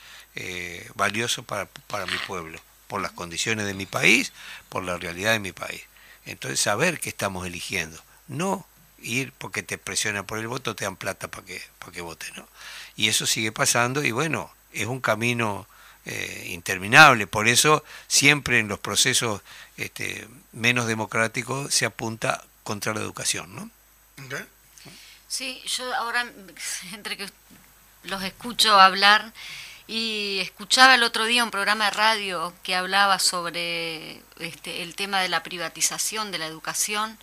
eh, 0.43 0.91
valioso 0.95 1.43
para, 1.43 1.67
para 1.87 2.07
mi 2.07 2.17
pueblo, 2.27 2.59
por 2.89 3.03
las 3.03 3.13
condiciones 3.13 3.67
de 3.67 3.75
mi 3.75 3.85
país, 3.85 4.33
por 4.71 4.83
la 4.83 4.97
realidad 4.97 5.33
de 5.33 5.39
mi 5.39 5.53
país. 5.53 5.83
Entonces 6.25 6.61
saber 6.61 6.99
qué 6.99 7.11
estamos 7.11 7.47
eligiendo, 7.47 8.03
no 8.27 8.67
ir 9.03 9.33
porque 9.37 9.63
te 9.63 9.77
presionan 9.77 10.25
por 10.25 10.39
el 10.39 10.49
voto, 10.49 10.75
te 10.75 10.85
dan 10.85 10.97
plata 10.97 11.29
para 11.29 11.45
que, 11.45 11.63
para 11.79 11.93
que 11.93 12.01
voten. 12.01 12.35
¿no? 12.37 12.49
Y 12.97 13.09
eso 13.09 13.27
sigue 13.27 13.53
pasando 13.53 14.03
y 14.03 14.13
bueno, 14.13 14.51
es 14.73 14.87
un 14.87 15.03
camino 15.03 15.67
eh, 16.07 16.47
interminable. 16.49 17.27
Por 17.27 17.47
eso 17.47 17.85
siempre 18.09 18.61
en 18.61 18.69
los 18.69 18.79
procesos 18.79 19.43
este, 19.77 20.27
menos 20.53 20.87
democráticos 20.87 21.75
se 21.75 21.85
apunta 21.85 22.43
contra 22.63 22.95
la 22.95 23.01
educación. 23.01 23.55
¿no? 23.55 23.71
Sí, 25.29 25.63
yo 25.67 25.95
ahora, 25.95 26.25
entre 26.95 27.19
que 27.19 27.29
los 28.05 28.23
escucho 28.23 28.81
hablar 28.81 29.35
y 29.91 30.39
escuchaba 30.39 30.95
el 30.95 31.03
otro 31.03 31.25
día 31.25 31.43
un 31.43 31.51
programa 31.51 31.87
de 31.87 31.91
radio 31.91 32.53
que 32.63 32.77
hablaba 32.77 33.19
sobre 33.19 34.23
este, 34.39 34.85
el 34.85 34.95
tema 34.95 35.21
de 35.21 35.29
la 35.29 35.43
privatización 35.43 36.31
de 36.31 36.39
la 36.39 36.47
educación 36.47 37.19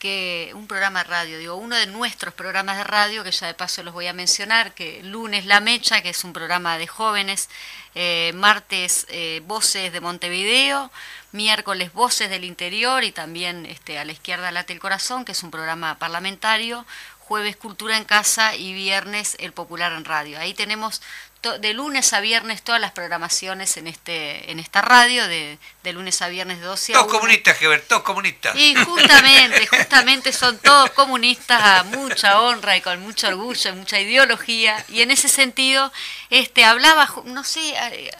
que 0.00 0.50
un 0.54 0.66
programa 0.66 1.04
de 1.04 1.08
radio, 1.10 1.38
digo, 1.38 1.54
uno 1.54 1.76
de 1.76 1.86
nuestros 1.86 2.34
programas 2.34 2.76
de 2.76 2.84
radio, 2.84 3.22
que 3.22 3.30
ya 3.30 3.46
de 3.46 3.54
paso 3.54 3.84
los 3.84 3.94
voy 3.94 4.08
a 4.08 4.12
mencionar, 4.12 4.74
que 4.74 5.00
lunes 5.04 5.46
La 5.46 5.60
Mecha, 5.60 6.02
que 6.02 6.10
es 6.10 6.24
un 6.24 6.32
programa 6.32 6.76
de 6.76 6.88
jóvenes, 6.88 7.48
eh, 7.94 8.32
martes 8.34 9.06
eh, 9.08 9.40
Voces 9.46 9.92
de 9.92 10.00
Montevideo, 10.00 10.90
miércoles 11.30 11.92
Voces 11.92 12.28
del 12.28 12.44
Interior 12.44 13.04
y 13.04 13.12
también 13.12 13.64
este, 13.64 13.98
a 13.98 14.04
la 14.04 14.12
izquierda 14.12 14.50
Late 14.50 14.72
el 14.72 14.80
Corazón, 14.80 15.24
que 15.24 15.32
es 15.32 15.42
un 15.44 15.52
programa 15.52 15.98
parlamentario, 15.98 16.84
jueves 17.20 17.56
Cultura 17.56 17.96
en 17.96 18.04
Casa 18.04 18.54
y 18.54 18.72
viernes 18.72 19.36
El 19.40 19.52
Popular 19.52 19.92
en 19.92 20.04
Radio. 20.04 20.38
Ahí 20.38 20.52
tenemos 20.52 21.00
de 21.52 21.74
lunes 21.74 22.12
a 22.12 22.20
viernes 22.20 22.62
todas 22.62 22.80
las 22.80 22.92
programaciones 22.92 23.76
en 23.76 23.86
este 23.86 24.50
en 24.50 24.58
esta 24.58 24.82
radio, 24.82 25.26
de, 25.28 25.58
de 25.82 25.92
lunes 25.92 26.20
a 26.22 26.28
viernes 26.28 26.58
de 26.58 26.66
12 26.66 26.92
a 26.92 26.98
Todos 26.98 27.12
comunistas, 27.12 27.56
Gebert, 27.58 27.86
todos 27.86 28.02
comunistas. 28.02 28.56
Y 28.56 28.74
justamente, 28.74 29.66
justamente 29.66 30.32
son 30.32 30.58
todos 30.58 30.90
comunistas 30.90 31.60
a 31.62 31.82
mucha 31.84 32.40
honra 32.40 32.76
y 32.76 32.80
con 32.80 33.00
mucho 33.00 33.28
orgullo 33.28 33.70
y 33.70 33.72
mucha 33.72 34.00
ideología. 34.00 34.84
Y 34.88 35.02
en 35.02 35.10
ese 35.10 35.28
sentido, 35.28 35.92
este 36.30 36.64
hablaba, 36.64 37.08
no 37.24 37.44
sé 37.44 37.74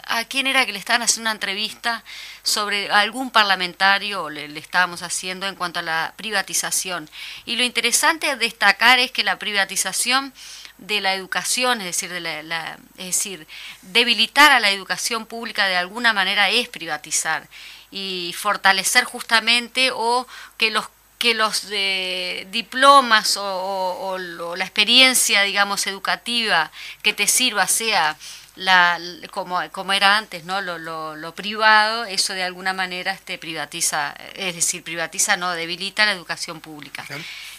a, 0.05 0.25
quién 0.25 0.47
era 0.47 0.65
que 0.65 0.73
le 0.73 0.79
estaban 0.79 1.03
haciendo 1.03 1.29
una 1.29 1.33
entrevista 1.33 2.05
sobre 2.43 2.91
algún 2.91 3.31
parlamentario, 3.31 4.31
le, 4.31 4.49
le 4.49 4.61
estábamos 4.61 5.03
haciendo 5.03 5.47
en 5.47 5.57
cuanto 5.57 5.81
a 5.81 5.83
la 5.83 6.15
privatización. 6.17 7.11
Y 7.45 7.57
lo 7.57 7.65
interesante 7.65 8.29
de 8.29 8.37
destacar 8.37 8.99
es 8.99 9.11
que 9.11 9.25
la 9.25 9.39
privatización 9.39 10.33
de 10.79 11.01
la 11.01 11.15
educación, 11.15 11.81
es 11.81 11.87
decir, 11.87 12.11
de 12.11 12.21
la, 12.21 12.79
es 12.99 13.07
decir, 13.07 13.47
debilitar 13.83 14.53
a 14.53 14.61
la 14.61 14.71
educación 14.71 15.27
pública 15.27 15.67
de 15.67 15.77
alguna 15.77 16.13
manera 16.13 16.51
es 16.51 16.69
privatizar 16.69 17.49
y 17.91 18.35
fortalecer 18.37 19.05
justamente 19.05 19.91
o 19.93 20.27
que 20.57 20.71
los 20.71 20.89
que 21.19 21.33
los 21.33 21.67
eh, 21.71 22.47
diplomas 22.51 23.39
o, 23.41 24.19
la 24.19 24.65
experiencia, 24.65 25.43
digamos, 25.43 25.87
educativa 25.87 26.71
que 27.03 27.15
te 27.15 27.27
sirva 27.27 27.67
sea 27.67 28.17
la, 28.57 28.99
como, 29.31 29.61
como 29.71 29.93
era 29.93 30.17
antes, 30.17 30.45
¿no? 30.45 30.63
Lo, 30.63 30.79
lo, 30.79 31.35
privado, 31.35 32.07
eso 32.07 32.33
de 32.33 32.43
alguna 32.43 32.73
manera 32.73 33.13
este, 33.13 33.37
privatiza, 33.37 34.15
es 34.35 34.55
decir, 34.55 34.83
privatiza, 34.83 35.37
no, 35.37 35.53
debilita 35.53 36.07
la 36.07 36.13
educación 36.13 36.61
pública. 36.61 37.05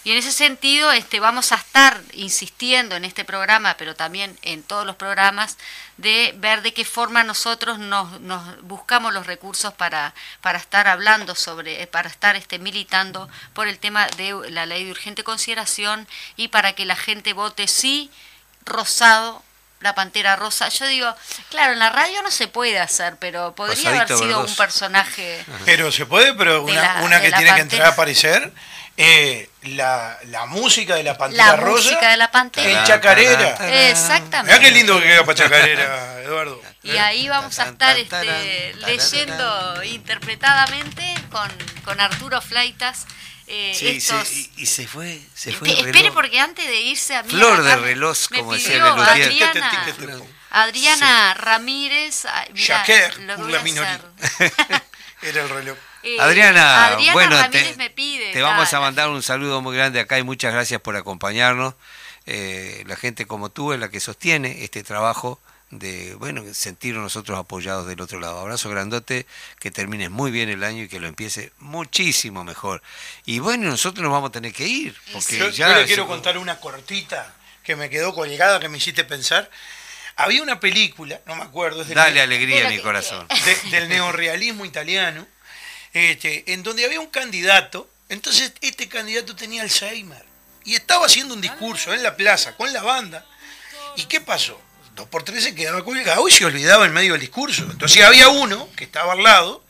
Y 0.04 0.12
en 0.12 0.18
ese 0.18 0.32
sentido 0.32 0.92
este, 0.92 1.20
vamos 1.20 1.52
a 1.52 1.56
estar 1.56 2.02
insistiendo 2.14 2.96
en 2.96 3.06
este 3.06 3.26
programa, 3.26 3.76
pero 3.78 3.96
también 3.96 4.38
en 4.42 4.64
todos 4.64 4.86
los 4.88 4.96
programas, 4.96 5.58
de 5.98 6.34
ver 6.38 6.64
de 6.64 6.74
qué 6.74 6.84
forma 6.84 7.24
nosotros 7.24 7.78
nos, 7.78 8.20
nos 8.22 8.62
buscamos 8.64 9.14
los 9.14 9.28
recursos 9.28 9.74
para, 9.74 10.16
para 10.42 10.58
estar 10.58 10.88
hablando 10.88 11.36
sobre, 11.36 11.84
eh, 11.84 11.88
para 11.88 12.10
estar 12.10 12.36
este, 12.36 12.58
militando 12.58 13.30
por 13.54 13.68
el 13.68 13.78
tema 13.78 14.08
de 14.18 14.50
la 14.50 14.66
ley 14.66 14.86
de 14.86 14.92
urgente 14.92 15.24
consideración 15.24 16.08
y 16.36 16.48
para 16.48 16.74
que 16.74 16.86
la 16.86 16.96
gente 16.96 17.34
vote 17.34 17.68
sí, 17.68 18.10
rosado 18.66 19.44
la 19.80 19.96
pantera 19.96 20.36
rosa. 20.36 20.70
Yo 20.70 20.88
digo, 20.88 21.14
claro, 21.50 21.74
en 21.74 21.80
la 21.80 21.90
radio 21.90 22.22
no 22.22 22.32
se 22.32 22.48
puede 22.48 22.80
hacer, 22.80 23.18
pero 23.20 23.56
podría 23.56 23.90
haber 23.90 24.08
sido 24.08 24.42
un 24.42 24.56
personaje. 24.56 25.44
Pero 25.66 25.92
se 25.92 26.06
puede, 26.06 26.34
pero 26.34 26.64
una, 26.64 27.02
una 27.04 27.22
que 27.22 27.32
tiene 27.32 27.54
que 27.56 27.62
entrar 27.62 27.84
a 27.84 27.90
aparecer 27.90 28.52
eh, 29.00 29.48
la, 29.62 30.18
la, 30.26 30.48
música 30.48 30.96
de 30.96 31.04
la 31.04 31.16
Pantera 31.16 31.56
la 31.56 31.66
Música 31.66 32.10
de 32.10 32.18
la 32.18 32.32
Pantera. 32.32 32.80
En 32.80 32.84
Chacarera. 32.84 33.90
Exactamente. 33.90 34.52
Mira 34.52 34.60
qué 34.60 34.72
lindo 34.72 35.00
que 35.00 35.06
queda 35.06 35.24
para 35.24 35.36
Chacarera, 35.36 36.22
Eduardo. 36.24 36.60
Y 36.82 36.98
ahí 36.98 37.30
vamos 37.30 37.60
a 37.60 37.68
estar 37.68 37.96
este, 37.98 38.74
leyendo 38.74 39.84
interpretadamente 39.84 41.04
con, 41.30 41.52
con 41.86 42.00
Arturo 42.00 42.42
Flaitas. 42.42 43.06
Eh, 43.50 43.74
sí, 43.74 44.02
sí, 44.02 44.52
y, 44.58 44.66
se 44.66 44.86
fue, 44.88 45.22
se 45.34 45.54
fue 45.54 45.70
Espere 45.70 46.12
porque 46.12 46.38
antes 46.38 46.68
de 46.68 46.82
irse 46.82 47.16
a 47.16 47.24
mí 47.24 47.30
Flor 47.30 47.64
de 47.64 47.78
reloj, 47.78 48.18
como 48.36 48.54
decía 48.54 48.86
Adriana, 48.94 49.72
Adriana 50.50 51.34
Ramírez. 51.34 52.26
Mirá, 52.54 52.86
la 53.26 53.60
minoría. 53.60 54.02
Era 55.22 55.44
el 55.44 55.50
reloj. 55.50 55.78
Eh, 56.04 56.18
Adriana, 56.20 56.98
bueno, 57.14 57.50
te, 57.50 57.76
me 57.78 57.90
pide, 57.90 58.32
te 58.34 58.42
vamos 58.42 58.74
a 58.74 58.80
mandar 58.80 59.10
un 59.10 59.24
saludo 59.24 59.62
muy 59.62 59.76
grande 59.76 60.00
acá 60.00 60.20
y 60.20 60.24
muchas 60.24 60.54
gracias 60.54 60.82
por 60.82 60.96
acompañarnos. 60.96 61.74
Eh, 62.26 62.84
la 62.86 62.98
gente 62.98 63.26
como 63.26 63.50
tú 63.50 63.72
es 63.72 63.80
la 63.80 63.90
que 63.90 64.02
sostiene 64.02 64.64
este 64.64 64.84
trabajo 64.84 65.40
de, 65.70 66.16
bueno, 66.16 66.44
sentirnos 66.54 67.04
nosotros 67.04 67.38
apoyados 67.38 67.88
del 67.88 68.00
otro 68.02 68.20
lado. 68.20 68.40
Abrazo 68.40 68.70
grandote, 68.70 69.26
que 69.60 69.72
termines 69.72 70.10
muy 70.10 70.32
bien 70.32 70.50
el 70.50 70.64
año 70.64 70.84
y 70.84 70.88
que 70.88 71.00
lo 71.00 71.08
empiece 71.08 71.52
muchísimo 71.60 72.44
mejor. 72.44 72.82
Y 73.26 73.40
bueno, 73.40 73.70
nosotros 73.70 74.04
nos 74.04 74.12
vamos 74.12 74.30
a 74.30 74.32
tener 74.32 74.54
que 74.54 74.66
ir. 74.66 74.96
Porque 75.12 75.38
yo, 75.38 75.50
ya 75.50 75.78
le 75.78 75.86
quiero 75.86 76.08
contar 76.08 76.38
una 76.38 76.60
cortita 76.60 77.34
que 77.64 77.76
me 77.76 77.90
quedó 77.90 78.14
colgada, 78.14 78.60
que 78.60 78.70
me 78.70 78.78
hiciste 78.78 79.04
pensar. 79.04 79.50
Había 80.16 80.42
una 80.42 80.60
película, 80.60 81.22
no 81.26 81.36
me 81.36 81.44
acuerdo. 81.44 81.82
Es 81.82 81.90
Dale 81.90 82.22
alegría 82.22 82.68
a 82.68 82.70
mi 82.70 82.80
corazón. 82.80 83.28
del 83.72 83.90
neorrealismo 83.90 84.66
italiano 84.66 85.28
este, 85.94 86.54
en 86.54 86.64
donde 86.64 86.86
había 86.86 87.00
un 87.00 87.08
candidato, 87.08 87.90
entonces 88.10 88.54
este 88.62 88.88
candidato 88.88 89.36
tenía 89.36 89.64
Alzheimer 89.64 90.24
y 90.64 90.76
estaba 90.76 91.06
haciendo 91.06 91.34
un 91.34 91.42
discurso 91.42 91.94
en 91.94 92.04
la 92.04 92.16
plaza 92.16 92.56
con 92.56 92.72
la 92.72 92.84
banda. 92.84 93.26
¿Y 93.96 94.06
qué 94.06 94.22
pasó? 94.22 94.62
Dos 94.98 95.08
por 95.08 95.24
tres 95.24 95.44
se 95.44 95.56
quedaba 95.56 95.86
colgado 95.86 96.28
y 96.28 96.32
se 96.32 96.44
olvidaba 96.44 96.86
en 96.86 96.94
medio 96.94 97.14
del 97.14 97.22
discurso. 97.22 97.64
Entonces 97.72 98.04
había 98.04 98.28
uno 98.28 98.68
que 98.76 98.84
estaba 98.84 99.14
al 99.14 99.24
lado, 99.24 99.64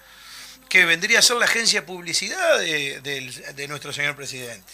que 0.70 0.86
vendría 0.86 1.20
a 1.20 1.22
ser 1.22 1.38
la 1.38 1.46
agencia 1.46 1.82
de 1.82 1.86
publicidad 1.86 2.60
de, 2.60 3.00
de 3.56 3.68
nuestro 3.68 3.94
señor 3.94 4.16
presidente. 4.16 4.74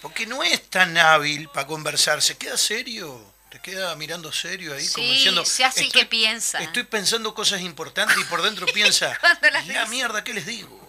Porque 0.00 0.24
no 0.24 0.42
es 0.42 0.70
tan 0.70 0.96
hábil 0.96 1.48
para 1.48 1.66
conversar, 1.66 2.22
se 2.22 2.36
queda 2.36 2.56
serio 2.56 3.32
te 3.52 3.60
queda 3.60 3.94
mirando 3.96 4.32
serio 4.32 4.74
ahí, 4.74 4.88
como 4.88 5.06
diciendo. 5.06 5.44
se 5.44 5.62
hace 5.62 5.86
que 5.90 6.06
piensa. 6.06 6.62
Estoy 6.62 6.84
pensando 6.84 7.34
cosas 7.34 7.60
importantes 7.60 8.16
y 8.16 8.24
por 8.24 8.40
dentro 8.40 8.64
piensa, 8.72 9.20
la 9.66 9.84
mierda, 9.86 10.24
¿qué 10.24 10.32
les 10.32 10.46
digo? 10.46 10.80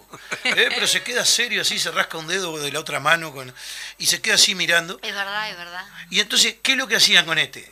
¿Eh? 0.44 0.68
Pero 0.70 0.86
se 0.86 1.02
queda 1.02 1.26
serio 1.26 1.60
así, 1.60 1.78
se 1.78 1.90
rasca 1.90 2.16
un 2.16 2.26
dedo 2.26 2.56
de 2.58 2.72
la 2.72 2.80
otra 2.80 3.00
mano 3.00 3.34
con, 3.34 3.54
y 3.98 4.06
se 4.06 4.22
queda 4.22 4.36
así 4.36 4.54
mirando. 4.54 4.98
Es 5.02 5.14
verdad, 5.14 5.50
es 5.50 5.58
verdad. 5.58 5.84
Y 6.08 6.20
entonces, 6.20 6.56
¿qué 6.62 6.72
es 6.72 6.78
lo 6.78 6.88
que 6.88 6.96
hacían 6.96 7.26
con 7.26 7.36
este? 7.36 7.70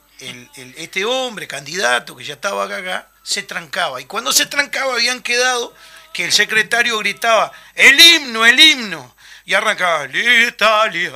Este 0.77 1.05
hombre, 1.05 1.47
candidato, 1.49 2.16
que 2.16 2.25
ya 2.25 2.35
estaba 2.35 2.64
acá, 2.64 3.09
se 3.23 3.43
trancaba. 3.43 4.01
Y 4.01 4.05
cuando 4.05 4.33
se 4.33 4.47
trancaba 4.47 4.95
habían 4.95 5.23
quedado 5.23 5.75
que 6.12 6.25
el 6.25 6.33
secretario 6.33 6.99
gritaba, 6.99 7.53
el 7.75 7.99
himno, 7.99 8.47
el 8.47 8.59
himno. 8.59 9.16
Y 9.45 9.55
arrancaba, 9.55 10.07
Italia, 10.07 11.12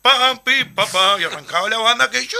papi, 0.00 0.64
papá, 0.74 1.16
y 1.20 1.24
arrancaba 1.24 1.68
la 1.68 1.78
banda 1.78 2.10
que 2.10 2.26
yo 2.26 2.38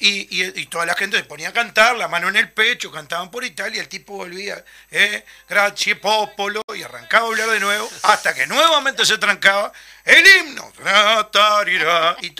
y, 0.00 0.66
toda 0.66 0.86
la 0.86 0.94
gente 0.94 1.16
se 1.16 1.24
ponía 1.24 1.48
a 1.48 1.52
cantar, 1.52 1.96
la 1.96 2.08
mano 2.08 2.28
en 2.28 2.36
el 2.36 2.50
pecho, 2.50 2.90
cantaban 2.90 3.30
por 3.30 3.44
Italia, 3.44 3.80
el 3.80 3.88
tipo 3.88 4.14
volvía, 4.14 4.64
eh, 4.90 5.24
grazie 5.48 5.96
popolo, 5.96 6.62
y 6.74 6.82
arrancaba 6.82 7.26
a 7.26 7.28
hablar 7.28 7.50
de 7.50 7.60
nuevo, 7.60 7.90
hasta 8.02 8.34
que 8.34 8.46
nuevamente 8.46 9.04
se 9.04 9.18
trancaba 9.18 9.72
el 10.04 10.24
himno. 10.26 10.72
Y, 12.22 12.34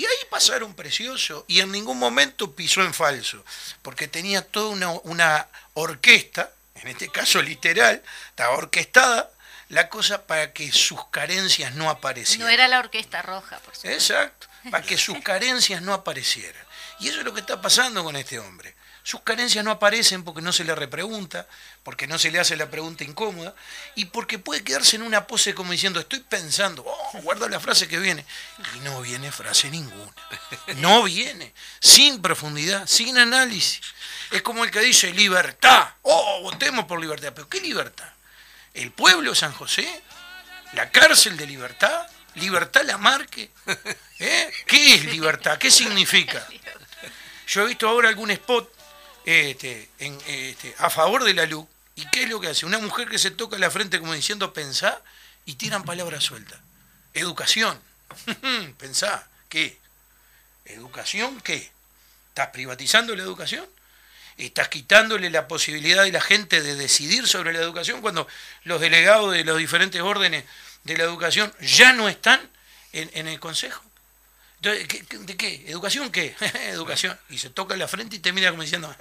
y 0.00 0.06
ahí 0.06 0.26
pasaron 0.30 0.72
precioso, 0.72 1.44
y 1.46 1.60
en 1.60 1.70
ningún 1.70 1.98
momento 1.98 2.56
pisó 2.56 2.80
en 2.80 2.94
falso, 2.94 3.44
porque 3.82 4.08
tenía 4.08 4.40
toda 4.40 4.70
una, 4.70 4.92
una 5.04 5.46
orquesta, 5.74 6.50
en 6.76 6.88
este 6.88 7.10
caso 7.10 7.42
literal, 7.42 8.02
estaba 8.30 8.56
orquestada, 8.56 9.30
la 9.68 9.90
cosa 9.90 10.26
para 10.26 10.54
que 10.54 10.72
sus 10.72 11.04
carencias 11.10 11.74
no 11.74 11.90
aparecieran. 11.90 12.46
No 12.46 12.50
era 12.50 12.66
la 12.66 12.78
orquesta 12.78 13.20
roja, 13.20 13.58
por 13.58 13.76
supuesto. 13.76 13.88
Exacto, 13.90 14.46
para 14.70 14.82
que 14.82 14.96
sus 14.96 15.18
carencias 15.22 15.82
no 15.82 15.92
aparecieran. 15.92 16.64
Y 17.00 17.08
eso 17.08 17.18
es 17.18 17.24
lo 17.26 17.34
que 17.34 17.40
está 17.40 17.60
pasando 17.60 18.02
con 18.02 18.16
este 18.16 18.38
hombre. 18.38 18.74
Sus 19.02 19.22
carencias 19.22 19.64
no 19.64 19.70
aparecen 19.70 20.24
porque 20.24 20.42
no 20.42 20.52
se 20.52 20.64
le 20.64 20.74
repregunta, 20.74 21.46
porque 21.82 22.06
no 22.06 22.18
se 22.18 22.30
le 22.30 22.38
hace 22.38 22.56
la 22.56 22.70
pregunta 22.70 23.04
incómoda 23.04 23.54
y 23.94 24.06
porque 24.06 24.38
puede 24.38 24.62
quedarse 24.62 24.96
en 24.96 25.02
una 25.02 25.26
pose 25.26 25.54
como 25.54 25.72
diciendo, 25.72 26.00
estoy 26.00 26.20
pensando, 26.20 26.84
oh, 26.86 27.20
guarda 27.22 27.48
la 27.48 27.60
frase 27.60 27.88
que 27.88 27.98
viene. 27.98 28.24
Y 28.76 28.80
no 28.80 29.00
viene 29.00 29.32
frase 29.32 29.70
ninguna. 29.70 30.12
No 30.76 31.02
viene. 31.04 31.52
Sin 31.80 32.20
profundidad, 32.20 32.86
sin 32.86 33.18
análisis. 33.18 33.80
Es 34.30 34.42
como 34.42 34.64
el 34.64 34.70
que 34.70 34.80
dice 34.80 35.12
libertad. 35.12 35.88
Oh, 36.02 36.40
votemos 36.42 36.84
por 36.84 37.00
libertad. 37.00 37.32
Pero 37.34 37.48
¿qué 37.48 37.60
libertad? 37.60 38.08
¿El 38.74 38.92
pueblo 38.92 39.30
de 39.30 39.36
San 39.36 39.52
José? 39.52 40.02
¿La 40.74 40.90
cárcel 40.90 41.36
de 41.36 41.46
libertad? 41.46 42.06
¿Libertad 42.34 42.82
la 42.84 42.98
marque? 42.98 43.50
¿Eh? 44.18 44.52
¿Qué 44.66 44.94
es 44.94 45.04
libertad? 45.06 45.58
¿Qué 45.58 45.70
significa? 45.70 46.46
Yo 47.48 47.62
he 47.62 47.66
visto 47.66 47.88
ahora 47.88 48.08
algún 48.08 48.30
spot 48.30 48.79
este, 49.24 49.88
este, 49.98 50.74
a 50.78 50.90
favor 50.90 51.24
de 51.24 51.34
la 51.34 51.46
luz. 51.46 51.66
¿Y 51.96 52.06
qué 52.06 52.24
es 52.24 52.30
lo 52.30 52.40
que 52.40 52.48
hace? 52.48 52.66
Una 52.66 52.78
mujer 52.78 53.08
que 53.08 53.18
se 53.18 53.30
toca 53.30 53.58
la 53.58 53.70
frente 53.70 53.98
como 53.98 54.14
diciendo 54.14 54.52
pensá 54.52 55.00
y 55.44 55.54
tiran 55.54 55.84
palabras 55.84 56.24
sueltas. 56.24 56.58
Educación. 57.14 57.78
pensá. 58.78 59.26
¿Qué? 59.48 59.78
¿Educación 60.64 61.40
qué? 61.40 61.70
¿Estás 62.28 62.48
privatizando 62.48 63.14
la 63.16 63.22
educación? 63.22 63.66
¿Estás 64.36 64.68
quitándole 64.68 65.28
la 65.28 65.48
posibilidad 65.48 66.04
de 66.04 66.12
la 66.12 66.20
gente 66.20 66.62
de 66.62 66.76
decidir 66.76 67.26
sobre 67.26 67.52
la 67.52 67.58
educación 67.58 68.00
cuando 68.00 68.26
los 68.64 68.80
delegados 68.80 69.32
de 69.32 69.44
los 69.44 69.58
diferentes 69.58 70.00
órdenes 70.00 70.44
de 70.84 70.96
la 70.96 71.04
educación 71.04 71.52
ya 71.60 71.92
no 71.92 72.08
están 72.08 72.40
en, 72.92 73.26
el 73.26 73.38
Consejo? 73.40 73.82
¿De 74.60 75.36
qué? 75.36 75.64
¿Educación 75.68 76.10
qué? 76.10 76.34
Educación. 76.68 77.18
Y 77.28 77.38
se 77.38 77.50
toca 77.50 77.76
la 77.76 77.88
frente 77.88 78.16
y 78.16 78.18
te 78.18 78.32
mira 78.32 78.50
como 78.50 78.62
diciendo, 78.62 78.94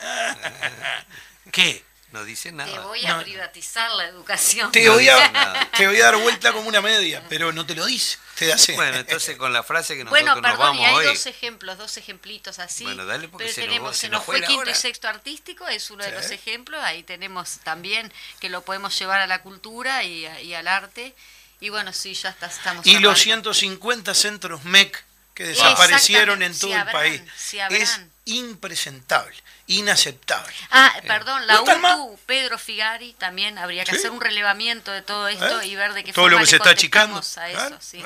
¿qué? 1.51 1.83
No 2.11 2.23
dice 2.23 2.51
nada. 2.51 2.71
Te 2.71 2.79
voy 2.79 3.05
a 3.05 3.19
privatizar 3.19 3.91
la 3.91 4.05
educación. 4.05 4.71
Te 4.71 4.89
voy, 4.89 5.07
a, 5.09 5.69
te 5.77 5.85
voy 5.85 6.01
a 6.01 6.05
dar 6.05 6.17
vuelta 6.17 6.51
como 6.53 6.67
una 6.67 6.81
media, 6.81 7.23
pero 7.29 7.51
no 7.51 7.67
te 7.67 7.75
lo 7.75 7.85
dice. 7.85 8.17
Te 8.33 8.51
hace. 8.51 8.73
Bueno, 8.73 8.97
entonces 8.97 9.37
con 9.37 9.53
la 9.53 9.61
frase 9.61 9.95
que 9.95 10.03
nosotros 10.03 10.23
bueno, 10.23 10.41
perdón, 10.41 10.57
nos 10.57 10.59
vamos 10.59 10.81
y 10.81 10.85
hay 10.85 10.95
hoy... 10.95 11.05
dos 11.05 11.27
ejemplos, 11.27 11.77
dos 11.77 11.97
ejemplitos 11.97 12.57
así. 12.57 12.83
Bueno, 12.83 13.05
dale 13.05 13.27
porque 13.27 13.45
pero 13.45 13.55
se 13.55 13.61
tenemos, 13.61 13.89
nos, 13.89 13.95
se 13.97 14.07
se 14.07 14.09
nos 14.09 14.23
fue 14.23 14.41
quinto 14.41 14.61
hora. 14.61 14.71
y 14.71 14.75
sexto 14.75 15.07
artístico, 15.07 15.67
es 15.67 15.91
uno 15.91 16.03
de 16.03 16.11
los 16.11 16.31
ejemplos. 16.31 16.81
Ahí 16.83 17.03
tenemos 17.03 17.59
también 17.59 18.11
que 18.39 18.49
lo 18.49 18.63
podemos 18.63 18.97
llevar 18.97 19.21
a 19.21 19.27
la 19.27 19.43
cultura 19.43 20.03
y, 20.03 20.25
y 20.25 20.55
al 20.55 20.67
arte. 20.67 21.13
Y 21.59 21.69
bueno, 21.69 21.93
sí, 21.93 22.15
ya 22.15 22.29
está, 22.29 22.47
estamos. 22.47 22.87
Y 22.87 22.97
los 22.97 23.19
cerrando. 23.19 23.53
150 23.53 24.15
centros 24.15 24.63
MEC 24.63 25.05
que 25.39 25.45
desaparecieron 25.45 26.43
en 26.43 26.53
todo 26.59 26.75
el 26.75 26.83
país. 26.87 27.21
es 27.69 28.01
impresentable, 28.25 29.33
inaceptable. 29.67 30.53
Ah, 30.69 30.93
perdón, 31.07 31.47
la. 31.47 31.61
UTU, 31.61 32.19
Pedro 32.25 32.57
Figari, 32.57 33.13
también 33.13 33.57
habría 33.57 33.85
que 33.85 33.91
Sí. 33.91 33.99
hacer 33.99 34.11
un 34.11 34.19
relevamiento 34.19 34.91
de 34.91 35.01
todo 35.01 35.29
esto 35.29 35.61
¿Eh? 35.61 35.67
y 35.67 35.75
ver 35.75 35.93
de 35.93 36.03
qué 36.03 36.11
Todo 36.11 36.25
forma 36.25 36.31
lo 36.31 36.37
que 36.39 36.43
le 36.43 36.49
se 36.49 36.55
está 36.57 36.71
achicando. 36.71 37.21
a 37.37 37.49
eso, 37.49 37.77
sí. 37.79 38.03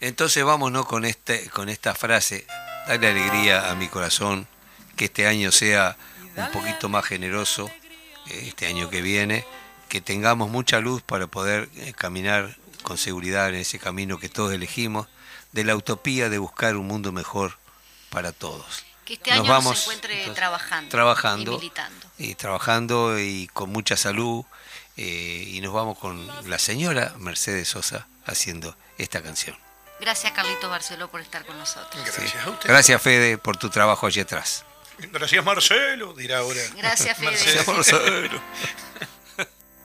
Entonces 0.00 0.44
vámonos 0.44 0.84
con, 0.84 1.06
este, 1.06 1.48
con 1.48 1.70
esta 1.70 1.94
frase. 1.94 2.46
Dale 2.86 3.08
alegría 3.08 3.70
a 3.70 3.74
mi 3.74 3.88
corazón, 3.88 4.46
que 4.94 5.06
este 5.06 5.26
año 5.26 5.50
sea 5.52 5.96
un 6.36 6.50
poquito 6.50 6.90
más 6.90 7.06
generoso, 7.06 7.70
eh, 8.26 8.44
este 8.48 8.66
año 8.66 8.90
que 8.90 9.00
viene, 9.00 9.46
que 9.88 10.02
tengamos 10.02 10.50
mucha 10.50 10.80
luz 10.80 11.00
para 11.00 11.28
poder 11.28 11.70
eh, 11.76 11.94
caminar 11.96 12.58
con 12.82 12.98
seguridad 12.98 13.48
en 13.48 13.54
ese 13.54 13.78
camino 13.78 14.18
que 14.18 14.28
todos 14.28 14.52
elegimos, 14.52 15.08
de 15.52 15.64
la 15.64 15.76
utopía 15.76 16.28
de 16.28 16.38
buscar 16.38 16.76
un 16.76 16.86
mundo 16.86 17.12
mejor 17.12 17.58
para 18.10 18.32
todos. 18.32 18.84
Que 19.04 19.14
este 19.14 19.30
año 19.32 19.40
Nos 19.40 19.48
vamos, 19.48 19.78
se 19.78 19.84
encuentre 19.84 20.14
entonces, 20.14 20.36
trabajando, 20.36 20.90
trabajando 20.90 21.52
y 21.52 21.56
militando. 21.56 22.06
y 22.18 22.34
trabajando 22.34 23.18
y 23.18 23.46
con 23.54 23.70
mucha 23.70 23.96
salud 23.96 24.44
eh, 24.96 25.44
y 25.46 25.60
nos 25.60 25.72
vamos 25.72 25.98
con 25.98 26.26
la 26.50 26.58
señora 26.58 27.14
Mercedes 27.18 27.68
Sosa 27.68 28.06
haciendo 28.26 28.76
esta 28.98 29.22
canción. 29.22 29.56
Gracias 30.00 30.32
Carlito 30.32 30.68
Barceló 30.68 31.08
por 31.10 31.20
estar 31.20 31.44
con 31.46 31.58
nosotros. 31.58 32.04
Gracias 32.04 32.46
a 32.46 32.50
usted. 32.50 32.68
Gracias 32.68 33.00
Fede 33.02 33.38
por 33.38 33.56
tu 33.56 33.70
trabajo 33.70 34.06
allí 34.06 34.20
atrás. 34.20 34.64
Gracias 34.98 35.44
Marcelo, 35.44 36.12
dirá 36.12 36.38
ahora. 36.38 36.60
Gracias, 36.76 37.16
Fede. 37.18 37.30
Marcelo. 37.30 37.72
Marcelo. 37.72 38.40